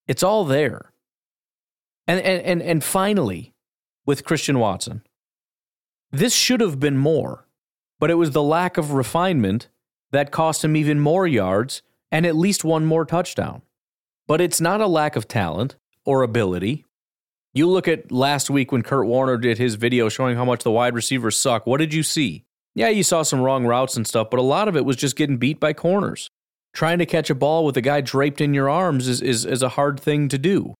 it's 0.07 0.23
all 0.23 0.45
there. 0.45 0.93
And, 2.07 2.19
and, 2.21 2.41
and, 2.41 2.61
and 2.63 2.83
finally, 2.83 3.53
with 4.07 4.25
Christian 4.25 4.57
Watson, 4.57 5.03
this 6.11 6.33
should 6.33 6.59
have 6.59 6.79
been 6.79 6.97
more, 6.97 7.45
but 7.99 8.09
it 8.09 8.15
was 8.15 8.31
the 8.31 8.43
lack 8.43 8.77
of 8.77 8.93
refinement 8.93 9.67
that 10.11 10.31
cost 10.31 10.63
him 10.63 10.75
even 10.75 10.99
more 10.99 11.27
yards 11.27 11.81
and 12.11 12.25
at 12.25 12.35
least 12.35 12.63
one 12.63 12.85
more 12.85 13.05
touchdown. 13.05 13.61
But 14.27 14.41
it's 14.41 14.61
not 14.61 14.81
a 14.81 14.87
lack 14.87 15.15
of 15.15 15.27
talent 15.27 15.75
or 16.05 16.23
ability. 16.23 16.85
You 17.53 17.67
look 17.67 17.87
at 17.87 18.11
last 18.11 18.49
week 18.49 18.71
when 18.71 18.83
Kurt 18.83 19.07
Warner 19.07 19.37
did 19.37 19.57
his 19.57 19.75
video 19.75 20.07
showing 20.09 20.35
how 20.35 20.45
much 20.45 20.63
the 20.63 20.71
wide 20.71 20.93
receivers 20.93 21.37
suck. 21.37 21.65
What 21.65 21.79
did 21.79 21.93
you 21.93 22.03
see? 22.03 22.45
Yeah, 22.75 22.89
you 22.89 23.03
saw 23.03 23.23
some 23.23 23.41
wrong 23.41 23.65
routes 23.65 23.97
and 23.97 24.07
stuff, 24.07 24.29
but 24.29 24.39
a 24.39 24.43
lot 24.43 24.67
of 24.67 24.75
it 24.75 24.85
was 24.85 24.95
just 24.95 25.15
getting 25.15 25.37
beat 25.37 25.59
by 25.59 25.73
corners. 25.73 26.29
Trying 26.73 26.99
to 26.99 27.05
catch 27.05 27.29
a 27.31 27.35
ball 27.35 27.65
with 27.65 27.75
a 27.77 27.81
guy 27.81 28.01
draped 28.01 28.41
in 28.41 28.53
your 28.53 28.69
arms 28.69 29.07
is, 29.07 29.21
is, 29.21 29.45
is 29.45 29.63
a 29.63 29.69
hard 29.69 29.99
thing 29.99 30.29
to 30.29 30.37
do. 30.37 30.75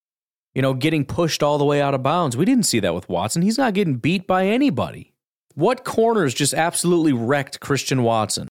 You 0.54 0.62
know, 0.62 0.74
getting 0.74 1.06
pushed 1.06 1.42
all 1.42 1.58
the 1.58 1.66
way 1.66 1.82
out 1.82 1.96
of 1.96 2.04
bounds. 2.04 2.38
We 2.38 2.46
didn't 2.46 2.66
see 2.66 2.80
that 2.80 2.94
with 2.94 3.10
Watson. 3.10 3.42
He's 3.42 3.58
not 3.58 3.74
getting 3.74 3.96
beat 3.96 4.28
by 4.28 4.46
anybody. 4.48 5.14
What 5.60 5.84
corners 5.84 6.34
just 6.34 6.54
absolutely 6.54 7.12
wrecked 7.12 7.60
Christian 7.60 8.02
Watson? 8.02 8.48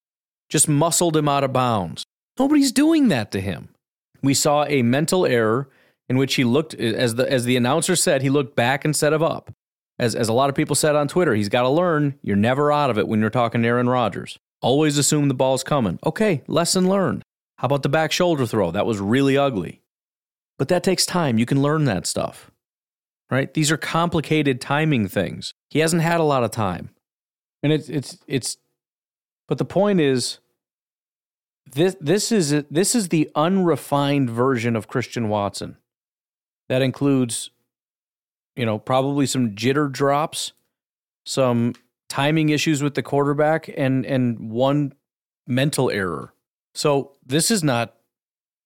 Just 0.50 0.68
muscled 0.68 1.16
him 1.16 1.26
out 1.26 1.42
of 1.42 1.54
bounds. 1.54 2.04
Nobody's 2.38 2.70
doing 2.70 3.08
that 3.08 3.30
to 3.30 3.40
him. 3.40 3.70
We 4.22 4.34
saw 4.34 4.66
a 4.66 4.82
mental 4.82 5.24
error 5.24 5.70
in 6.10 6.18
which 6.18 6.34
he 6.34 6.44
looked, 6.44 6.74
as 6.74 7.14
the, 7.14 7.32
as 7.32 7.46
the 7.46 7.56
announcer 7.56 7.96
said, 7.96 8.20
he 8.20 8.28
looked 8.28 8.54
back 8.54 8.84
instead 8.84 9.14
of 9.14 9.22
up. 9.22 9.50
As, 9.98 10.14
as 10.14 10.28
a 10.28 10.34
lot 10.34 10.50
of 10.50 10.54
people 10.54 10.76
said 10.76 10.96
on 10.96 11.08
Twitter, 11.08 11.34
he's 11.34 11.48
got 11.48 11.62
to 11.62 11.70
learn 11.70 12.18
you're 12.20 12.36
never 12.36 12.70
out 12.70 12.90
of 12.90 12.98
it 12.98 13.08
when 13.08 13.22
you're 13.22 13.30
talking 13.30 13.62
to 13.62 13.68
Aaron 13.68 13.88
Rodgers. 13.88 14.38
Always 14.60 14.98
assume 14.98 15.28
the 15.28 15.34
ball's 15.34 15.64
coming. 15.64 15.98
Okay, 16.04 16.42
lesson 16.46 16.90
learned. 16.90 17.22
How 17.56 17.64
about 17.64 17.84
the 17.84 17.88
back 17.88 18.12
shoulder 18.12 18.44
throw? 18.44 18.70
That 18.70 18.84
was 18.84 19.00
really 19.00 19.38
ugly. 19.38 19.80
But 20.58 20.68
that 20.68 20.84
takes 20.84 21.06
time. 21.06 21.38
You 21.38 21.46
can 21.46 21.62
learn 21.62 21.86
that 21.86 22.06
stuff. 22.06 22.50
Right? 23.30 23.54
These 23.54 23.72
are 23.72 23.78
complicated 23.78 24.60
timing 24.60 25.08
things. 25.08 25.54
He 25.70 25.78
hasn't 25.78 26.02
had 26.02 26.20
a 26.20 26.24
lot 26.24 26.44
of 26.44 26.50
time. 26.50 26.90
And 27.62 27.72
it's 27.72 27.88
it's 27.88 28.18
it's 28.26 28.56
but 29.46 29.58
the 29.58 29.64
point 29.64 30.00
is 30.00 30.38
this 31.72 31.96
this 32.00 32.30
is 32.32 32.64
this 32.70 32.94
is 32.94 33.08
the 33.08 33.30
unrefined 33.34 34.30
version 34.30 34.76
of 34.76 34.88
Christian 34.88 35.28
Watson. 35.28 35.76
That 36.68 36.82
includes 36.82 37.50
you 38.58 38.66
know, 38.66 38.76
probably 38.76 39.24
some 39.24 39.52
jitter 39.52 39.90
drops, 39.90 40.52
some 41.24 41.74
timing 42.08 42.48
issues 42.48 42.82
with 42.82 42.94
the 42.94 43.04
quarterback 43.04 43.70
and 43.74 44.04
and 44.04 44.50
one 44.50 44.92
mental 45.46 45.90
error. 45.90 46.34
So, 46.74 47.12
this 47.24 47.52
is 47.52 47.62
not 47.62 47.94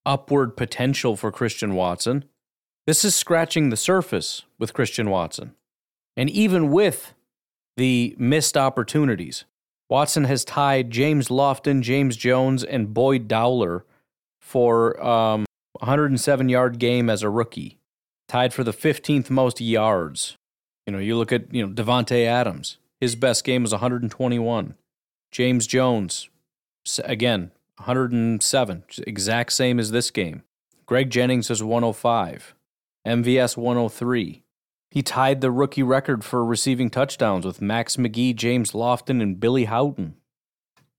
upward 0.06 0.56
potential 0.56 1.14
for 1.14 1.30
Christian 1.30 1.74
Watson. 1.74 2.24
This 2.86 3.04
is 3.04 3.14
scratching 3.14 3.68
the 3.68 3.76
surface 3.76 4.42
with 4.58 4.72
Christian 4.72 5.10
Watson. 5.10 5.54
And 6.16 6.30
even 6.30 6.70
with 6.70 7.12
the 7.76 8.14
missed 8.18 8.56
opportunities, 8.56 9.44
Watson 9.88 10.24
has 10.24 10.44
tied 10.44 10.90
James 10.90 11.28
Lofton, 11.28 11.82
James 11.82 12.16
Jones, 12.16 12.64
and 12.64 12.94
Boyd 12.94 13.28
Dowler 13.28 13.84
for 14.40 15.02
um, 15.04 15.44
107 15.80 16.48
yard 16.48 16.78
game 16.78 17.10
as 17.10 17.22
a 17.22 17.30
rookie 17.30 17.78
tied 18.32 18.54
for 18.54 18.64
the 18.64 18.72
15th 18.72 19.28
most 19.28 19.60
yards. 19.60 20.38
You 20.86 20.94
know, 20.94 20.98
you 20.98 21.16
look 21.16 21.32
at, 21.32 21.52
you 21.54 21.66
know, 21.66 21.72
Davante 21.72 22.24
Adams. 22.24 22.78
His 22.98 23.14
best 23.14 23.44
game 23.44 23.62
was 23.62 23.72
121. 23.72 24.74
James 25.30 25.66
Jones, 25.66 26.30
again, 27.04 27.50
107, 27.76 28.84
exact 29.06 29.52
same 29.52 29.78
as 29.78 29.90
this 29.90 30.10
game. 30.10 30.44
Greg 30.86 31.10
Jennings 31.10 31.50
is 31.50 31.62
105. 31.62 32.54
MVS 33.06 33.56
103. 33.56 34.41
He 34.92 35.02
tied 35.02 35.40
the 35.40 35.50
rookie 35.50 35.82
record 35.82 36.22
for 36.22 36.44
receiving 36.44 36.90
touchdowns 36.90 37.46
with 37.46 37.62
Max 37.62 37.96
McGee, 37.96 38.36
James 38.36 38.72
Lofton, 38.72 39.22
and 39.22 39.40
Billy 39.40 39.64
Howton. 39.64 40.16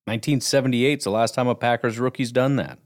1978 0.06 0.98
is 0.98 1.04
the 1.04 1.12
last 1.12 1.36
time 1.36 1.48
a 1.48 1.54
Packers 1.54 2.00
rookie's 2.00 2.32
done 2.32 2.56
that. 2.56 2.80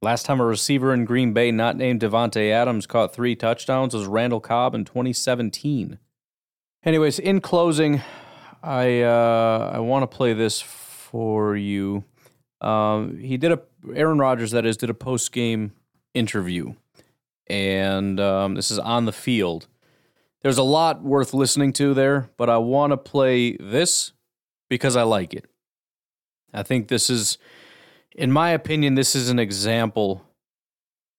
Last 0.00 0.26
time 0.26 0.38
a 0.38 0.44
receiver 0.44 0.94
in 0.94 1.06
Green 1.06 1.32
Bay 1.32 1.50
not 1.50 1.76
named 1.76 2.02
Davante 2.02 2.52
Adams 2.52 2.86
caught 2.86 3.12
three 3.12 3.34
touchdowns 3.34 3.94
was 3.94 4.06
Randall 4.06 4.38
Cobb 4.38 4.76
in 4.76 4.84
2017. 4.84 5.98
Anyways, 6.84 7.18
in 7.18 7.40
closing, 7.40 8.00
I 8.62 9.00
uh, 9.00 9.72
I 9.74 9.80
want 9.80 10.04
to 10.08 10.16
play 10.16 10.34
this 10.34 10.60
for 10.60 11.56
you. 11.56 12.04
Um, 12.60 13.18
he 13.18 13.36
did 13.38 13.50
a 13.50 13.60
Aaron 13.92 14.20
Rodgers 14.20 14.52
that 14.52 14.64
is 14.64 14.76
did 14.76 14.88
a 14.88 14.94
post 14.94 15.32
game 15.32 15.72
interview, 16.14 16.74
and 17.48 18.20
um, 18.20 18.54
this 18.54 18.70
is 18.70 18.78
on 18.78 19.06
the 19.06 19.12
field. 19.12 19.66
There's 20.44 20.58
a 20.58 20.62
lot 20.62 21.02
worth 21.02 21.32
listening 21.32 21.72
to 21.72 21.94
there, 21.94 22.28
but 22.36 22.50
I 22.50 22.58
want 22.58 22.90
to 22.90 22.98
play 22.98 23.56
this 23.56 24.12
because 24.68 24.94
I 24.94 25.02
like 25.02 25.32
it. 25.32 25.46
I 26.52 26.62
think 26.62 26.88
this 26.88 27.08
is 27.08 27.38
in 28.14 28.30
my 28.30 28.50
opinion, 28.50 28.94
this 28.94 29.16
is 29.16 29.30
an 29.30 29.38
example 29.38 30.22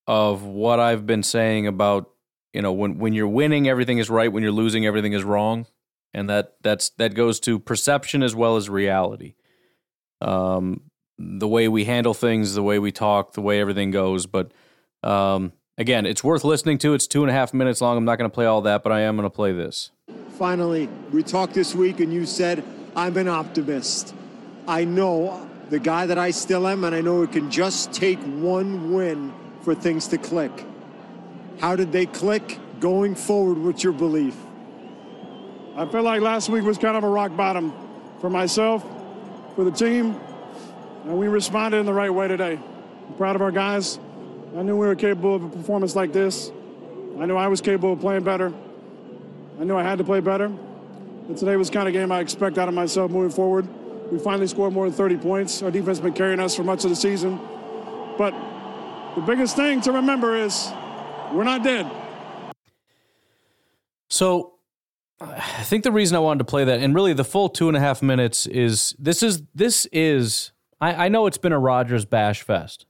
of 0.06 0.44
what 0.44 0.80
I've 0.80 1.08
been 1.08 1.24
saying 1.24 1.66
about 1.66 2.12
you 2.54 2.62
know 2.62 2.72
when 2.72 3.00
when 3.00 3.14
you're 3.14 3.28
winning, 3.28 3.68
everything 3.68 3.98
is 3.98 4.12
right. 4.12 4.32
When 4.32 4.44
you're 4.44 4.52
losing, 4.52 4.86
everything 4.86 5.14
is 5.14 5.24
wrong, 5.24 5.66
and 6.14 6.30
that 6.30 6.58
that's 6.62 6.92
that 7.00 7.16
goes 7.16 7.40
to 7.42 7.58
perception 7.58 8.22
as 8.22 8.36
well 8.36 8.58
as 8.58 8.70
reality. 8.70 9.34
Um, 10.22 10.82
the 11.18 11.48
way 11.48 11.68
we 11.68 11.86
handle 11.86 12.14
things, 12.14 12.54
the 12.54 12.62
way 12.62 12.78
we 12.78 12.92
talk, 12.92 13.34
the 13.34 13.42
way 13.42 13.60
everything 13.60 13.90
goes. 13.90 14.28
But 14.28 14.52
um, 15.02 15.52
again, 15.78 16.06
it's 16.06 16.24
worth 16.24 16.44
listening 16.44 16.78
to. 16.80 16.94
It's 16.94 17.08
two 17.08 17.24
and 17.24 17.30
a 17.30 17.34
half 17.34 17.54
minutes 17.54 17.82
long. 17.82 17.98
I'm 17.98 18.06
not 18.06 18.18
going 18.18 18.30
to 18.30 18.34
play 18.34 18.46
all 18.46 18.62
that, 18.62 18.84
but 18.84 18.92
I 18.92 19.02
am 19.02 19.16
going 19.16 19.30
to 19.30 19.36
play 19.36 19.52
this. 19.52 19.92
Finally, 20.38 20.90
we 21.12 21.24
talked 21.24 21.54
this 21.54 21.74
week, 21.76 22.00
and 22.00 22.14
you 22.14 22.26
said 22.26 22.64
I'm 22.96 23.18
an 23.18 23.28
optimist. 23.28 24.14
I 24.68 24.84
know 24.84 25.50
the 25.70 25.80
guy 25.80 26.06
that 26.06 26.18
I 26.18 26.32
still 26.32 26.68
am, 26.68 26.84
and 26.84 26.96
I 26.96 27.02
know 27.02 27.22
it 27.24 27.32
can 27.32 27.50
just 27.50 27.94
take 27.94 28.20
one 28.20 28.94
win 28.94 29.34
for 29.62 29.74
things 29.74 30.08
to 30.10 30.18
click. 30.18 30.66
How 31.60 31.76
did 31.76 31.92
they 31.92 32.06
click? 32.06 32.60
Going 32.80 33.16
forward, 33.16 33.58
what's 33.58 33.84
your 33.84 33.94
belief? 33.94 34.36
I 35.78 35.86
feel 35.86 36.04
like 36.04 36.22
last 36.22 36.50
week 36.50 36.64
was 36.64 36.78
kind 36.78 36.98
of 36.98 37.04
a 37.04 37.10
rock 37.10 37.36
bottom 37.36 37.74
for 38.20 38.30
myself, 38.30 38.86
for 39.56 39.64
the 39.64 39.72
team, 39.72 40.20
and 41.06 41.18
we 41.18 41.28
responded 41.28 41.78
in 41.78 41.86
the 41.86 41.94
right 41.94 42.14
way 42.14 42.28
today. 42.28 42.60
I'm 43.08 43.14
proud 43.16 43.36
of 43.38 43.42
our 43.42 43.52
guys. 43.52 43.98
I 44.56 44.62
knew 44.62 44.78
we 44.78 44.88
were 44.88 44.96
capable 44.96 45.36
of 45.36 45.44
a 45.44 45.50
performance 45.50 45.98
like 45.98 46.14
this. 46.14 46.50
I 47.20 47.26
knew 47.26 47.36
I 47.36 47.48
was 47.48 47.60
capable 47.60 47.92
of 47.92 48.00
playing 48.00 48.24
better. 48.24 48.54
I 49.60 49.66
knew 49.66 49.76
I 49.76 49.84
had 49.84 49.98
to 49.98 50.06
play 50.06 50.22
better. 50.22 50.48
But 50.48 51.36
today 51.36 51.58
was 51.58 51.70
kind 51.70 51.90
of 51.90 51.94
game 51.94 52.10
I 52.10 52.22
expect 52.22 52.58
out 52.58 52.70
of 52.70 52.74
myself 52.74 53.12
moving 53.12 53.32
forward. 53.32 53.68
We 54.12 54.18
finally 54.18 54.48
scored 54.48 54.72
more 54.72 54.86
than 54.86 54.96
30 54.96 55.18
points. 55.18 55.62
Our 55.62 55.72
defense 55.72 55.98
has 55.98 56.00
been 56.00 56.14
carrying 56.14 56.40
us 56.40 56.56
for 56.56 56.64
much 56.64 56.86
of 56.86 56.90
the 56.90 56.96
season. 56.96 57.38
But 58.18 58.34
the 59.16 59.22
biggest 59.22 59.58
thing 59.58 59.82
to 59.82 59.92
remember 59.92 60.38
is 60.38 60.72
we're 61.34 61.44
not 61.44 61.62
dead. 61.62 61.92
So 64.10 64.54
I 65.20 65.64
think 65.64 65.84
the 65.84 65.92
reason 65.92 66.16
I 66.16 66.20
wanted 66.20 66.40
to 66.40 66.46
play 66.46 66.64
that, 66.64 66.80
and 66.80 66.96
really 66.96 67.12
the 67.12 67.26
full 67.26 67.50
two 67.50 67.68
and 67.68 67.76
a 67.76 67.82
half 67.82 68.02
minutes, 68.02 68.46
is 68.48 68.96
this 68.98 69.22
is 69.22 69.42
this 69.54 69.86
is 69.88 70.54
I, 70.80 71.06
I 71.06 71.08
know 71.10 71.28
it's 71.28 71.38
been 71.38 71.52
a 71.52 71.60
Rodgers 71.60 72.06
bash 72.06 72.42
fest. 72.42 72.86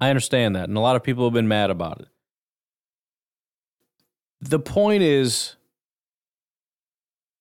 I 0.00 0.10
understand 0.10 0.56
that, 0.56 0.68
and 0.68 0.76
a 0.76 0.80
lot 0.80 0.96
of 0.96 1.02
people 1.02 1.24
have 1.24 1.32
been 1.32 1.48
mad 1.48 1.70
about 1.70 2.00
it. 2.00 2.08
The 4.40 4.58
point 4.58 5.02
is 5.02 5.56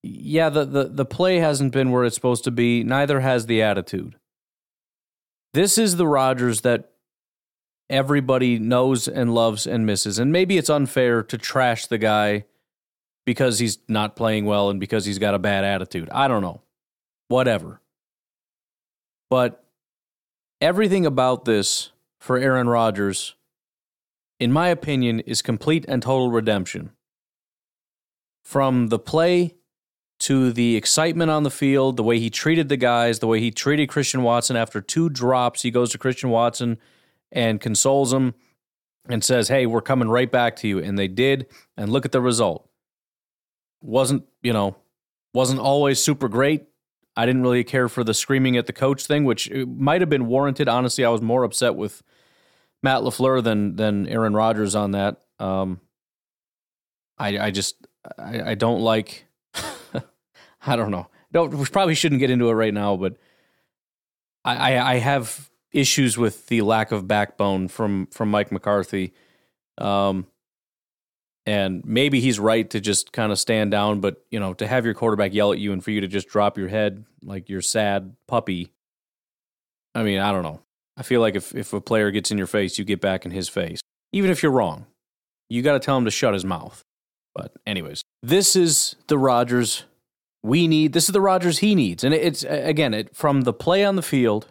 yeah, 0.08 0.50
the, 0.50 0.66
the, 0.66 0.84
the 0.86 1.06
play 1.06 1.38
hasn't 1.40 1.74
been 1.74 1.90
where 1.90 2.04
it's 2.04 2.14
supposed 2.14 2.44
to 2.44 2.52
be. 2.52 2.84
Neither 2.84 3.22
has 3.22 3.48
the 3.48 3.64
attitude. 3.64 4.18
This 5.54 5.80
is 5.80 5.96
the 5.96 6.06
Rodgers 6.06 6.62
that 6.62 6.92
everybody 7.90 8.60
knows 8.60 9.08
and 9.08 9.34
loves 9.34 9.66
and 9.66 9.84
misses. 9.84 10.20
And 10.20 10.32
maybe 10.32 10.60
it's 10.60 10.70
unfair 10.70 11.24
to 11.24 11.38
trash 11.40 11.88
the 11.88 11.98
guy 11.98 12.46
because 13.26 13.58
he's 13.58 13.80
not 13.88 14.16
playing 14.16 14.46
well 14.46 14.70
and 14.70 14.80
because 14.80 15.06
he's 15.06 15.18
got 15.18 15.34
a 15.34 15.40
bad 15.40 15.66
attitude. 15.66 16.08
I 16.12 16.28
don't 16.28 16.44
know. 16.44 16.62
Whatever. 17.28 17.82
But 19.32 19.64
everything 20.62 21.08
about 21.08 21.46
this 21.46 21.92
for 22.26 22.40
Aaron 22.40 22.68
Rodgers, 22.68 23.36
in 24.40 24.52
my 24.52 24.70
opinion, 24.70 25.20
is 25.20 25.44
complete 25.44 25.86
and 25.88 26.02
total 26.02 26.32
redemption. 26.32 26.90
From 28.44 28.88
the 28.88 28.98
play 28.98 29.58
to 30.22 30.52
the 30.52 30.76
excitement 30.76 31.30
on 31.30 31.44
the 31.44 31.52
field, 31.52 31.98
the 31.98 32.04
way 32.04 32.18
he 32.18 32.32
treated 32.32 32.68
the 32.68 32.78
guys, 32.78 33.20
the 33.20 33.28
way 33.28 33.40
he 33.40 33.52
treated 33.52 33.90
Christian 33.90 34.24
Watson 34.24 34.56
after 34.56 34.82
two 34.82 35.08
drops, 35.08 35.62
he 35.62 35.70
goes 35.70 35.92
to 35.92 36.00
Christian 36.00 36.32
Watson 36.32 36.80
and 37.32 37.62
consoles 37.62 38.12
him 38.12 38.34
and 39.08 39.24
says, 39.24 39.50
Hey, 39.50 39.68
we're 39.68 39.82
coming 39.82 40.10
right 40.10 40.32
back 40.32 40.56
to 40.58 40.68
you. 40.68 40.80
And 40.80 40.98
they 40.98 41.08
did. 41.08 41.46
And 41.78 41.92
look 41.92 42.06
at 42.06 42.12
the 42.12 42.22
result. 42.22 42.68
Wasn't, 43.84 44.24
you 44.42 44.52
know, 44.52 44.78
wasn't 45.32 45.60
always 45.60 46.04
super 46.04 46.28
great. 46.28 46.64
I 47.16 47.28
didn't 47.28 47.44
really 47.44 47.64
care 47.64 47.88
for 47.88 48.04
the 48.04 48.16
screaming 48.16 48.58
at 48.58 48.66
the 48.66 48.74
coach 48.74 49.06
thing, 49.06 49.26
which 49.26 49.52
uh, 49.52 49.66
might 49.68 50.02
have 50.02 50.10
been 50.10 50.26
warranted. 50.26 50.68
Honestly, 50.68 51.06
I 51.06 51.10
was 51.10 51.22
more 51.22 51.44
upset 51.44 51.76
with 51.76 52.02
Matt 52.86 53.02
LaFleur 53.02 53.44
than 53.44 53.76
than 53.76 54.08
Aaron 54.08 54.34
Rodgers 54.34 54.76
on 54.76 54.92
that. 54.92 55.22
Um, 55.40 55.82
I 57.18 57.40
I 57.40 57.52
just 57.52 57.76
I, 58.18 58.52
I 58.52 58.56
don't 58.56 58.82
like. 58.82 59.26
I 60.68 60.76
don't 60.76 60.92
know. 60.92 61.08
Don't 61.34 61.54
we 61.54 61.66
probably 61.66 61.96
shouldn't 61.96 62.20
get 62.20 62.30
into 62.30 62.48
it 62.50 62.54
right 62.54 62.74
now, 62.74 62.96
but 62.96 63.18
I, 64.46 64.74
I, 64.74 64.92
I 64.94 64.96
have 65.00 65.50
issues 65.72 66.16
with 66.18 66.46
the 66.48 66.62
lack 66.62 66.92
of 66.92 67.08
backbone 67.08 67.68
from 67.68 68.08
from 68.08 68.30
Mike 68.30 68.52
McCarthy. 68.52 69.14
Um, 69.80 70.28
and 71.48 71.84
maybe 71.86 72.20
he's 72.22 72.40
right 72.40 72.68
to 72.70 72.80
just 72.80 73.12
kind 73.12 73.32
of 73.32 73.40
stand 73.40 73.72
down, 73.72 74.00
but 74.00 74.24
you 74.30 74.40
know, 74.40 74.54
to 74.54 74.68
have 74.68 74.86
your 74.86 74.94
quarterback 74.94 75.34
yell 75.34 75.52
at 75.52 75.60
you 75.60 75.74
and 75.74 75.84
for 75.84 75.92
you 75.92 76.02
to 76.02 76.08
just 76.08 76.28
drop 76.28 76.58
your 76.58 76.70
head 76.70 77.06
like 77.24 77.50
you're 77.50 77.62
sad 77.62 78.16
puppy. 78.28 78.72
I 79.94 80.04
mean, 80.04 80.20
I 80.20 80.32
don't 80.32 80.44
know. 80.44 80.62
I 80.98 81.04
feel 81.04 81.22
like 81.22 81.36
if, 81.36 81.54
if 81.54 81.74
a 81.74 81.82
player 81.82 82.12
gets 82.12 82.32
in 82.32 82.38
your 82.38 82.48
face, 82.48 82.78
you 82.78 82.86
get 82.86 83.02
back 83.02 83.26
in 83.26 83.32
his 83.32 83.50
face. 83.50 83.82
Even 84.12 84.32
if 84.32 84.42
you're 84.42 84.52
wrong, 84.52 84.86
you 85.50 85.62
got 85.62 85.74
to 85.74 85.80
tell 85.80 85.98
him 85.98 86.06
to 86.06 86.12
shut 86.12 86.34
his 86.34 86.46
mouth. 86.46 86.82
But, 87.34 87.52
anyways, 87.68 88.02
this 88.24 88.56
is 88.56 88.96
the 89.08 89.18
Rodgers 89.18 89.84
we 90.42 90.68
need. 90.68 90.94
This 90.94 91.06
is 91.10 91.14
the 91.14 91.22
Rodgers 91.22 91.60
he 91.60 91.76
needs. 91.76 92.04
And 92.04 92.14
it's, 92.14 92.44
again, 92.44 92.94
it, 92.94 93.16
from 93.16 93.42
the 93.42 93.54
play 93.54 93.84
on 93.84 93.98
the 93.98 94.02
field 94.02 94.48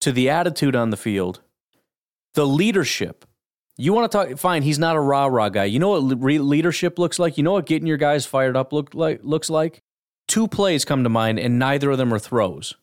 to 0.00 0.12
the 0.12 0.30
attitude 0.30 0.76
on 0.76 0.90
the 0.90 0.96
field, 0.96 1.40
the 2.34 2.46
leadership. 2.46 3.24
You 3.76 3.92
want 3.92 4.12
to 4.12 4.18
talk? 4.18 4.38
Fine, 4.38 4.62
he's 4.62 4.78
not 4.78 4.94
a 4.94 5.00
rah 5.00 5.26
rah 5.26 5.48
guy. 5.48 5.64
You 5.64 5.80
know 5.80 5.88
what 6.00 6.20
leadership 6.20 6.98
looks 6.98 7.18
like? 7.18 7.36
You 7.36 7.42
know 7.42 7.52
what 7.52 7.66
getting 7.66 7.88
your 7.88 7.96
guys 7.96 8.26
fired 8.26 8.56
up 8.56 8.72
look 8.72 8.94
like, 8.94 9.20
looks 9.24 9.50
like? 9.50 9.80
Two 10.28 10.46
plays 10.46 10.84
come 10.84 11.02
to 11.02 11.10
mind, 11.10 11.40
and 11.40 11.58
neither 11.58 11.90
of 11.90 11.98
them 11.98 12.14
are 12.14 12.20
throws. 12.20 12.74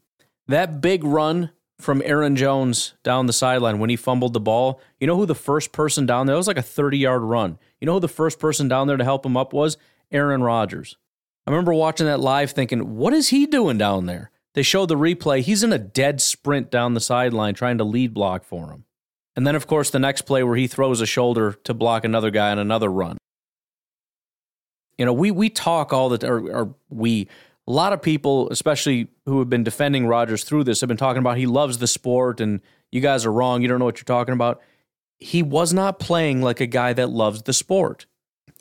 That 0.48 0.82
big 0.82 1.06
run 1.06 1.52
from 1.82 2.02
Aaron 2.06 2.36
Jones 2.36 2.94
down 3.04 3.26
the 3.26 3.34
sideline 3.34 3.80
when 3.80 3.90
he 3.90 3.96
fumbled 3.96 4.34
the 4.34 4.40
ball. 4.40 4.80
You 5.00 5.08
know 5.08 5.18
who 5.18 5.26
the 5.26 5.36
first 5.36 5.72
person 5.72 6.06
down 6.06 6.26
there? 6.26 6.36
It 6.36 6.38
was 6.38 6.48
like 6.48 6.58
a 6.58 6.62
30 6.62 6.98
yard 6.98 7.24
run. 7.24 7.58
You 7.80 7.86
know 7.86 7.94
who 7.94 8.00
the 8.00 8.08
first 8.08 8.40
person 8.40 8.68
down 8.68 8.88
there 8.88 8.98
to 8.98 9.04
help 9.04 9.26
him 9.26 9.36
up 9.36 9.54
was? 9.54 9.78
Aaron 10.12 10.44
Rodgers. 10.44 10.98
I 11.46 11.52
remember 11.52 11.74
watching 11.74 12.06
that 12.06 12.20
live 12.20 12.52
thinking, 12.52 12.98
what 12.98 13.14
is 13.14 13.30
he 13.30 13.46
doing 13.46 13.78
down 13.78 14.06
there? 14.06 14.32
They 14.54 14.64
showed 14.64 14.90
the 14.90 14.96
replay. 14.96 15.42
He's 15.42 15.64
in 15.64 15.74
a 15.74 15.80
dead 15.80 16.22
sprint 16.22 16.70
down 16.70 16.94
the 16.94 17.00
sideline 17.00 17.54
trying 17.54 17.78
to 17.78 17.84
lead 17.84 18.14
block 18.14 18.44
for 18.44 18.72
him. 18.72 18.86
And 19.36 19.48
then, 19.48 19.56
of 19.56 19.66
course, 19.66 19.90
the 19.90 20.00
next 20.00 20.24
play 20.24 20.44
where 20.44 20.58
he 20.58 20.68
throws 20.68 21.00
a 21.00 21.06
shoulder 21.06 21.54
to 21.64 21.74
block 21.74 22.04
another 22.04 22.32
guy 22.32 22.52
on 22.52 22.60
another 22.60 22.92
run. 22.92 23.18
You 24.98 25.06
know, 25.06 25.14
we 25.14 25.32
we 25.32 25.50
talk 25.50 25.94
all 25.94 26.10
the 26.10 26.28
or, 26.28 26.40
or 26.52 26.76
we 26.90 27.28
a 27.68 27.72
lot 27.72 27.94
of 27.94 28.02
people, 28.02 28.50
especially 28.50 29.08
who 29.26 29.40
have 29.40 29.50
been 29.50 29.64
defending 29.64 30.08
Rodgers 30.08 30.44
through 30.44 30.64
this, 30.64 30.82
have 30.82 30.88
been 30.88 30.98
talking 30.98 31.20
about 31.20 31.38
he 31.38 31.46
loves 31.46 31.78
the 31.78 31.88
sport 31.88 32.42
and 32.42 32.62
you 32.92 33.02
guys 33.02 33.26
are 33.26 33.32
wrong. 33.32 33.62
You 33.62 33.68
don't 33.68 33.80
know 33.80 33.86
what 33.86 34.00
you're 34.00 34.06
talking 34.06 34.34
about. 34.34 34.62
He 35.20 35.44
was 35.44 35.72
not 35.74 36.00
playing 36.00 36.42
like 36.42 36.60
a 36.60 36.66
guy 36.66 36.94
that 36.94 37.10
loves 37.10 37.44
the 37.44 37.54
sport. 37.54 38.08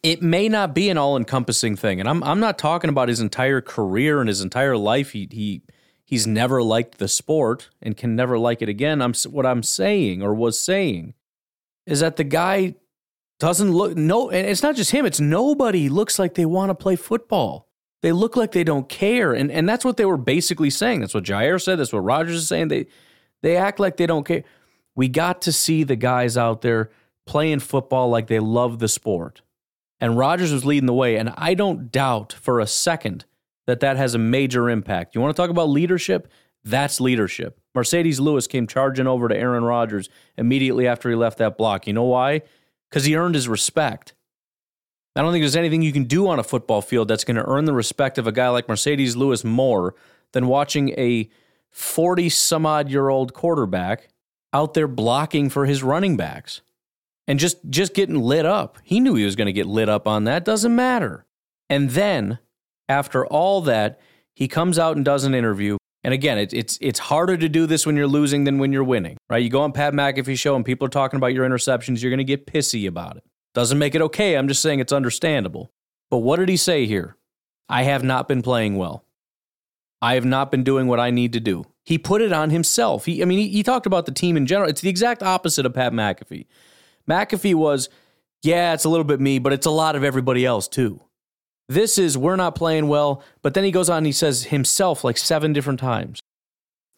It 0.02 0.22
may 0.22 0.48
not 0.48 0.74
be 0.74 0.90
an 0.90 0.98
all 0.98 1.16
encompassing 1.16 1.76
thing. 1.76 2.00
And 2.00 2.08
I'm, 2.08 2.22
I'm 2.22 2.40
not 2.40 2.58
talking 2.58 2.90
about 2.90 3.08
his 3.08 3.20
entire 3.20 3.60
career 3.60 4.20
and 4.20 4.28
his 4.28 4.42
entire 4.42 4.76
life. 4.76 5.12
He, 5.12 5.28
he, 5.30 5.62
he's 6.04 6.26
never 6.26 6.62
liked 6.62 6.98
the 6.98 7.08
sport 7.08 7.70
and 7.80 7.96
can 7.96 8.14
never 8.14 8.38
like 8.38 8.62
it 8.62 8.68
again. 8.68 9.00
I'm, 9.00 9.14
what 9.30 9.46
I'm 9.46 9.62
saying 9.62 10.22
or 10.22 10.34
was 10.34 10.58
saying 10.58 11.14
is 11.86 12.00
that 12.00 12.16
the 12.16 12.24
guy 12.24 12.74
doesn't 13.38 13.72
look, 13.72 13.96
no, 13.96 14.30
and 14.30 14.46
it's 14.46 14.62
not 14.62 14.76
just 14.76 14.90
him, 14.90 15.06
it's 15.06 15.20
nobody 15.20 15.88
looks 15.88 16.18
like 16.18 16.34
they 16.34 16.44
want 16.44 16.68
to 16.68 16.74
play 16.74 16.94
football. 16.94 17.69
They 18.02 18.12
look 18.12 18.36
like 18.36 18.52
they 18.52 18.64
don't 18.64 18.88
care. 18.88 19.32
And 19.32 19.50
and 19.50 19.68
that's 19.68 19.84
what 19.84 19.96
they 19.96 20.04
were 20.04 20.16
basically 20.16 20.70
saying. 20.70 21.00
That's 21.00 21.14
what 21.14 21.24
Jaire 21.24 21.60
said. 21.60 21.78
That's 21.78 21.92
what 21.92 22.00
Rodgers 22.00 22.36
is 22.36 22.48
saying. 22.48 22.68
They 22.68 22.86
they 23.42 23.56
act 23.56 23.80
like 23.80 23.96
they 23.96 24.06
don't 24.06 24.24
care. 24.24 24.44
We 24.94 25.08
got 25.08 25.42
to 25.42 25.52
see 25.52 25.82
the 25.82 25.96
guys 25.96 26.36
out 26.36 26.62
there 26.62 26.90
playing 27.26 27.60
football 27.60 28.10
like 28.10 28.26
they 28.26 28.40
love 28.40 28.78
the 28.78 28.88
sport. 28.88 29.42
And 30.00 30.16
Rodgers 30.16 30.52
was 30.52 30.64
leading 30.64 30.86
the 30.86 30.94
way. 30.94 31.16
And 31.16 31.32
I 31.36 31.54
don't 31.54 31.92
doubt 31.92 32.32
for 32.32 32.58
a 32.58 32.66
second 32.66 33.24
that 33.66 33.80
that 33.80 33.96
has 33.96 34.14
a 34.14 34.18
major 34.18 34.68
impact. 34.68 35.14
You 35.14 35.20
want 35.20 35.36
to 35.36 35.40
talk 35.40 35.50
about 35.50 35.68
leadership? 35.68 36.28
That's 36.64 37.00
leadership. 37.00 37.60
Marcedes 37.74 38.20
Lewis 38.20 38.46
came 38.46 38.66
charging 38.66 39.06
over 39.06 39.28
to 39.28 39.36
Aaron 39.36 39.64
Rodgers 39.64 40.08
immediately 40.36 40.86
after 40.86 41.08
he 41.08 41.14
left 41.14 41.38
that 41.38 41.56
block. 41.56 41.86
You 41.86 41.92
know 41.92 42.04
why? 42.04 42.42
Because 42.88 43.04
he 43.04 43.16
earned 43.16 43.34
his 43.34 43.48
respect. 43.48 44.14
I 45.16 45.22
don't 45.22 45.32
think 45.32 45.42
there's 45.42 45.56
anything 45.56 45.82
you 45.82 45.92
can 45.92 46.04
do 46.04 46.28
on 46.28 46.38
a 46.38 46.44
football 46.44 46.82
field 46.82 47.08
that's 47.08 47.24
going 47.24 47.36
to 47.36 47.46
earn 47.46 47.64
the 47.64 47.72
respect 47.72 48.16
of 48.16 48.26
a 48.26 48.32
guy 48.32 48.48
like 48.48 48.68
Marcedes 48.68 49.16
Lewis 49.16 49.44
more 49.44 49.94
than 50.32 50.46
watching 50.46 50.90
a 50.90 51.28
40 51.70 52.28
some 52.28 52.64
odd 52.64 52.88
year 52.90 53.08
old 53.08 53.34
quarterback 53.34 54.08
out 54.52 54.74
there 54.74 54.88
blocking 54.88 55.48
for 55.50 55.66
his 55.66 55.82
running 55.82 56.16
backs 56.16 56.62
and 57.26 57.38
just 57.38 57.58
just 57.68 57.94
getting 57.94 58.20
lit 58.20 58.46
up. 58.46 58.78
He 58.82 59.00
knew 59.00 59.14
he 59.14 59.24
was 59.24 59.36
going 59.36 59.46
to 59.46 59.52
get 59.52 59.66
lit 59.66 59.88
up 59.88 60.06
on 60.06 60.24
that, 60.24 60.44
doesn't 60.44 60.74
matter. 60.74 61.26
And 61.68 61.90
then 61.90 62.38
after 62.88 63.26
all 63.26 63.60
that, 63.62 64.00
he 64.34 64.48
comes 64.48 64.78
out 64.78 64.96
and 64.96 65.04
does 65.04 65.24
an 65.24 65.34
interview. 65.34 65.76
And 66.02 66.14
again, 66.14 66.38
it, 66.38 66.52
it's 66.52 66.78
it's 66.80 66.98
harder 66.98 67.36
to 67.36 67.48
do 67.48 67.66
this 67.66 67.84
when 67.84 67.96
you're 67.96 68.06
losing 68.06 68.44
than 68.44 68.58
when 68.58 68.72
you're 68.72 68.84
winning, 68.84 69.16
right? 69.28 69.42
You 69.42 69.50
go 69.50 69.62
on 69.62 69.72
Pat 69.72 69.92
McAfee 69.92 70.38
show 70.38 70.56
and 70.56 70.64
people 70.64 70.86
are 70.86 70.90
talking 70.90 71.18
about 71.18 71.34
your 71.34 71.48
interceptions, 71.48 72.02
you're 72.02 72.10
going 72.10 72.18
to 72.18 72.24
get 72.24 72.46
pissy 72.46 72.88
about 72.88 73.16
it. 73.16 73.24
Doesn't 73.54 73.78
make 73.78 73.94
it 73.94 74.02
okay. 74.02 74.36
I'm 74.36 74.48
just 74.48 74.62
saying 74.62 74.80
it's 74.80 74.92
understandable. 74.92 75.70
But 76.10 76.18
what 76.18 76.38
did 76.38 76.48
he 76.48 76.56
say 76.56 76.86
here? 76.86 77.16
I 77.68 77.84
have 77.84 78.02
not 78.02 78.28
been 78.28 78.42
playing 78.42 78.76
well. 78.76 79.04
I 80.02 80.14
have 80.14 80.24
not 80.24 80.50
been 80.50 80.64
doing 80.64 80.86
what 80.86 81.00
I 81.00 81.10
need 81.10 81.32
to 81.34 81.40
do. 81.40 81.64
He 81.84 81.98
put 81.98 82.22
it 82.22 82.32
on 82.32 82.50
himself. 82.50 83.06
He, 83.06 83.22
I 83.22 83.24
mean, 83.24 83.38
he, 83.38 83.48
he 83.48 83.62
talked 83.62 83.86
about 83.86 84.06
the 84.06 84.12
team 84.12 84.36
in 84.36 84.46
general. 84.46 84.68
It's 84.68 84.80
the 84.80 84.88
exact 84.88 85.22
opposite 85.22 85.66
of 85.66 85.74
Pat 85.74 85.92
McAfee. 85.92 86.46
McAfee 87.08 87.54
was, 87.54 87.88
yeah, 88.42 88.72
it's 88.72 88.84
a 88.84 88.88
little 88.88 89.04
bit 89.04 89.20
me, 89.20 89.38
but 89.38 89.52
it's 89.52 89.66
a 89.66 89.70
lot 89.70 89.96
of 89.96 90.04
everybody 90.04 90.46
else 90.46 90.68
too. 90.68 91.00
This 91.68 91.98
is, 91.98 92.18
we're 92.18 92.36
not 92.36 92.54
playing 92.54 92.88
well. 92.88 93.22
But 93.42 93.54
then 93.54 93.64
he 93.64 93.70
goes 93.70 93.90
on 93.90 93.98
and 93.98 94.06
he 94.06 94.12
says 94.12 94.44
himself 94.44 95.04
like 95.04 95.18
seven 95.18 95.52
different 95.52 95.80
times. 95.80 96.20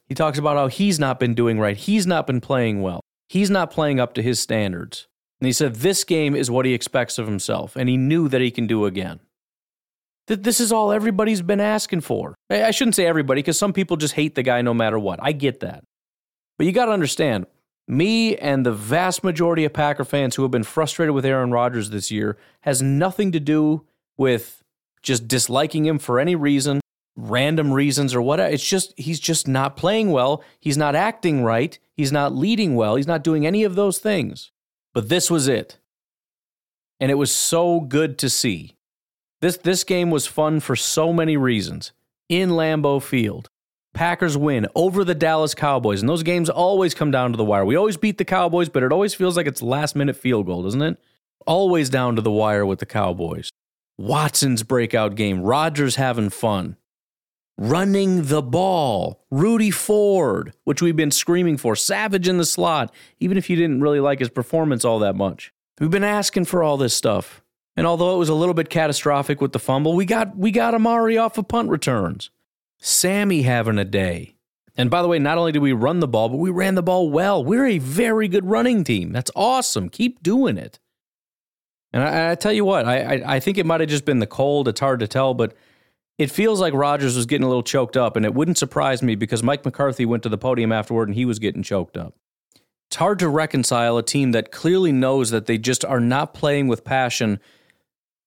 He 0.06 0.14
talks 0.14 0.38
about 0.38 0.56
how 0.56 0.68
he's 0.68 0.98
not 0.98 1.18
been 1.18 1.34
doing 1.34 1.58
right. 1.58 1.76
He's 1.76 2.06
not 2.06 2.26
been 2.26 2.40
playing 2.40 2.82
well. 2.82 3.00
He's 3.28 3.50
not 3.50 3.70
playing 3.70 3.98
up 3.98 4.14
to 4.14 4.22
his 4.22 4.40
standards. 4.40 5.08
And 5.42 5.46
he 5.48 5.52
said, 5.52 5.74
This 5.74 6.04
game 6.04 6.36
is 6.36 6.52
what 6.52 6.66
he 6.66 6.72
expects 6.72 7.18
of 7.18 7.26
himself, 7.26 7.74
and 7.74 7.88
he 7.88 7.96
knew 7.96 8.28
that 8.28 8.40
he 8.40 8.52
can 8.52 8.68
do 8.68 8.84
again. 8.84 9.18
That 10.28 10.44
this 10.44 10.60
is 10.60 10.70
all 10.70 10.92
everybody's 10.92 11.42
been 11.42 11.58
asking 11.58 12.02
for. 12.02 12.36
I 12.48 12.70
shouldn't 12.70 12.94
say 12.94 13.06
everybody, 13.06 13.40
because 13.40 13.58
some 13.58 13.72
people 13.72 13.96
just 13.96 14.14
hate 14.14 14.36
the 14.36 14.44
guy 14.44 14.62
no 14.62 14.72
matter 14.72 15.00
what. 15.00 15.18
I 15.20 15.32
get 15.32 15.58
that. 15.58 15.82
But 16.56 16.68
you 16.68 16.72
got 16.72 16.84
to 16.84 16.92
understand, 16.92 17.46
me 17.88 18.36
and 18.36 18.64
the 18.64 18.72
vast 18.72 19.24
majority 19.24 19.64
of 19.64 19.72
Packer 19.72 20.04
fans 20.04 20.36
who 20.36 20.42
have 20.42 20.52
been 20.52 20.62
frustrated 20.62 21.12
with 21.12 21.26
Aaron 21.26 21.50
Rodgers 21.50 21.90
this 21.90 22.12
year 22.12 22.38
has 22.60 22.80
nothing 22.80 23.32
to 23.32 23.40
do 23.40 23.84
with 24.16 24.62
just 25.02 25.26
disliking 25.26 25.84
him 25.84 25.98
for 25.98 26.20
any 26.20 26.36
reason, 26.36 26.80
random 27.16 27.72
reasons 27.72 28.14
or 28.14 28.22
whatever. 28.22 28.54
It's 28.54 28.64
just, 28.64 28.96
he's 28.96 29.18
just 29.18 29.48
not 29.48 29.76
playing 29.76 30.12
well. 30.12 30.44
He's 30.60 30.76
not 30.76 30.94
acting 30.94 31.42
right. 31.42 31.76
He's 31.96 32.12
not 32.12 32.32
leading 32.32 32.76
well. 32.76 32.94
He's 32.94 33.08
not 33.08 33.24
doing 33.24 33.44
any 33.44 33.64
of 33.64 33.74
those 33.74 33.98
things. 33.98 34.51
But 34.94 35.08
this 35.08 35.30
was 35.30 35.48
it. 35.48 35.78
And 37.00 37.10
it 37.10 37.14
was 37.14 37.34
so 37.34 37.80
good 37.80 38.18
to 38.18 38.30
see. 38.30 38.76
This, 39.40 39.56
this 39.56 39.84
game 39.84 40.10
was 40.10 40.26
fun 40.26 40.60
for 40.60 40.76
so 40.76 41.12
many 41.12 41.36
reasons. 41.36 41.92
In 42.28 42.50
Lambeau 42.50 43.02
Field, 43.02 43.48
Packers 43.92 44.36
win 44.36 44.66
over 44.74 45.04
the 45.04 45.14
Dallas 45.14 45.54
Cowboys. 45.54 46.00
And 46.00 46.08
those 46.08 46.22
games 46.22 46.48
always 46.48 46.94
come 46.94 47.10
down 47.10 47.32
to 47.32 47.36
the 47.36 47.44
wire. 47.44 47.64
We 47.64 47.76
always 47.76 47.96
beat 47.96 48.18
the 48.18 48.24
Cowboys, 48.24 48.68
but 48.68 48.82
it 48.82 48.92
always 48.92 49.14
feels 49.14 49.36
like 49.36 49.46
it's 49.46 49.62
last 49.62 49.96
minute 49.96 50.16
field 50.16 50.46
goal, 50.46 50.62
doesn't 50.62 50.82
it? 50.82 50.98
Always 51.46 51.90
down 51.90 52.16
to 52.16 52.22
the 52.22 52.30
wire 52.30 52.64
with 52.64 52.78
the 52.78 52.86
Cowboys. 52.86 53.50
Watson's 53.98 54.62
breakout 54.62 55.16
game, 55.16 55.42
Rodgers 55.42 55.96
having 55.96 56.30
fun 56.30 56.76
running 57.62 58.24
the 58.24 58.42
ball. 58.42 59.24
Rudy 59.30 59.70
Ford, 59.70 60.52
which 60.64 60.82
we've 60.82 60.96
been 60.96 61.10
screaming 61.10 61.56
for, 61.56 61.76
Savage 61.76 62.26
in 62.26 62.38
the 62.38 62.44
slot, 62.44 62.92
even 63.20 63.38
if 63.38 63.48
you 63.48 63.56
didn't 63.56 63.80
really 63.80 64.00
like 64.00 64.18
his 64.18 64.30
performance 64.30 64.84
all 64.84 64.98
that 64.98 65.14
much. 65.14 65.52
We've 65.78 65.90
been 65.90 66.04
asking 66.04 66.46
for 66.46 66.62
all 66.62 66.76
this 66.76 66.94
stuff. 66.94 67.42
And 67.76 67.86
although 67.86 68.14
it 68.14 68.18
was 68.18 68.28
a 68.28 68.34
little 68.34 68.54
bit 68.54 68.68
catastrophic 68.68 69.40
with 69.40 69.52
the 69.52 69.58
fumble, 69.58 69.94
we 69.94 70.04
got 70.04 70.36
we 70.36 70.50
got 70.50 70.74
Amari 70.74 71.16
off 71.16 71.38
of 71.38 71.48
punt 71.48 71.70
returns. 71.70 72.30
Sammy 72.78 73.42
having 73.42 73.78
a 73.78 73.84
day. 73.84 74.34
And 74.76 74.90
by 74.90 75.00
the 75.02 75.08
way, 75.08 75.18
not 75.18 75.38
only 75.38 75.52
did 75.52 75.62
we 75.62 75.72
run 75.72 76.00
the 76.00 76.08
ball, 76.08 76.28
but 76.28 76.38
we 76.38 76.50
ran 76.50 76.74
the 76.74 76.82
ball 76.82 77.10
well. 77.10 77.44
We're 77.44 77.66
a 77.66 77.78
very 77.78 78.26
good 78.26 78.44
running 78.44 78.84
team. 78.84 79.12
That's 79.12 79.30
awesome. 79.36 79.88
Keep 79.88 80.22
doing 80.22 80.58
it. 80.58 80.78
And 81.92 82.02
I, 82.02 82.32
I 82.32 82.34
tell 82.34 82.52
you 82.52 82.64
what, 82.64 82.86
I, 82.86 83.16
I, 83.16 83.36
I 83.36 83.40
think 83.40 83.58
it 83.58 83.66
might 83.66 83.80
have 83.80 83.88
just 83.88 84.04
been 84.04 84.18
the 84.18 84.26
cold. 84.26 84.68
It's 84.68 84.80
hard 84.80 85.00
to 85.00 85.06
tell, 85.06 85.34
but 85.34 85.54
it 86.22 86.30
feels 86.30 86.60
like 86.60 86.72
Rodgers 86.72 87.16
was 87.16 87.26
getting 87.26 87.44
a 87.44 87.48
little 87.48 87.62
choked 87.64 87.96
up, 87.96 88.16
and 88.16 88.24
it 88.24 88.32
wouldn't 88.32 88.58
surprise 88.58 89.02
me 89.02 89.16
because 89.16 89.42
Mike 89.42 89.64
McCarthy 89.64 90.06
went 90.06 90.22
to 90.22 90.28
the 90.28 90.38
podium 90.38 90.70
afterward 90.70 91.08
and 91.08 91.16
he 91.16 91.24
was 91.24 91.40
getting 91.40 91.62
choked 91.62 91.96
up. 91.96 92.14
It's 92.88 92.96
hard 92.96 93.18
to 93.18 93.28
reconcile 93.28 93.96
a 93.98 94.02
team 94.02 94.32
that 94.32 94.52
clearly 94.52 94.92
knows 94.92 95.30
that 95.30 95.46
they 95.46 95.58
just 95.58 95.84
are 95.84 95.98
not 95.98 96.32
playing 96.32 96.68
with 96.68 96.84
passion, 96.84 97.40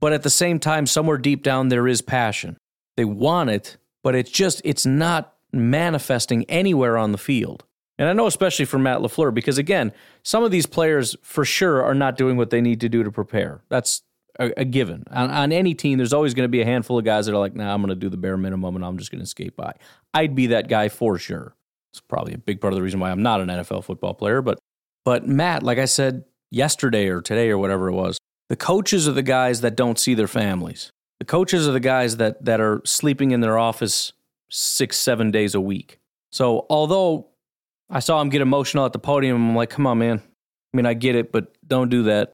but 0.01 0.11
at 0.11 0.23
the 0.23 0.29
same 0.29 0.59
time, 0.59 0.85
somewhere 0.87 1.17
deep 1.17 1.41
down, 1.41 1.69
there 1.69 1.87
is 1.87 2.01
passion. 2.01 2.57
They 2.97 3.05
want 3.05 3.49
it, 3.49 3.77
but 4.03 4.13
it's 4.13 4.31
just, 4.31 4.61
it's 4.65 4.85
not 4.85 5.33
manifesting 5.53 6.43
anywhere 6.49 6.97
on 6.97 7.11
the 7.13 7.17
field. 7.17 7.63
And 7.97 8.09
I 8.09 8.13
know, 8.13 8.27
especially 8.27 8.65
for 8.65 8.77
Matt 8.77 8.99
LaFleur, 8.99 9.33
because 9.33 9.57
again, 9.57 9.93
some 10.21 10.43
of 10.43 10.51
these 10.51 10.65
players 10.65 11.15
for 11.21 11.45
sure 11.45 11.81
are 11.81 11.95
not 11.95 12.17
doing 12.17 12.35
what 12.35 12.49
they 12.49 12.59
need 12.59 12.81
to 12.81 12.89
do 12.89 13.03
to 13.03 13.11
prepare. 13.11 13.61
That's 13.69 14.03
a, 14.39 14.51
a 14.57 14.65
given. 14.65 15.03
On, 15.11 15.29
on, 15.29 15.51
any 15.51 15.73
team, 15.73 15.97
there's 15.97 16.13
always 16.13 16.33
going 16.33 16.45
to 16.45 16.49
be 16.49 16.61
a 16.61 16.65
handful 16.65 16.97
of 16.97 17.05
guys 17.05 17.25
that 17.25 17.33
are 17.33 17.39
like, 17.39 17.55
nah, 17.55 17.73
I'm 17.73 17.81
going 17.81 17.89
to 17.89 17.95
do 17.95 18.09
the 18.09 18.17
bare 18.17 18.37
minimum 18.37 18.75
and 18.75 18.85
I'm 18.85 18.97
just 18.97 19.11
going 19.11 19.21
to 19.21 19.27
skate 19.27 19.55
by. 19.55 19.73
I'd 20.13 20.35
be 20.35 20.47
that 20.47 20.67
guy 20.67 20.89
for 20.89 21.17
sure. 21.17 21.55
It's 21.91 22.01
probably 22.01 22.33
a 22.33 22.37
big 22.37 22.59
part 22.59 22.73
of 22.73 22.75
the 22.75 22.83
reason 22.83 22.99
why 22.99 23.11
I'm 23.11 23.23
not 23.23 23.41
an 23.41 23.47
NFL 23.47 23.83
football 23.83 24.13
player. 24.13 24.41
But, 24.41 24.59
but 25.05 25.27
Matt, 25.27 25.63
like 25.63 25.77
I 25.77 25.85
said 25.85 26.25
yesterday 26.51 27.07
or 27.07 27.21
today 27.21 27.49
or 27.49 27.57
whatever 27.57 27.87
it 27.87 27.93
was, 27.93 28.17
the 28.49 28.55
coaches 28.55 29.07
are 29.07 29.13
the 29.13 29.23
guys 29.23 29.61
that 29.61 29.75
don't 29.75 29.97
see 29.97 30.13
their 30.13 30.27
families. 30.27 30.91
The 31.19 31.25
coaches 31.25 31.67
are 31.67 31.71
the 31.71 31.79
guys 31.79 32.17
that, 32.17 32.43
that 32.43 32.59
are 32.59 32.81
sleeping 32.85 33.31
in 33.31 33.39
their 33.39 33.57
office 33.57 34.11
six, 34.49 34.97
seven 34.97 35.31
days 35.31 35.55
a 35.55 35.61
week. 35.61 35.97
So 36.31 36.65
although 36.69 37.27
I 37.89 37.99
saw 37.99 38.19
him 38.21 38.29
get 38.29 38.41
emotional 38.41 38.85
at 38.85 38.93
the 38.93 38.99
podium, 38.99 39.49
I'm 39.49 39.55
like, 39.55 39.69
come 39.69 39.87
on, 39.87 39.99
man. 39.99 40.21
I 40.21 40.77
mean, 40.77 40.85
I 40.85 40.93
get 40.93 41.15
it, 41.15 41.31
but 41.31 41.55
don't 41.65 41.89
do 41.89 42.03
that. 42.03 42.33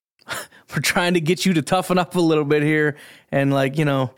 We're 0.71 0.81
trying 0.81 1.13
to 1.15 1.21
get 1.21 1.45
you 1.45 1.53
to 1.53 1.61
toughen 1.61 1.97
up 1.97 2.15
a 2.15 2.19
little 2.19 2.45
bit 2.45 2.63
here 2.63 2.97
and 3.31 3.53
like, 3.53 3.77
you 3.77 3.85
know, 3.85 4.13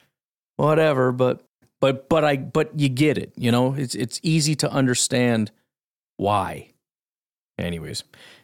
whatever, 0.55 1.11
but 1.11 1.43
but 1.79 2.07
but 2.09 2.23
I 2.23 2.37
but 2.37 2.79
you 2.79 2.89
get 2.89 3.17
it, 3.17 3.33
you 3.35 3.51
know? 3.51 3.73
It's 3.73 3.95
it's 3.95 4.19
easy 4.23 4.55
to 4.55 4.71
understand 4.71 5.51
why. 6.17 6.69
Anyways, 7.57 8.03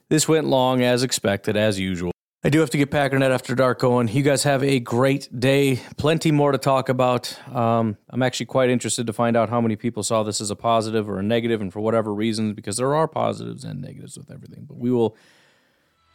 this 0.10 0.28
went 0.28 0.48
long 0.48 0.82
as 0.82 1.04
expected 1.04 1.56
as 1.56 1.80
usual. 1.80 2.12
I 2.42 2.48
do 2.48 2.62
have 2.62 2.70
to 2.70 2.78
get 2.78 2.90
Packernet 2.90 3.32
After 3.32 3.54
Dark 3.54 3.80
going. 3.80 4.08
You 4.08 4.24
guys 4.24 4.44
have 4.44 4.64
a 4.64 4.80
great 4.80 5.28
day. 5.38 5.82
Plenty 5.98 6.32
more 6.32 6.54
to 6.54 6.58
talk 6.58 6.88
about. 6.88 7.38
Um, 7.54 7.98
I'm 8.10 8.24
actually 8.24 8.46
quite 8.46 8.70
interested 8.70 9.08
to 9.08 9.14
find 9.14 9.36
out 9.36 9.50
how 9.50 9.60
many 9.60 9.76
people 9.76 10.04
saw 10.04 10.24
this 10.24 10.40
as 10.40 10.50
a 10.50 10.56
positive 10.56 11.10
or 11.10 11.20
a 11.20 11.24
negative, 11.24 11.60
and 11.60 11.72
for 11.72 11.82
whatever 11.82 12.14
reasons, 12.14 12.54
because 12.54 12.78
there 12.78 12.96
are 12.96 13.10
positives 13.10 13.66
and 13.66 13.82
negatives 13.82 14.18
with 14.18 14.32
everything. 14.32 14.64
But 14.66 14.78
we 14.78 14.90
will 14.90 15.18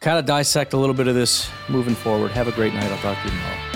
kind 0.05 0.19
of 0.19 0.25
dissect 0.27 0.73
a 0.73 0.77
little 0.77 0.93
bit 0.93 1.07
of 1.07 1.15
this 1.15 1.49
moving 1.67 1.95
forward. 1.95 2.29
Have 2.29 2.47
a 2.47 2.51
great 2.51 2.75
night. 2.75 2.91
I'll 2.91 2.97
talk 2.99 3.17
to 3.17 3.23
you 3.23 3.31
tomorrow. 3.31 3.74